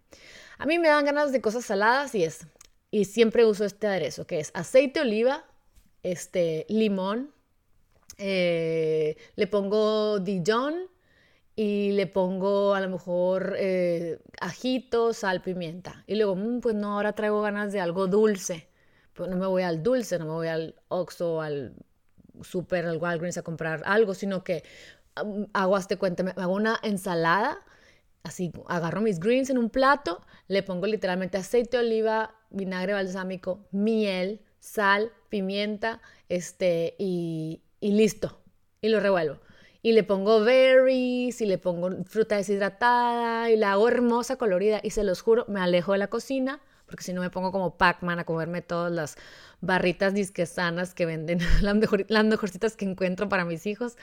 A 0.59 0.67
mí 0.67 0.79
me 0.79 0.89
dan 0.89 1.05
ganas 1.05 1.33
de 1.33 1.41
cosas 1.41 1.65
saladas 1.65 2.15
y 2.15 2.25
es, 2.25 2.47
y 2.91 3.05
siempre 3.05 3.45
uso 3.45 3.65
este 3.65 3.87
aderezo, 3.87 4.27
que 4.27 4.41
es 4.41 4.51
aceite 4.55 5.01
de 5.01 5.07
oliva, 5.07 5.45
este, 6.03 6.67
limón, 6.69 7.33
eh, 8.19 9.17
le 9.35 9.47
pongo 9.47 10.21
Dijon 10.21 10.89
y 11.55 11.93
le 11.93 12.07
pongo 12.07 12.75
a 12.75 12.81
lo 12.81 12.89
mejor 12.89 13.55
eh, 13.59 14.19
ajito, 14.41 15.13
sal, 15.13 15.43
pimienta. 15.43 16.05
Y 16.07 16.17
luego, 16.17 16.37
mm, 16.37 16.61
pues 16.61 16.75
no, 16.75 16.95
ahora 16.95 17.15
traigo 17.15 17.43
ganas 17.43 17.73
de 17.73 17.81
algo 17.81 18.07
dulce. 18.07 18.69
Pues 19.15 19.31
no 19.31 19.37
me 19.37 19.47
voy 19.47 19.63
al 19.63 19.83
dulce, 19.83 20.19
no 20.19 20.27
me 20.27 20.33
voy 20.33 20.49
al 20.49 20.75
Oxxo, 20.89 21.41
al 21.41 21.75
super, 22.43 22.87
al 22.87 22.99
Walgreens 22.99 23.39
a 23.39 23.43
comprar 23.43 23.83
algo, 23.87 24.15
sino 24.15 24.45
que 24.45 24.63
hago, 25.53 25.77
hazte 25.77 25.97
cuenta, 25.97 26.23
me 26.23 26.33
hago 26.37 26.55
una 26.55 26.79
ensalada, 26.83 27.59
así, 28.23 28.53
agarro 28.69 29.01
mis 29.01 29.21
greens 29.21 29.51
en 29.51 29.59
un 29.59 29.71
plato, 29.71 30.21
le 30.49 30.63
pongo 30.63 30.87
literalmente 30.87 31.39
aceite 31.39 31.77
de 31.77 31.85
oliva, 31.85 32.35
vinagre 32.51 32.93
balsámico, 32.93 33.67
miel, 33.71 34.41
sal, 34.59 35.13
pimienta, 35.29 36.01
este, 36.29 36.95
y, 36.99 37.63
y 37.81 37.93
listo. 37.93 38.41
Y 38.81 38.89
lo 38.89 39.01
revuelvo. 39.01 39.39
Y 39.83 39.93
le 39.93 40.03
pongo 40.03 40.41
berries, 40.41 41.41
y 41.41 41.47
le 41.47 41.59
pongo 41.59 41.91
fruta 42.05 42.37
deshidratada, 42.37 43.51
y 43.51 43.57
la 43.57 43.73
hago 43.73 43.89
hermosa, 43.89 44.37
colorida, 44.37 44.81
y 44.83 44.91
se 44.91 45.05
los 45.05 45.23
juro, 45.23 45.45
me 45.49 45.61
alejo 45.61 45.93
de 45.93 45.99
la 45.99 46.09
cocina, 46.09 46.61
porque 46.87 47.03
si 47.03 47.13
no 47.13 47.21
me 47.21 47.31
pongo 47.31 47.53
como 47.53 47.77
Pac-Man 47.77 48.19
a 48.19 48.25
comerme 48.25 48.63
todas 48.63 48.93
las 48.93 49.17
barritas 49.61 50.15
disquesanas 50.15 50.95
que 50.95 51.07
venden, 51.07 51.39
las, 51.63 51.75
mejor, 51.75 52.05
las 52.09 52.25
mejorcitas 52.25 52.77
que 52.77 52.85
encuentro 52.85 53.29
para 53.29 53.45
mis 53.45 53.67
hijos. 53.67 53.97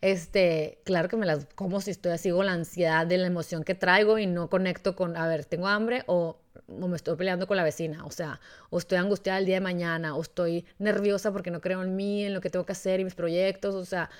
Este, 0.00 0.80
claro 0.84 1.08
que 1.08 1.16
me 1.16 1.26
las 1.26 1.46
como 1.54 1.80
si 1.80 1.90
estoy 1.90 2.12
así 2.12 2.30
con 2.30 2.46
la 2.46 2.52
ansiedad 2.52 3.06
de 3.06 3.18
la 3.18 3.26
emoción 3.26 3.64
que 3.64 3.74
traigo 3.74 4.18
y 4.18 4.26
no 4.26 4.48
conecto 4.50 4.96
con, 4.96 5.16
a 5.16 5.28
ver, 5.28 5.44
tengo 5.44 5.68
hambre 5.68 6.02
o, 6.06 6.40
o 6.68 6.88
me 6.88 6.96
estoy 6.96 7.16
peleando 7.16 7.46
con 7.46 7.56
la 7.56 7.64
vecina, 7.64 8.04
o 8.04 8.10
sea, 8.10 8.40
o 8.70 8.78
estoy 8.78 8.98
angustiada 8.98 9.38
el 9.38 9.46
día 9.46 9.56
de 9.56 9.60
mañana, 9.60 10.16
o 10.16 10.22
estoy 10.22 10.64
nerviosa 10.78 11.32
porque 11.32 11.50
no 11.50 11.60
creo 11.60 11.82
en 11.82 11.94
mí, 11.96 12.24
en 12.24 12.34
lo 12.34 12.40
que 12.40 12.50
tengo 12.50 12.66
que 12.66 12.72
hacer 12.72 13.00
y 13.00 13.04
mis 13.04 13.14
proyectos, 13.14 13.74
o 13.74 13.84
sea, 13.84 14.10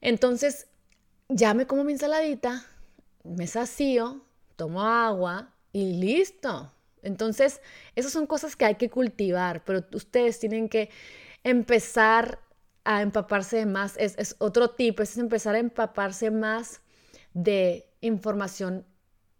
entonces 0.00 0.66
ya 1.28 1.54
me 1.54 1.66
como 1.66 1.84
mi 1.84 1.92
ensaladita, 1.92 2.66
me 3.22 3.46
sacío, 3.46 4.22
tomo 4.56 4.82
agua 4.82 5.50
y 5.72 5.94
listo. 5.94 6.73
Entonces, 7.04 7.60
esas 7.94 8.12
son 8.12 8.26
cosas 8.26 8.56
que 8.56 8.64
hay 8.64 8.74
que 8.74 8.90
cultivar, 8.90 9.64
pero 9.64 9.84
ustedes 9.92 10.38
tienen 10.38 10.68
que 10.68 10.90
empezar 11.44 12.40
a 12.84 13.02
empaparse 13.02 13.56
de 13.58 13.66
más. 13.66 13.96
Es, 13.96 14.36
otro 14.38 14.70
tipo, 14.70 15.02
es 15.02 15.16
empezar 15.18 15.54
a 15.54 15.58
empaparse 15.58 16.30
más 16.30 16.82
de 17.32 17.86
información 18.00 18.86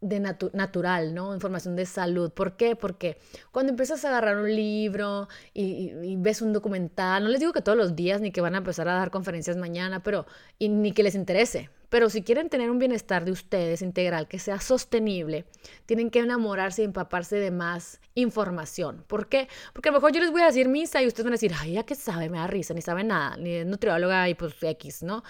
de 0.00 0.20
natural, 0.20 1.14
¿no? 1.14 1.32
Información 1.32 1.76
de 1.76 1.86
salud. 1.86 2.30
¿Por 2.30 2.56
qué? 2.56 2.76
Porque 2.76 3.16
cuando 3.52 3.70
empiezas 3.70 4.04
a 4.04 4.08
agarrar 4.08 4.36
un 4.36 4.54
libro 4.54 5.28
y, 5.54 6.16
ves 6.16 6.42
un 6.42 6.52
documental, 6.52 7.24
no 7.24 7.30
les 7.30 7.40
digo 7.40 7.54
que 7.54 7.62
todos 7.62 7.78
los 7.78 7.96
días 7.96 8.20
ni 8.20 8.30
que 8.30 8.42
van 8.42 8.54
a 8.54 8.58
empezar 8.58 8.86
a 8.88 8.94
dar 8.94 9.10
conferencias 9.10 9.56
mañana, 9.56 10.02
pero 10.02 10.26
y 10.58 10.68
ni 10.68 10.92
que 10.92 11.02
les 11.02 11.14
interese, 11.14 11.70
pero 11.94 12.10
si 12.10 12.24
quieren 12.24 12.48
tener 12.48 12.72
un 12.72 12.80
bienestar 12.80 13.24
de 13.24 13.30
ustedes 13.30 13.80
integral 13.80 14.26
que 14.26 14.40
sea 14.40 14.58
sostenible, 14.58 15.44
tienen 15.86 16.10
que 16.10 16.18
enamorarse 16.18 16.82
y 16.82 16.86
empaparse 16.86 17.36
de 17.36 17.52
más 17.52 18.00
información. 18.16 19.04
¿Por 19.06 19.28
qué? 19.28 19.46
Porque 19.72 19.90
a 19.90 19.92
lo 19.92 19.98
mejor 19.98 20.10
yo 20.10 20.20
les 20.20 20.32
voy 20.32 20.42
a 20.42 20.46
decir 20.46 20.68
misa 20.68 21.00
y 21.00 21.06
ustedes 21.06 21.22
van 21.22 21.34
a 21.34 21.38
decir, 21.38 21.52
ay, 21.56 21.74
ya 21.74 21.84
que 21.84 21.94
sabe, 21.94 22.28
me 22.28 22.38
da 22.38 22.48
risa, 22.48 22.74
ni 22.74 22.82
sabe 22.82 23.04
nada, 23.04 23.36
ni 23.36 23.54
es 23.54 23.66
nutrióloga 23.66 24.28
y 24.28 24.34
pues 24.34 24.60
X, 24.60 25.04
¿no? 25.04 25.22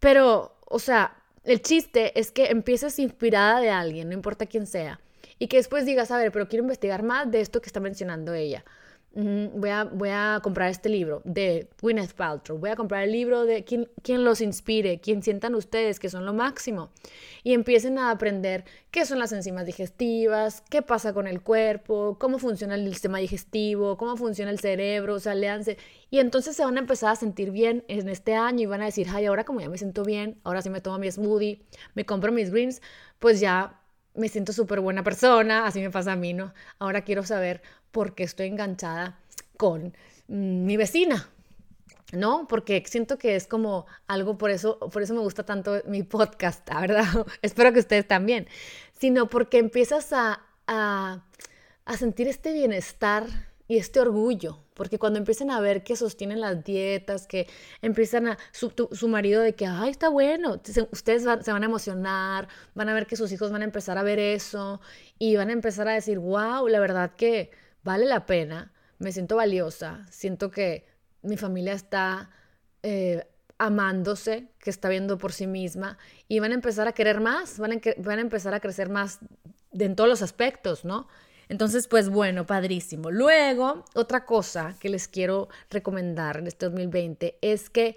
Pero, 0.00 0.56
o 0.64 0.78
sea, 0.78 1.14
el 1.44 1.60
chiste 1.60 2.18
es 2.18 2.32
que 2.32 2.46
empieces 2.46 2.98
inspirada 2.98 3.60
de 3.60 3.68
alguien, 3.68 4.08
no 4.08 4.14
importa 4.14 4.46
quién 4.46 4.66
sea, 4.66 5.00
y 5.38 5.48
que 5.48 5.58
después 5.58 5.84
digas, 5.84 6.10
a 6.10 6.16
ver, 6.16 6.32
pero 6.32 6.48
quiero 6.48 6.62
investigar 6.62 7.02
más 7.02 7.30
de 7.30 7.42
esto 7.42 7.60
que 7.60 7.66
está 7.66 7.80
mencionando 7.80 8.32
ella 8.32 8.64
voy, 9.14 9.70
a, 9.70 9.84
voy 9.84 10.10
a 10.10 10.40
comprar 10.42 10.70
este 10.70 10.88
libro 10.88 11.22
de 11.24 11.68
Gwyneth 11.80 12.12
Paltrow, 12.12 12.58
voy 12.58 12.70
a 12.70 12.76
comprar 12.76 13.04
el 13.04 13.12
libro 13.12 13.44
de 13.44 13.64
quien, 13.64 13.88
quien 14.02 14.24
los 14.24 14.40
inspire, 14.40 15.00
quien 15.00 15.22
sientan 15.22 15.54
ustedes 15.54 15.98
que 15.98 16.08
son 16.08 16.24
lo 16.24 16.32
máximo. 16.32 16.90
Y 17.42 17.54
empiecen 17.54 17.98
a 17.98 18.10
aprender 18.10 18.64
qué 18.90 19.04
son 19.06 19.18
las 19.18 19.32
enzimas 19.32 19.66
digestivas, 19.66 20.62
qué 20.70 20.82
pasa 20.82 21.12
con 21.12 21.26
el 21.26 21.40
cuerpo, 21.40 22.16
cómo 22.20 22.38
funciona 22.38 22.74
el 22.74 22.88
sistema 22.92 23.18
digestivo, 23.18 23.96
cómo 23.96 24.16
funciona 24.16 24.50
el 24.50 24.60
cerebro, 24.60 25.14
o 25.14 25.20
sea, 25.20 25.34
léanse. 25.34 25.78
Y 26.10 26.20
entonces 26.20 26.54
se 26.56 26.64
van 26.64 26.76
a 26.76 26.80
empezar 26.80 27.12
a 27.12 27.16
sentir 27.16 27.50
bien 27.50 27.84
en 27.88 28.08
este 28.08 28.34
año 28.34 28.62
y 28.62 28.66
van 28.66 28.82
a 28.82 28.86
decir, 28.86 29.08
ay, 29.10 29.26
ahora 29.26 29.44
como 29.44 29.60
ya 29.60 29.68
me 29.68 29.78
siento 29.78 30.04
bien, 30.04 30.38
ahora 30.44 30.62
sí 30.62 30.70
me 30.70 30.80
tomo 30.80 30.98
mi 30.98 31.10
smoothie, 31.10 31.62
me 31.94 32.04
compro 32.04 32.30
mis 32.32 32.50
greens, 32.50 32.82
pues 33.18 33.40
ya 33.40 33.80
me 34.18 34.28
siento 34.28 34.52
súper 34.52 34.80
buena 34.80 35.02
persona, 35.02 35.66
así 35.66 35.80
me 35.80 35.90
pasa 35.90 36.12
a 36.12 36.16
mí, 36.16 36.34
¿no? 36.34 36.52
Ahora 36.78 37.02
quiero 37.02 37.22
saber 37.22 37.62
porque 37.90 38.24
estoy 38.24 38.48
enganchada 38.48 39.18
con 39.56 39.94
mm, 40.28 40.64
mi 40.64 40.76
vecina, 40.76 41.28
¿no? 42.12 42.46
Porque 42.48 42.82
siento 42.86 43.18
que 43.18 43.36
es 43.36 43.46
como 43.46 43.86
algo, 44.06 44.38
por 44.38 44.50
eso, 44.50 44.78
por 44.78 45.02
eso 45.02 45.14
me 45.14 45.20
gusta 45.20 45.44
tanto 45.44 45.82
mi 45.86 46.02
podcast, 46.02 46.66
¿verdad? 46.80 47.04
Espero 47.42 47.72
que 47.72 47.80
ustedes 47.80 48.06
también, 48.06 48.46
sino 48.98 49.28
porque 49.28 49.58
empiezas 49.58 50.12
a, 50.12 50.44
a, 50.66 51.22
sentir 51.98 52.28
este 52.28 52.52
bienestar 52.52 53.26
y 53.66 53.76
este 53.76 54.00
orgullo, 54.00 54.58
porque 54.74 54.98
cuando 54.98 55.18
empiezan 55.18 55.50
a 55.50 55.60
ver 55.60 55.82
que 55.82 55.96
sostienen 55.96 56.40
las 56.40 56.64
dietas, 56.64 57.26
que 57.26 57.46
empiezan 57.82 58.28
a 58.28 58.38
su, 58.52 58.72
su 58.92 59.08
marido 59.08 59.42
de 59.42 59.54
que, 59.54 59.66
ay, 59.66 59.90
está 59.90 60.08
bueno, 60.08 60.60
ustedes 60.90 61.22
se 61.22 61.52
van 61.52 61.62
a 61.62 61.66
emocionar, 61.66 62.48
van 62.74 62.88
a 62.88 62.94
ver 62.94 63.06
que 63.06 63.16
sus 63.16 63.30
hijos 63.32 63.50
van 63.50 63.62
a 63.62 63.64
empezar 63.66 63.98
a 63.98 64.02
ver 64.02 64.18
eso 64.18 64.80
y 65.18 65.36
van 65.36 65.50
a 65.50 65.52
empezar 65.52 65.88
a 65.88 65.92
decir, 65.92 66.18
wow, 66.18 66.66
la 66.68 66.80
verdad 66.80 67.12
que 67.16 67.50
vale 67.88 68.04
la 68.04 68.26
pena, 68.26 68.70
me 68.98 69.12
siento 69.12 69.36
valiosa, 69.36 70.04
siento 70.10 70.50
que 70.50 70.86
mi 71.22 71.38
familia 71.38 71.72
está 71.72 72.28
eh, 72.82 73.26
amándose, 73.56 74.50
que 74.58 74.68
está 74.68 74.90
viendo 74.90 75.16
por 75.16 75.32
sí 75.32 75.46
misma 75.46 75.96
y 76.28 76.38
van 76.38 76.50
a 76.50 76.54
empezar 76.54 76.86
a 76.86 76.92
querer 76.92 77.20
más, 77.20 77.58
van 77.58 77.72
a, 77.72 77.80
van 77.96 78.18
a 78.18 78.20
empezar 78.20 78.52
a 78.52 78.60
crecer 78.60 78.90
más 78.90 79.20
en 79.72 79.96
todos 79.96 80.10
los 80.10 80.20
aspectos, 80.20 80.84
¿no? 80.84 81.08
Entonces, 81.48 81.88
pues 81.88 82.10
bueno, 82.10 82.44
padrísimo. 82.44 83.10
Luego, 83.10 83.86
otra 83.94 84.26
cosa 84.26 84.74
que 84.80 84.90
les 84.90 85.08
quiero 85.08 85.48
recomendar 85.70 86.36
en 86.36 86.46
este 86.46 86.66
2020 86.66 87.38
es 87.40 87.70
que 87.70 87.96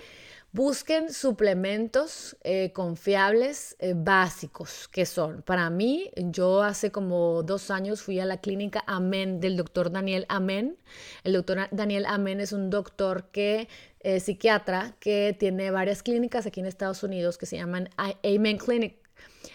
Busquen 0.54 1.14
suplementos 1.14 2.36
eh, 2.43 2.74
confiables 2.74 3.78
eh, 3.80 3.93
básicos 3.95 4.89
que 4.89 5.06
son. 5.06 5.43
Para 5.43 5.70
mí, 5.70 6.12
yo 6.18 6.62
hace 6.62 6.91
como 6.91 7.41
dos 7.43 7.72
años 7.72 8.02
fui 8.02 8.20
a 8.20 8.26
la 8.26 8.41
clínica 8.41 8.84
Amén 8.86 9.39
del 9.39 9.56
doctor 9.56 9.91
Daniel 9.91 10.26
Amén. 10.28 10.78
El 11.24 11.34
doctor 11.34 11.70
Daniel 11.72 12.06
Amén 12.06 12.41
es 12.41 12.52
un 12.52 12.70
doctor 12.70 13.30
que 13.32 13.70
es 14.02 14.24
psiquiatra 14.24 14.93
que 14.99 15.34
tiene 15.39 15.72
varias 15.72 16.04
clínicas 16.04 16.45
aquí 16.45 16.60
en 16.60 16.66
Estados 16.66 17.02
Unidos 17.04 17.38
que 17.38 17.45
se 17.45 17.56
llaman 17.56 17.89
Amen 17.95 18.58
Clinic 18.58 19.01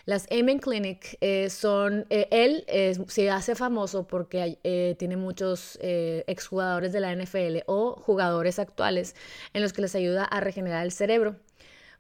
Las 0.04 0.26
Amen 0.30 0.58
Clinic 0.60 1.18
eh, 1.20 1.50
son, 1.50 2.06
eh, 2.10 2.28
él 2.30 2.64
se 3.08 3.30
hace 3.30 3.54
famoso 3.56 4.06
porque 4.06 4.58
eh, 4.62 4.94
tiene 4.98 5.16
muchos 5.16 5.78
exjugadores 5.82 6.92
de 6.92 7.00
la 7.00 7.14
NFL 7.14 7.64
o 7.66 7.96
jugadores 7.96 8.58
actuales 8.58 9.16
en 9.52 9.62
los 9.62 9.72
que 9.72 9.82
les 9.82 9.94
ayuda 9.94 10.24
a 10.24 10.40
regenerar 10.40 10.84
el 10.84 10.92
cerebro, 10.92 11.36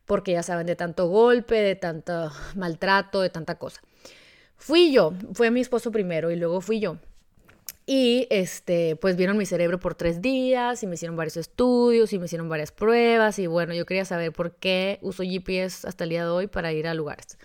porque 0.04 0.32
ya 0.32 0.42
saben, 0.44 0.66
de 0.66 0.76
tanto 0.76 1.08
golpe, 1.08 1.56
de 1.56 1.74
tanto 1.74 2.30
maltrato, 2.54 3.22
de 3.22 3.30
tanta 3.30 3.56
cosa. 3.56 3.80
Fui 4.56 4.92
yo, 4.92 5.12
fue 5.34 5.50
mi 5.50 5.60
esposo 5.60 5.90
primero 5.90 6.30
y 6.30 6.36
luego 6.36 6.60
fui 6.60 6.80
yo. 6.80 6.98
Y 7.88 8.26
este, 8.30 8.96
pues 8.96 9.14
vieron 9.14 9.38
mi 9.38 9.46
cerebro 9.46 9.78
por 9.78 9.94
tres 9.94 10.20
días 10.20 10.82
y 10.82 10.88
me 10.88 10.96
hicieron 10.96 11.16
varios 11.16 11.36
estudios 11.36 12.12
y 12.12 12.18
me 12.18 12.26
hicieron 12.26 12.48
varias 12.48 12.72
pruebas. 12.72 13.38
Y 13.38 13.46
bueno, 13.46 13.74
yo 13.74 13.86
quería 13.86 14.04
saber 14.04 14.32
por 14.32 14.56
qué 14.56 14.98
uso 15.02 15.22
GPS 15.22 15.86
hasta 15.86 16.02
el 16.04 16.10
día 16.10 16.24
de 16.24 16.30
hoy 16.30 16.46
para 16.48 16.72
ir 16.72 16.88
a 16.88 16.94
lugares. 16.94 17.38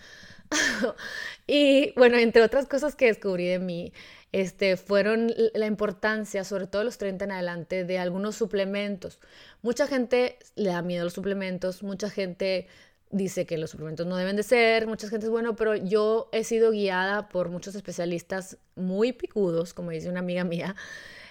y 1.46 1.92
bueno, 1.96 2.18
entre 2.18 2.42
otras 2.42 2.66
cosas 2.66 2.96
que 2.96 3.06
descubrí 3.06 3.46
de 3.46 3.60
mí, 3.60 3.92
este, 4.32 4.76
fueron 4.76 5.32
la 5.54 5.66
importancia, 5.66 6.42
sobre 6.42 6.66
todo 6.66 6.82
los 6.84 6.98
30 6.98 7.24
en 7.26 7.32
adelante, 7.32 7.84
de 7.84 7.98
algunos 7.98 8.34
suplementos. 8.34 9.20
Mucha 9.62 9.86
gente 9.86 10.38
le 10.56 10.70
da 10.70 10.82
miedo 10.82 11.02
a 11.02 11.04
los 11.04 11.12
suplementos, 11.12 11.84
mucha 11.84 12.10
gente 12.10 12.66
dice 13.12 13.46
que 13.46 13.58
los 13.58 13.70
suplementos 13.70 14.06
no 14.06 14.16
deben 14.16 14.36
de 14.36 14.42
ser, 14.42 14.86
mucha 14.86 15.08
gente 15.08 15.26
es 15.26 15.30
bueno, 15.30 15.54
pero 15.54 15.76
yo 15.76 16.28
he 16.32 16.42
sido 16.44 16.72
guiada 16.72 17.28
por 17.28 17.50
muchos 17.50 17.74
especialistas 17.74 18.56
muy 18.74 19.12
picudos, 19.12 19.74
como 19.74 19.90
dice 19.90 20.08
una 20.08 20.20
amiga 20.20 20.44
mía, 20.44 20.74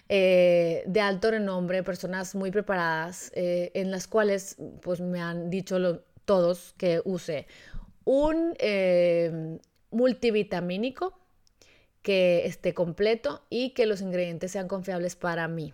eh, 0.07 0.83
de 0.85 1.01
alto 1.01 1.31
renombre, 1.31 1.83
personas 1.83 2.35
muy 2.35 2.51
preparadas, 2.51 3.31
eh, 3.33 3.71
en 3.73 3.91
las 3.91 4.07
cuales 4.07 4.57
pues 4.81 5.01
me 5.01 5.19
han 5.19 5.49
dicho 5.49 6.03
todos 6.25 6.75
que 6.77 7.01
use 7.03 7.47
un 8.03 8.53
eh, 8.59 9.57
multivitamínico 9.89 11.17
que 12.01 12.45
esté 12.45 12.73
completo 12.73 13.45
y 13.49 13.71
que 13.71 13.85
los 13.85 14.01
ingredientes 14.01 14.51
sean 14.51 14.67
confiables 14.67 15.15
para 15.15 15.47
mí. 15.47 15.73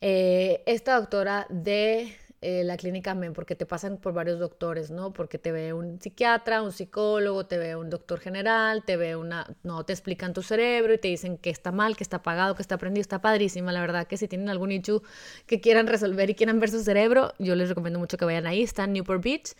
esta 0.00 0.96
doctora 0.96 1.46
de 1.48 2.14
eh, 2.48 2.62
la 2.62 2.76
clínica 2.76 3.12
MEN, 3.12 3.32
porque 3.32 3.56
te 3.56 3.66
pasan 3.66 3.96
por 3.96 4.12
varios 4.12 4.38
doctores, 4.38 4.92
¿no? 4.92 5.12
Porque 5.12 5.36
te 5.36 5.50
ve 5.50 5.72
un 5.72 6.00
psiquiatra, 6.00 6.62
un 6.62 6.70
psicólogo, 6.70 7.44
te 7.46 7.58
ve 7.58 7.74
un 7.74 7.90
doctor 7.90 8.20
general, 8.20 8.84
te 8.84 8.96
ve 8.96 9.16
una, 9.16 9.52
no, 9.64 9.84
te 9.84 9.92
explican 9.92 10.32
tu 10.32 10.42
cerebro 10.42 10.94
y 10.94 10.98
te 10.98 11.08
dicen 11.08 11.38
que 11.38 11.50
está 11.50 11.72
mal, 11.72 11.96
que 11.96 12.04
está 12.04 12.18
apagado, 12.18 12.54
que 12.54 12.62
está 12.62 12.78
prendido, 12.78 13.00
está 13.00 13.20
padrísima, 13.20 13.72
la 13.72 13.80
verdad 13.80 14.06
que 14.06 14.16
si 14.16 14.28
tienen 14.28 14.48
algún 14.48 14.70
issue 14.70 15.02
que 15.48 15.60
quieran 15.60 15.88
resolver 15.88 16.30
y 16.30 16.36
quieran 16.36 16.60
ver 16.60 16.70
su 16.70 16.84
cerebro, 16.84 17.34
yo 17.40 17.56
les 17.56 17.68
recomiendo 17.68 17.98
mucho 17.98 18.16
que 18.16 18.24
vayan 18.24 18.46
ahí, 18.46 18.62
está 18.62 18.84
en 18.84 18.92
Newport 18.92 19.24
Beach, 19.24 19.54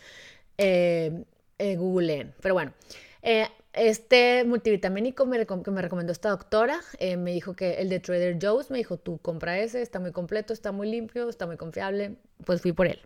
eh, 0.57 1.25
eh, 1.57 1.75
googleen, 1.75 2.35
pero 2.41 2.53
bueno. 2.53 2.71
Este 3.77 4.43
multivitamínico 4.43 5.29
que 5.63 5.71
me 5.71 5.81
recomendó 5.83 6.11
esta 6.11 6.29
doctora 6.29 6.79
eh, 6.97 7.15
me 7.15 7.31
dijo 7.31 7.55
que 7.55 7.75
el 7.75 7.89
de 7.89 7.99
Trader 7.99 8.39
Joe's, 8.41 8.71
me 8.71 8.79
dijo, 8.79 8.97
tú 8.97 9.19
compra 9.19 9.59
ese, 9.59 9.83
está 9.83 9.99
muy 9.99 10.11
completo, 10.11 10.51
está 10.51 10.71
muy 10.71 10.89
limpio, 10.89 11.29
está 11.29 11.45
muy 11.45 11.57
confiable, 11.57 12.15
pues 12.43 12.61
fui 12.61 12.71
por 12.71 12.87
él. 12.87 12.99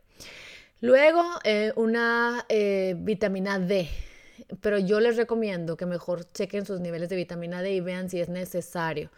Luego, 0.79 1.23
eh, 1.43 1.73
una 1.75 2.45
eh, 2.47 2.95
vitamina 2.97 3.59
D, 3.59 3.89
pero 4.61 4.79
yo 4.79 5.01
les 5.01 5.17
recomiendo 5.17 5.75
que 5.75 5.85
mejor 5.85 6.31
chequen 6.31 6.65
sus 6.65 6.79
niveles 6.79 7.09
de 7.09 7.17
vitamina 7.17 7.61
D 7.61 7.73
y 7.73 7.81
vean 7.81 8.09
si 8.09 8.21
es 8.21 8.29
necesario. 8.29 9.11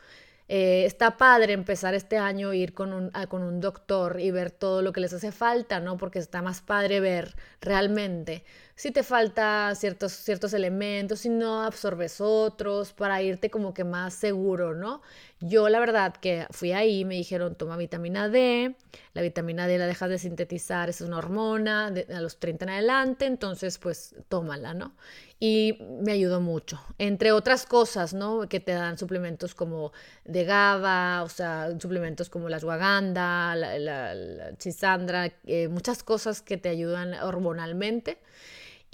está 0.47 1.17
padre 1.17 1.53
empezar 1.53 1.93
este 1.93 2.17
año, 2.17 2.53
ir 2.53 2.73
con 2.73 2.93
un, 2.93 3.11
con 3.29 3.43
un 3.43 3.61
doctor 3.61 4.19
y 4.19 4.31
ver 4.31 4.49
todo 4.49 4.81
lo 4.81 4.91
que 4.91 5.01
les 5.01 5.13
hace 5.13 5.31
falta, 5.31 5.79
¿no? 5.79 5.97
Porque 5.97 6.19
está 6.19 6.41
más 6.41 6.61
padre 6.61 6.99
ver 6.99 7.35
realmente 7.61 8.43
si 8.75 8.91
te 8.91 9.03
falta 9.03 9.73
ciertos, 9.75 10.13
ciertos 10.13 10.53
elementos, 10.53 11.19
si 11.19 11.29
no 11.29 11.63
absorbes 11.63 12.19
otros, 12.19 12.91
para 12.91 13.21
irte 13.21 13.51
como 13.51 13.73
que 13.73 13.83
más 13.83 14.15
seguro, 14.15 14.73
¿no? 14.73 15.01
Yo 15.39 15.69
la 15.69 15.79
verdad 15.79 16.15
que 16.15 16.47
fui 16.49 16.71
ahí, 16.71 17.05
me 17.05 17.15
dijeron, 17.15 17.55
toma 17.55 17.77
vitamina 17.77 18.29
D, 18.29 18.75
la 19.13 19.21
vitamina 19.21 19.67
D 19.67 19.77
la 19.77 19.85
dejas 19.85 20.09
de 20.09 20.17
sintetizar, 20.17 20.89
es 20.89 21.01
una 21.01 21.17
hormona 21.17 21.87
a 21.87 22.21
los 22.21 22.39
30 22.39 22.65
en 22.65 22.69
adelante, 22.69 23.25
entonces 23.25 23.77
pues 23.77 24.15
tómala, 24.27 24.73
¿no? 24.73 24.95
Y 25.39 25.77
me 26.01 26.13
ayudó 26.13 26.39
mucho, 26.39 26.79
entre 26.97 27.31
otras 27.31 27.65
cosas, 27.65 28.13
¿no? 28.13 28.47
Que 28.47 28.59
te 28.59 28.71
dan 28.71 28.97
suplementos 28.97 29.53
como 29.53 29.91
de 30.23 30.45
GABA, 30.45 31.23
o 31.23 31.29
sea, 31.29 31.69
suplementos 31.79 32.29
como 32.29 32.49
la 32.49 32.57
ashwagandha, 32.57 33.55
la, 33.55 33.77
la, 33.77 34.57
chisandra, 34.57 35.31
eh, 35.45 35.67
muchas 35.67 36.01
cosas 36.01 36.41
que 36.41 36.57
te 36.57 36.69
ayudan 36.69 37.13
hormonalmente. 37.15 38.17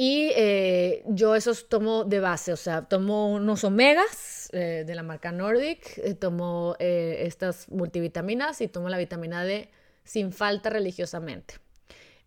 Y 0.01 0.31
eh, 0.33 1.03
yo 1.07 1.35
esos 1.35 1.67
tomo 1.67 2.05
de 2.05 2.21
base, 2.21 2.53
o 2.53 2.55
sea, 2.55 2.83
tomo 2.83 3.33
unos 3.33 3.65
omegas 3.65 4.47
eh, 4.53 4.85
de 4.87 4.95
la 4.95 5.03
marca 5.03 5.33
Nordic, 5.33 5.97
eh, 5.97 6.13
tomo 6.13 6.77
estas 6.79 7.67
multivitaminas 7.67 8.61
y 8.61 8.69
tomo 8.69 8.87
la 8.87 8.97
vitamina 8.97 9.43
D 9.43 9.69
sin 10.05 10.31
falta 10.31 10.69
religiosamente. 10.69 11.55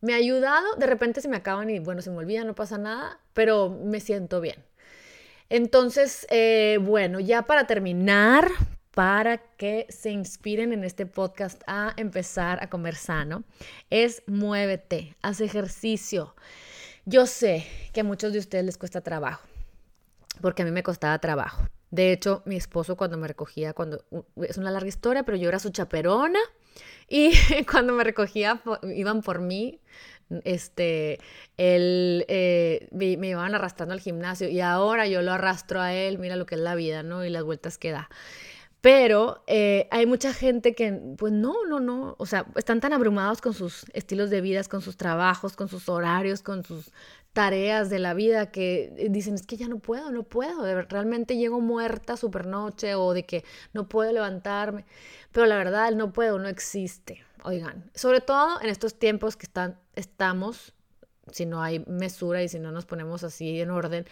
Me 0.03 0.13
ha 0.13 0.17
ayudado, 0.17 0.75
de 0.77 0.87
repente 0.87 1.23
se 1.23 1.29
me 1.29 1.39
acaban 1.39 1.71
y 1.71 1.79
bueno, 1.79 2.03
se 2.03 2.11
me 2.11 2.19
olvida, 2.19 2.45
no 2.45 2.55
pasa 2.55 2.77
nada, 2.77 3.19
pero 3.33 3.71
me 3.71 4.01
siento 4.01 4.43
bien. 4.43 4.63
Entonces, 5.49 6.27
bueno, 6.83 7.21
ya 7.21 7.47
para 7.47 7.67
terminar, 7.67 8.51
para 8.91 9.39
que 9.39 9.87
se 9.89 10.11
inspiren 10.11 10.75
en 10.75 10.85
este 10.85 11.07
podcast 11.07 11.63
a 11.67 11.95
empezar 11.97 12.63
a 12.63 12.69
comer 12.69 12.97
sano, 12.97 13.45
es 13.89 14.23
muévete, 14.27 15.17
haz 15.23 15.41
ejercicio. 15.41 16.35
Yo 17.05 17.27
sé 17.27 17.67
que 17.93 18.01
a 18.01 18.05
muchos 18.05 18.33
de 18.33 18.39
ustedes 18.39 18.65
les 18.65 18.79
cuesta 18.79 19.01
trabajo, 19.01 19.47
porque 20.41 20.63
a 20.63 20.65
mí 20.65 20.71
me 20.71 20.85
costaba 20.85 21.19
trabajo. 21.19 21.67
De 21.91 22.13
hecho, 22.13 22.43
mi 22.47 22.57
esposo 22.57 22.97
cuando 22.97 23.19
me 23.19 23.27
recogía, 23.27 23.73
cuando 23.73 24.05
es 24.37 24.57
una 24.57 24.71
larga 24.71 24.89
historia, 24.89 25.25
pero 25.25 25.37
yo 25.37 25.49
era 25.49 25.59
su 25.59 25.71
chaperona 25.71 26.39
y 27.09 27.33
cuando 27.71 27.93
me 27.93 28.05
recogía 28.05 28.63
iban 28.95 29.21
por 29.23 29.41
mí, 29.41 29.81
este, 30.45 31.19
él, 31.57 32.25
eh, 32.29 32.89
me, 32.93 33.17
me, 33.17 33.31
iban 33.31 33.55
arrastrando 33.55 33.93
al 33.93 34.01
gimnasio 34.01 34.49
y 34.49 34.61
ahora 34.61 35.07
yo 35.07 35.21
lo 35.23 35.33
arrastro 35.33 35.81
a 35.81 35.93
él, 35.93 36.19
mira 36.19 36.37
lo 36.37 36.47
que 36.47 36.55
es 36.55 36.61
la 36.61 36.75
vida, 36.75 37.03
¿no? 37.03 37.25
Y 37.25 37.31
las 37.31 37.43
vueltas 37.43 37.79
que 37.79 37.91
da. 37.91 38.09
Pero 38.83 39.45
eh, 39.47 39.87
hay 39.93 40.07
mucha 40.07 40.35
gente 40.35 40.75
que, 40.75 40.93
pues 41.17 41.33
no, 41.33 41.55
no, 41.69 41.79
no, 41.79 42.17
o 42.19 42.27
sea, 42.27 42.47
están 42.57 42.81
tan 42.81 42.93
abrumados 42.93 43.41
con 43.41 43.55
sus 43.55 43.87
estilos 43.93 44.29
de 44.29 44.41
vida, 44.41 44.63
con 44.65 44.83
sus 44.83 44.97
trabajos, 44.97 45.55
con 45.55 45.69
sus 45.69 45.89
horarios, 45.89 46.43
con 46.43 46.65
sus 46.65 46.91
tareas 47.33 47.91
de 47.91 48.01
la 48.01 48.13
vida 48.13 48.51
que 48.51 49.09
dicen, 49.09 49.35
es 49.35 49.47
que 49.47 49.57
ya 49.57 49.69
no 49.69 49.79
puedo, 49.79 50.11
no 50.11 50.25
puedo, 50.25 50.65
realmente 50.83 51.37
llego 51.37 51.61
muerta 51.61 52.17
super 52.17 52.45
noche 52.45 52.97
o 52.97 53.15
de 53.15 53.25
que 53.25 53.45
no 53.73 53.89
puedo 53.89 54.13
levantarme, 54.13 54.85
pero 55.31 55.47
la 55.47 55.57
verdad 55.57 55.89
el 55.89 55.97
no 55.97 56.13
puedo 56.13 56.41
no 56.41 56.49
existe, 56.49 57.25
oigan, 57.45 57.89
sobre 57.95 58.21
todo 58.21 58.61
en 58.61 58.69
estos 58.69 58.99
tiempos 58.99 59.37
que 59.37 59.47
están, 59.47 59.79
estamos, 59.95 60.75
si 61.31 61.47
no 61.47 61.63
hay 61.63 61.85
mesura 61.87 62.43
y 62.43 62.49
si 62.49 62.59
no 62.59 62.73
nos 62.73 62.85
ponemos 62.85 63.23
así 63.23 63.61
en 63.61 63.71
orden, 63.71 64.07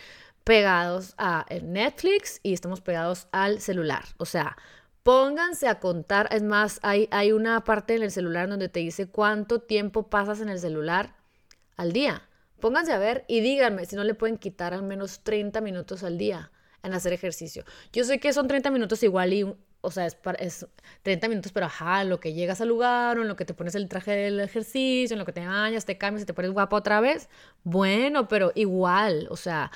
pegados 0.45 1.15
a 1.19 1.47
Netflix 1.63 2.41
y 2.43 2.53
estamos 2.53 2.81
pegados 2.81 3.29
al 3.33 3.61
celular. 3.61 4.05
O 4.17 4.25
sea, 4.25 4.57
pónganse 5.03 5.69
a 5.69 5.81
contar. 5.81 6.29
Es 6.33 6.43
más, 6.43 6.79
hay, 6.83 7.09
hay 7.11 7.33
una 7.33 7.65
parte 7.65 7.95
en 7.95 8.03
el 8.03 8.11
celular 8.11 8.49
donde 8.49 8.69
te 8.69 8.81
dice 8.81 9.07
cuánto 9.07 9.61
tiempo 9.61 10.09
pasas 10.09 10.41
en 10.41 10.49
el 10.49 10.59
celular 10.59 11.15
al 11.77 11.93
día. 11.93 12.23
Pónganse 12.61 12.93
a 12.93 12.99
ver 12.99 13.25
y 13.27 13.41
díganme 13.41 13.87
si 13.87 13.97
no 13.97 14.05
le 14.05 14.15
pueden 14.15 14.37
quitar 14.37 14.75
al 14.75 14.83
menos 14.83 15.21
30 15.21 15.61
minutos 15.63 16.03
al 16.05 16.19
día 16.19 16.51
en 16.83 16.93
hacer 16.95 17.13
ejercicio. 17.13 17.65
Yo 17.93 18.05
sé 18.05 18.21
que 18.21 18.33
son 18.33 18.49
30 18.49 18.71
minutos 18.71 19.03
igual 19.03 19.33
y, 19.33 19.45
o 19.81 19.91
sea, 19.91 20.07
es, 20.07 20.17
es 20.39 20.67
30 21.03 21.29
minutos, 21.29 21.53
pero 21.53 21.67
ajá, 21.67 22.05
lo 22.05 22.21
que 22.21 22.33
llegas 22.33 22.61
al 22.61 22.69
lugar 22.69 23.19
o 23.19 23.23
en 23.23 23.29
lo 23.29 23.37
que 23.37 23.45
te 23.45 23.55
pones 23.55 23.75
el 23.75 23.89
traje 23.89 24.13
del 24.13 24.41
ejercicio, 24.41 25.15
en 25.15 25.19
lo 25.19 25.25
que 25.25 25.33
te 25.33 25.47
bañas, 25.47 25.85
te 25.87 25.99
cambias 25.99 26.23
y 26.23 26.27
te 26.27 26.35
pones 26.35 26.51
guapo 26.51 26.77
otra 26.77 27.01
vez. 27.01 27.29
Bueno, 27.65 28.29
pero 28.29 28.53
igual, 28.55 29.27
o 29.31 29.37
sea, 29.37 29.71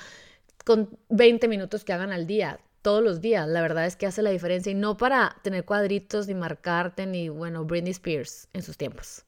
con 0.63 0.97
20 1.09 1.47
minutos 1.47 1.83
que 1.83 1.93
hagan 1.93 2.11
al 2.11 2.27
día, 2.27 2.59
todos 2.81 3.03
los 3.03 3.19
días. 3.19 3.47
La 3.47 3.61
verdad 3.61 3.85
es 3.85 3.95
que 3.95 4.05
hace 4.05 4.21
la 4.21 4.29
diferencia 4.29 4.71
y 4.71 4.75
no 4.75 4.95
para 4.95 5.37
tener 5.41 5.65
cuadritos 5.65 6.27
ni 6.27 6.35
marcarte 6.35 7.05
ni, 7.05 7.29
bueno, 7.29 7.65
Britney 7.65 7.91
Spears 7.91 8.47
en 8.53 8.61
sus 8.61 8.77
tiempos, 8.77 9.25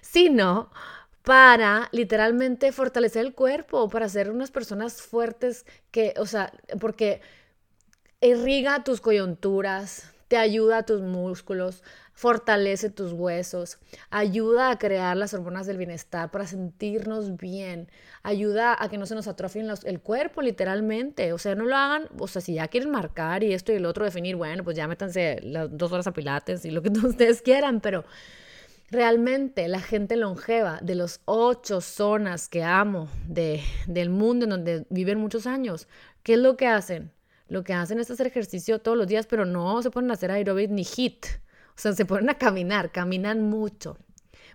sino 0.00 0.70
para 1.22 1.88
literalmente 1.92 2.72
fortalecer 2.72 3.24
el 3.24 3.34
cuerpo, 3.34 3.88
para 3.88 4.08
ser 4.08 4.30
unas 4.30 4.50
personas 4.50 5.02
fuertes 5.02 5.66
que, 5.90 6.14
o 6.16 6.26
sea, 6.26 6.52
porque 6.80 7.20
irriga 8.20 8.84
tus 8.84 9.00
coyunturas, 9.00 10.12
te 10.28 10.36
ayuda 10.36 10.78
a 10.78 10.86
tus 10.86 11.00
músculos, 11.00 11.82
fortalece 12.14 12.90
tus 12.90 13.12
huesos, 13.12 13.78
ayuda 14.10 14.70
a 14.70 14.78
crear 14.78 15.16
las 15.16 15.34
hormonas 15.34 15.66
del 15.66 15.78
bienestar 15.78 16.30
para 16.30 16.46
sentirnos 16.46 17.36
bien, 17.36 17.88
ayuda 18.22 18.76
a 18.78 18.88
que 18.88 18.98
no 18.98 19.06
se 19.06 19.14
nos 19.14 19.26
atrofien 19.26 19.68
el 19.84 20.00
cuerpo 20.00 20.42
literalmente, 20.42 21.32
o 21.32 21.38
sea, 21.38 21.54
no 21.54 21.64
lo 21.64 21.76
hagan, 21.76 22.08
o 22.18 22.28
sea, 22.28 22.42
si 22.42 22.54
ya 22.54 22.68
quieren 22.68 22.90
marcar 22.90 23.42
y 23.42 23.52
esto 23.52 23.72
y 23.72 23.76
el 23.76 23.86
otro 23.86 24.04
definir, 24.04 24.36
bueno, 24.36 24.62
pues 24.62 24.76
ya 24.76 24.86
métanse 24.86 25.40
las 25.42 25.76
dos 25.76 25.90
horas 25.92 26.06
a 26.06 26.12
pilates 26.12 26.64
y 26.64 26.70
lo 26.70 26.82
que 26.82 26.90
ustedes 27.06 27.42
quieran, 27.42 27.80
pero 27.80 28.04
realmente 28.90 29.66
la 29.68 29.80
gente 29.80 30.16
longeva 30.16 30.78
de 30.82 30.94
las 30.94 31.20
ocho 31.24 31.80
zonas 31.80 32.48
que 32.48 32.62
amo 32.62 33.08
de, 33.26 33.62
del 33.86 34.10
mundo 34.10 34.44
en 34.44 34.50
donde 34.50 34.86
viven 34.90 35.18
muchos 35.18 35.46
años, 35.46 35.88
¿qué 36.22 36.34
es 36.34 36.38
lo 36.38 36.56
que 36.58 36.66
hacen? 36.66 37.10
Lo 37.48 37.64
que 37.64 37.72
hacen 37.74 37.98
es 37.98 38.10
hacer 38.10 38.26
ejercicio 38.26 38.80
todos 38.80 38.96
los 38.96 39.06
días, 39.06 39.26
pero 39.26 39.44
no 39.44 39.82
se 39.82 39.90
ponen 39.90 40.10
a 40.10 40.14
hacer 40.14 40.30
aeróbic 40.30 40.70
ni 40.70 40.84
hit. 40.84 41.26
O 41.76 41.80
sea, 41.80 41.92
se 41.92 42.04
ponen 42.04 42.30
a 42.30 42.38
caminar, 42.38 42.92
caminan 42.92 43.42
mucho, 43.48 43.98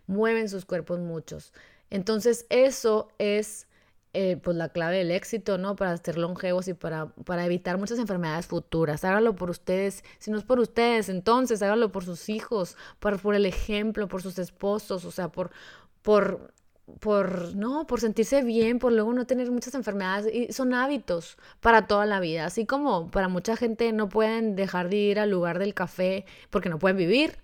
mueven 0.06 0.50
sus 0.50 0.66
cuerpos 0.66 1.00
muchos. 1.00 1.54
Entonces, 1.90 2.46
eso 2.50 3.10
es 3.18 3.68
eh, 4.14 4.38
pues 4.38 4.58
la 4.58 4.70
clave 4.70 4.98
del 4.98 5.12
éxito, 5.12 5.58
¿no? 5.58 5.76
Para 5.76 5.96
ser 5.98 6.18
longevos 6.18 6.68
y 6.68 6.74
para, 6.74 7.08
para 7.26 7.46
evitar 7.46 7.78
muchas 7.78 8.00
enfermedades 8.00 8.48
futuras. 8.48 9.04
Háganlo 9.04 9.36
por 9.36 9.50
ustedes. 9.50 10.04
Si 10.18 10.32
no 10.32 10.38
es 10.40 10.44
por 10.44 10.60
ustedes, 10.60 11.10
entonces 11.10 11.62
háganlo 11.62 11.92
por 11.92 12.04
sus 12.04 12.28
hijos, 12.30 12.78
por, 13.00 13.20
por 13.22 13.36
el 13.36 13.46
ejemplo, 13.46 14.08
por 14.08 14.24
sus 14.24 14.40
esposos, 14.40 15.06
o 15.06 15.12
sea, 15.12 15.30
por, 15.30 15.52
por, 16.02 16.52
por, 17.00 17.56
no, 17.56 17.86
por 17.86 18.00
sentirse 18.00 18.44
bien, 18.44 18.80
por 18.80 18.94
luego 18.94 19.14
no 19.14 19.28
tener 19.28 19.52
muchas 19.52 19.76
enfermedades. 19.76 20.34
Y 20.34 20.54
son 20.54 20.74
hábitos 20.74 21.38
para 21.60 21.88
toda 21.88 22.06
la 22.06 22.20
vida. 22.20 22.46
Así 22.46 22.66
como 22.66 23.12
para 23.12 23.28
mucha 23.28 23.56
gente 23.56 23.92
no 23.92 24.10
pueden 24.10 24.56
dejar 24.56 24.90
de 24.90 24.96
ir 24.96 25.20
al 25.20 25.30
lugar 25.30 25.60
del 25.60 25.74
café 25.74 26.26
porque 26.50 26.70
no 26.70 26.80
pueden 26.80 26.98
vivir. 26.98 27.38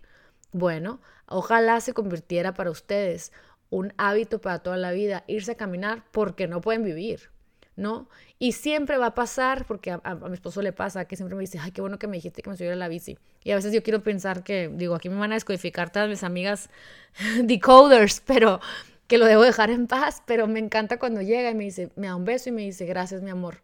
Bueno, 0.52 1.02
ojalá 1.28 1.82
se 1.82 1.94
convirtiera 1.94 2.54
para 2.54 2.72
ustedes 2.72 3.32
un 3.70 3.94
hábito 3.98 4.40
para 4.40 4.60
toda 4.60 4.78
la 4.78 4.92
vida, 4.92 5.24
irse 5.28 5.54
a 5.54 5.56
caminar 5.56 6.04
porque 6.12 6.48
no 6.48 6.62
pueden 6.62 6.84
vivir, 6.84 7.32
¿no? 7.76 8.08
Y 8.38 8.52
siempre 8.52 8.98
va 8.98 9.08
a 9.08 9.16
pasar, 9.16 9.66
porque 9.66 9.90
a, 9.90 10.16
mi 10.16 10.34
esposo 10.34 10.62
le 10.62 10.74
pasa, 10.74 11.06
que 11.06 11.16
siempre 11.16 11.36
me 11.36 11.42
dice, 11.42 11.58
ay, 11.60 11.72
qué 11.72 11.82
bueno 11.82 11.98
que 11.98 12.06
me 12.06 12.18
dijiste 12.18 12.44
que 12.44 12.52
me 12.52 12.56
subiera 12.56 12.76
la 12.76 12.88
bici. 12.88 13.18
Y 13.44 13.50
a 13.50 13.56
veces 13.56 13.74
yo 13.74 13.82
quiero 13.82 14.04
pensar 14.04 14.44
que, 14.44 14.70
digo, 14.72 14.94
aquí 14.94 15.10
me 15.10 15.16
van 15.16 15.32
a 15.32 15.36
descodificar 15.36 15.92
todas 15.92 16.08
mis 16.08 16.24
amigas 16.24 16.70
decoders, 17.44 18.22
pero 18.24 18.60
que 19.08 19.18
lo 19.18 19.26
debo 19.26 19.44
dejar 19.44 19.70
en 19.70 19.88
paz, 19.88 20.24
pero 20.26 20.48
me 20.48 20.60
encanta 20.60 21.00
cuando 21.00 21.22
llega 21.22 21.50
y 21.52 21.56
me 21.56 21.66
dice, 21.66 21.92
me 21.96 22.08
da 22.08 22.16
un 22.16 22.26
beso 22.26 22.50
y 22.50 22.52
me 22.52 22.62
dice, 22.62 22.86
gracias 22.86 23.22
mi 23.22 23.30
amor, 23.30 23.62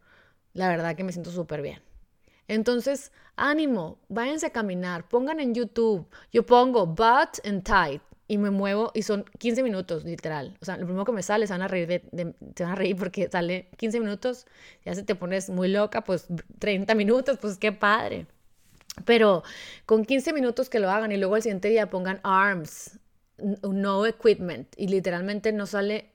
la 0.53 0.67
verdad 0.67 0.95
que 0.95 1.03
me 1.03 1.11
siento 1.11 1.31
súper 1.31 1.61
bien. 1.61 1.81
Entonces, 2.47 3.11
ánimo, 3.35 3.99
váyanse 4.09 4.47
a 4.47 4.51
caminar, 4.51 5.07
pongan 5.07 5.39
en 5.39 5.53
YouTube, 5.53 6.07
yo 6.31 6.45
pongo 6.45 6.87
butt 6.87 7.45
and 7.45 7.63
tight, 7.63 8.01
y 8.29 8.37
me 8.37 8.51
muevo 8.51 8.91
y 8.93 9.01
son 9.01 9.25
15 9.39 9.63
minutos, 9.63 10.05
literal. 10.05 10.55
O 10.61 10.65
sea, 10.65 10.77
lo 10.77 10.85
primero 10.85 11.03
que 11.03 11.11
me 11.11 11.23
sale, 11.23 11.47
se 11.47 11.53
van 11.53 11.63
a 11.63 11.67
reír, 11.67 11.87
de, 12.11 12.35
van 12.59 12.71
a 12.71 12.75
reír 12.75 12.95
porque 12.95 13.27
sale 13.27 13.69
15 13.77 13.99
minutos, 13.99 14.45
ya 14.85 14.93
se 14.93 15.01
te 15.01 15.15
pones 15.15 15.49
muy 15.49 15.67
loca, 15.67 16.03
pues 16.03 16.27
30 16.59 16.93
minutos, 16.93 17.39
pues 17.41 17.57
qué 17.57 17.71
padre. 17.71 18.27
Pero 19.03 19.43
con 19.87 20.05
15 20.05 20.31
minutos 20.33 20.69
que 20.69 20.79
lo 20.79 20.91
hagan 20.91 21.11
y 21.11 21.17
luego 21.17 21.37
el 21.37 21.41
siguiente 21.41 21.69
día 21.69 21.89
pongan 21.89 22.19
arms, 22.23 22.99
no 23.63 24.05
equipment, 24.05 24.67
y 24.77 24.87
literalmente 24.87 25.51
no 25.51 25.65
sale, 25.65 26.11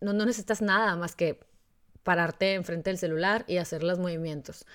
no, 0.00 0.12
no 0.12 0.26
necesitas 0.26 0.62
nada 0.62 0.96
más 0.96 1.14
que 1.16 1.40
pararte 2.02 2.54
enfrente 2.54 2.90
del 2.90 2.98
celular 2.98 3.44
y 3.48 3.58
hacer 3.58 3.82
los 3.82 3.98
movimientos. 3.98 4.66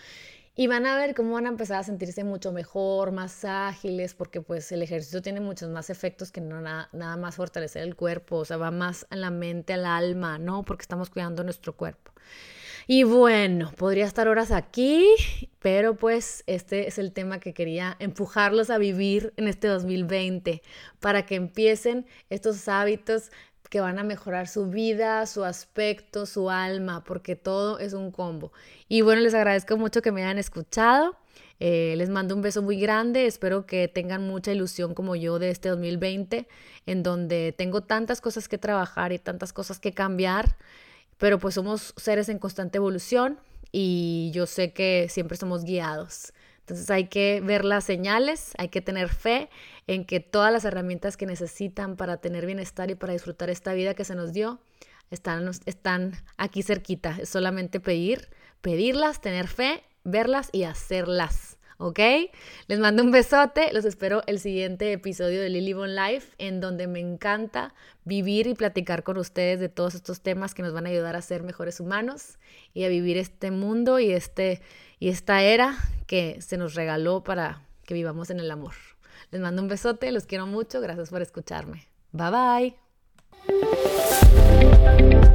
Y 0.53 0.67
van 0.67 0.85
a 0.85 0.97
ver 0.97 1.15
cómo 1.15 1.33
van 1.33 1.45
a 1.45 1.49
empezar 1.49 1.79
a 1.79 1.83
sentirse 1.83 2.25
mucho 2.25 2.51
mejor, 2.51 3.11
más 3.11 3.45
ágiles, 3.45 4.13
porque 4.13 4.41
pues 4.41 4.71
el 4.73 4.81
ejercicio 4.83 5.21
tiene 5.21 5.39
muchos 5.39 5.69
más 5.69 5.89
efectos 5.89 6.31
que 6.31 6.41
no 6.41 6.59
nada, 6.59 6.89
nada 6.91 7.15
más 7.15 7.35
fortalecer 7.35 7.83
el 7.83 7.95
cuerpo, 7.95 8.37
o 8.37 8.45
sea, 8.45 8.57
va 8.57 8.69
más 8.69 9.07
a 9.09 9.15
la 9.15 9.31
mente, 9.31 9.73
al 9.73 9.85
alma, 9.85 10.37
¿no? 10.39 10.63
Porque 10.63 10.81
estamos 10.81 11.09
cuidando 11.09 11.43
nuestro 11.43 11.77
cuerpo. 11.77 12.10
Y 12.87 13.03
bueno, 13.03 13.71
podría 13.77 14.05
estar 14.05 14.27
horas 14.27 14.51
aquí, 14.51 15.05
pero 15.59 15.95
pues 15.95 16.43
este 16.47 16.87
es 16.87 16.97
el 16.97 17.11
tema 17.11 17.39
que 17.39 17.53
quería 17.53 17.95
empujarlos 17.99 18.69
a 18.69 18.77
vivir 18.77 19.33
en 19.37 19.47
este 19.47 19.67
2020 19.67 20.61
para 20.99 21.25
que 21.25 21.35
empiecen 21.35 22.05
estos 22.29 22.67
hábitos 22.67 23.31
que 23.71 23.79
van 23.79 23.99
a 23.99 24.03
mejorar 24.03 24.49
su 24.49 24.67
vida, 24.67 25.25
su 25.25 25.45
aspecto, 25.45 26.25
su 26.25 26.49
alma, 26.49 27.05
porque 27.05 27.37
todo 27.37 27.79
es 27.79 27.93
un 27.93 28.11
combo. 28.11 28.51
Y 28.89 28.99
bueno, 28.99 29.21
les 29.21 29.33
agradezco 29.33 29.77
mucho 29.77 30.01
que 30.01 30.11
me 30.11 30.23
hayan 30.23 30.37
escuchado. 30.37 31.15
Eh, 31.61 31.93
les 31.95 32.09
mando 32.09 32.35
un 32.35 32.41
beso 32.41 32.61
muy 32.61 32.77
grande. 32.81 33.27
Espero 33.27 33.65
que 33.65 33.87
tengan 33.87 34.27
mucha 34.27 34.51
ilusión 34.51 34.93
como 34.93 35.15
yo 35.15 35.39
de 35.39 35.51
este 35.51 35.69
2020, 35.69 36.49
en 36.85 37.03
donde 37.03 37.53
tengo 37.57 37.79
tantas 37.81 38.19
cosas 38.19 38.49
que 38.49 38.57
trabajar 38.57 39.13
y 39.13 39.19
tantas 39.19 39.53
cosas 39.53 39.79
que 39.79 39.93
cambiar, 39.93 40.57
pero 41.21 41.37
pues 41.37 41.53
somos 41.53 41.93
seres 41.97 42.29
en 42.29 42.39
constante 42.39 42.79
evolución 42.79 43.39
y 43.71 44.31
yo 44.33 44.47
sé 44.47 44.73
que 44.73 45.05
siempre 45.07 45.37
somos 45.37 45.63
guiados. 45.63 46.33
Entonces 46.61 46.89
hay 46.89 47.09
que 47.09 47.41
ver 47.41 47.63
las 47.63 47.83
señales, 47.83 48.53
hay 48.57 48.69
que 48.69 48.81
tener 48.81 49.07
fe 49.07 49.51
en 49.85 50.03
que 50.03 50.19
todas 50.19 50.51
las 50.51 50.65
herramientas 50.65 51.17
que 51.17 51.27
necesitan 51.27 51.95
para 51.95 52.17
tener 52.17 52.47
bienestar 52.47 52.89
y 52.89 52.95
para 52.95 53.13
disfrutar 53.13 53.51
esta 53.51 53.73
vida 53.73 53.93
que 53.93 54.03
se 54.03 54.15
nos 54.15 54.33
dio 54.33 54.61
están, 55.11 55.47
están 55.67 56.13
aquí 56.37 56.63
cerquita. 56.63 57.15
Es 57.21 57.29
solamente 57.29 57.79
pedir, 57.79 58.29
pedirlas, 58.61 59.21
tener 59.21 59.47
fe, 59.47 59.83
verlas 60.03 60.49
y 60.51 60.63
hacerlas. 60.63 61.59
¿Ok? 61.81 61.99
Les 62.67 62.79
mando 62.79 63.03
un 63.03 63.11
besote, 63.11 63.73
los 63.73 63.85
espero 63.85 64.21
el 64.27 64.39
siguiente 64.39 64.93
episodio 64.93 65.41
de 65.41 65.49
Lily 65.49 65.73
Bon 65.73 65.95
Life, 65.95 66.33
en 66.37 66.61
donde 66.61 66.87
me 66.87 66.99
encanta 66.99 67.73
vivir 68.05 68.47
y 68.47 68.53
platicar 68.53 69.03
con 69.03 69.17
ustedes 69.17 69.59
de 69.59 69.67
todos 69.67 69.95
estos 69.95 70.21
temas 70.21 70.53
que 70.53 70.61
nos 70.61 70.73
van 70.73 70.85
a 70.85 70.89
ayudar 70.89 71.15
a 71.15 71.21
ser 71.21 71.43
mejores 71.43 71.79
humanos 71.79 72.37
y 72.73 72.83
a 72.83 72.89
vivir 72.89 73.17
este 73.17 73.51
mundo 73.51 73.99
y, 73.99 74.11
este, 74.11 74.61
y 74.99 75.09
esta 75.09 75.41
era 75.41 75.75
que 76.05 76.39
se 76.41 76.57
nos 76.57 76.75
regaló 76.75 77.23
para 77.23 77.67
que 77.85 77.95
vivamos 77.95 78.29
en 78.29 78.39
el 78.39 78.51
amor. 78.51 78.75
Les 79.31 79.41
mando 79.41 79.61
un 79.61 79.67
besote, 79.67 80.11
los 80.11 80.25
quiero 80.25 80.45
mucho, 80.45 80.81
gracias 80.81 81.09
por 81.09 81.21
escucharme. 81.21 81.87
Bye 82.11 82.75
bye. 85.17 85.30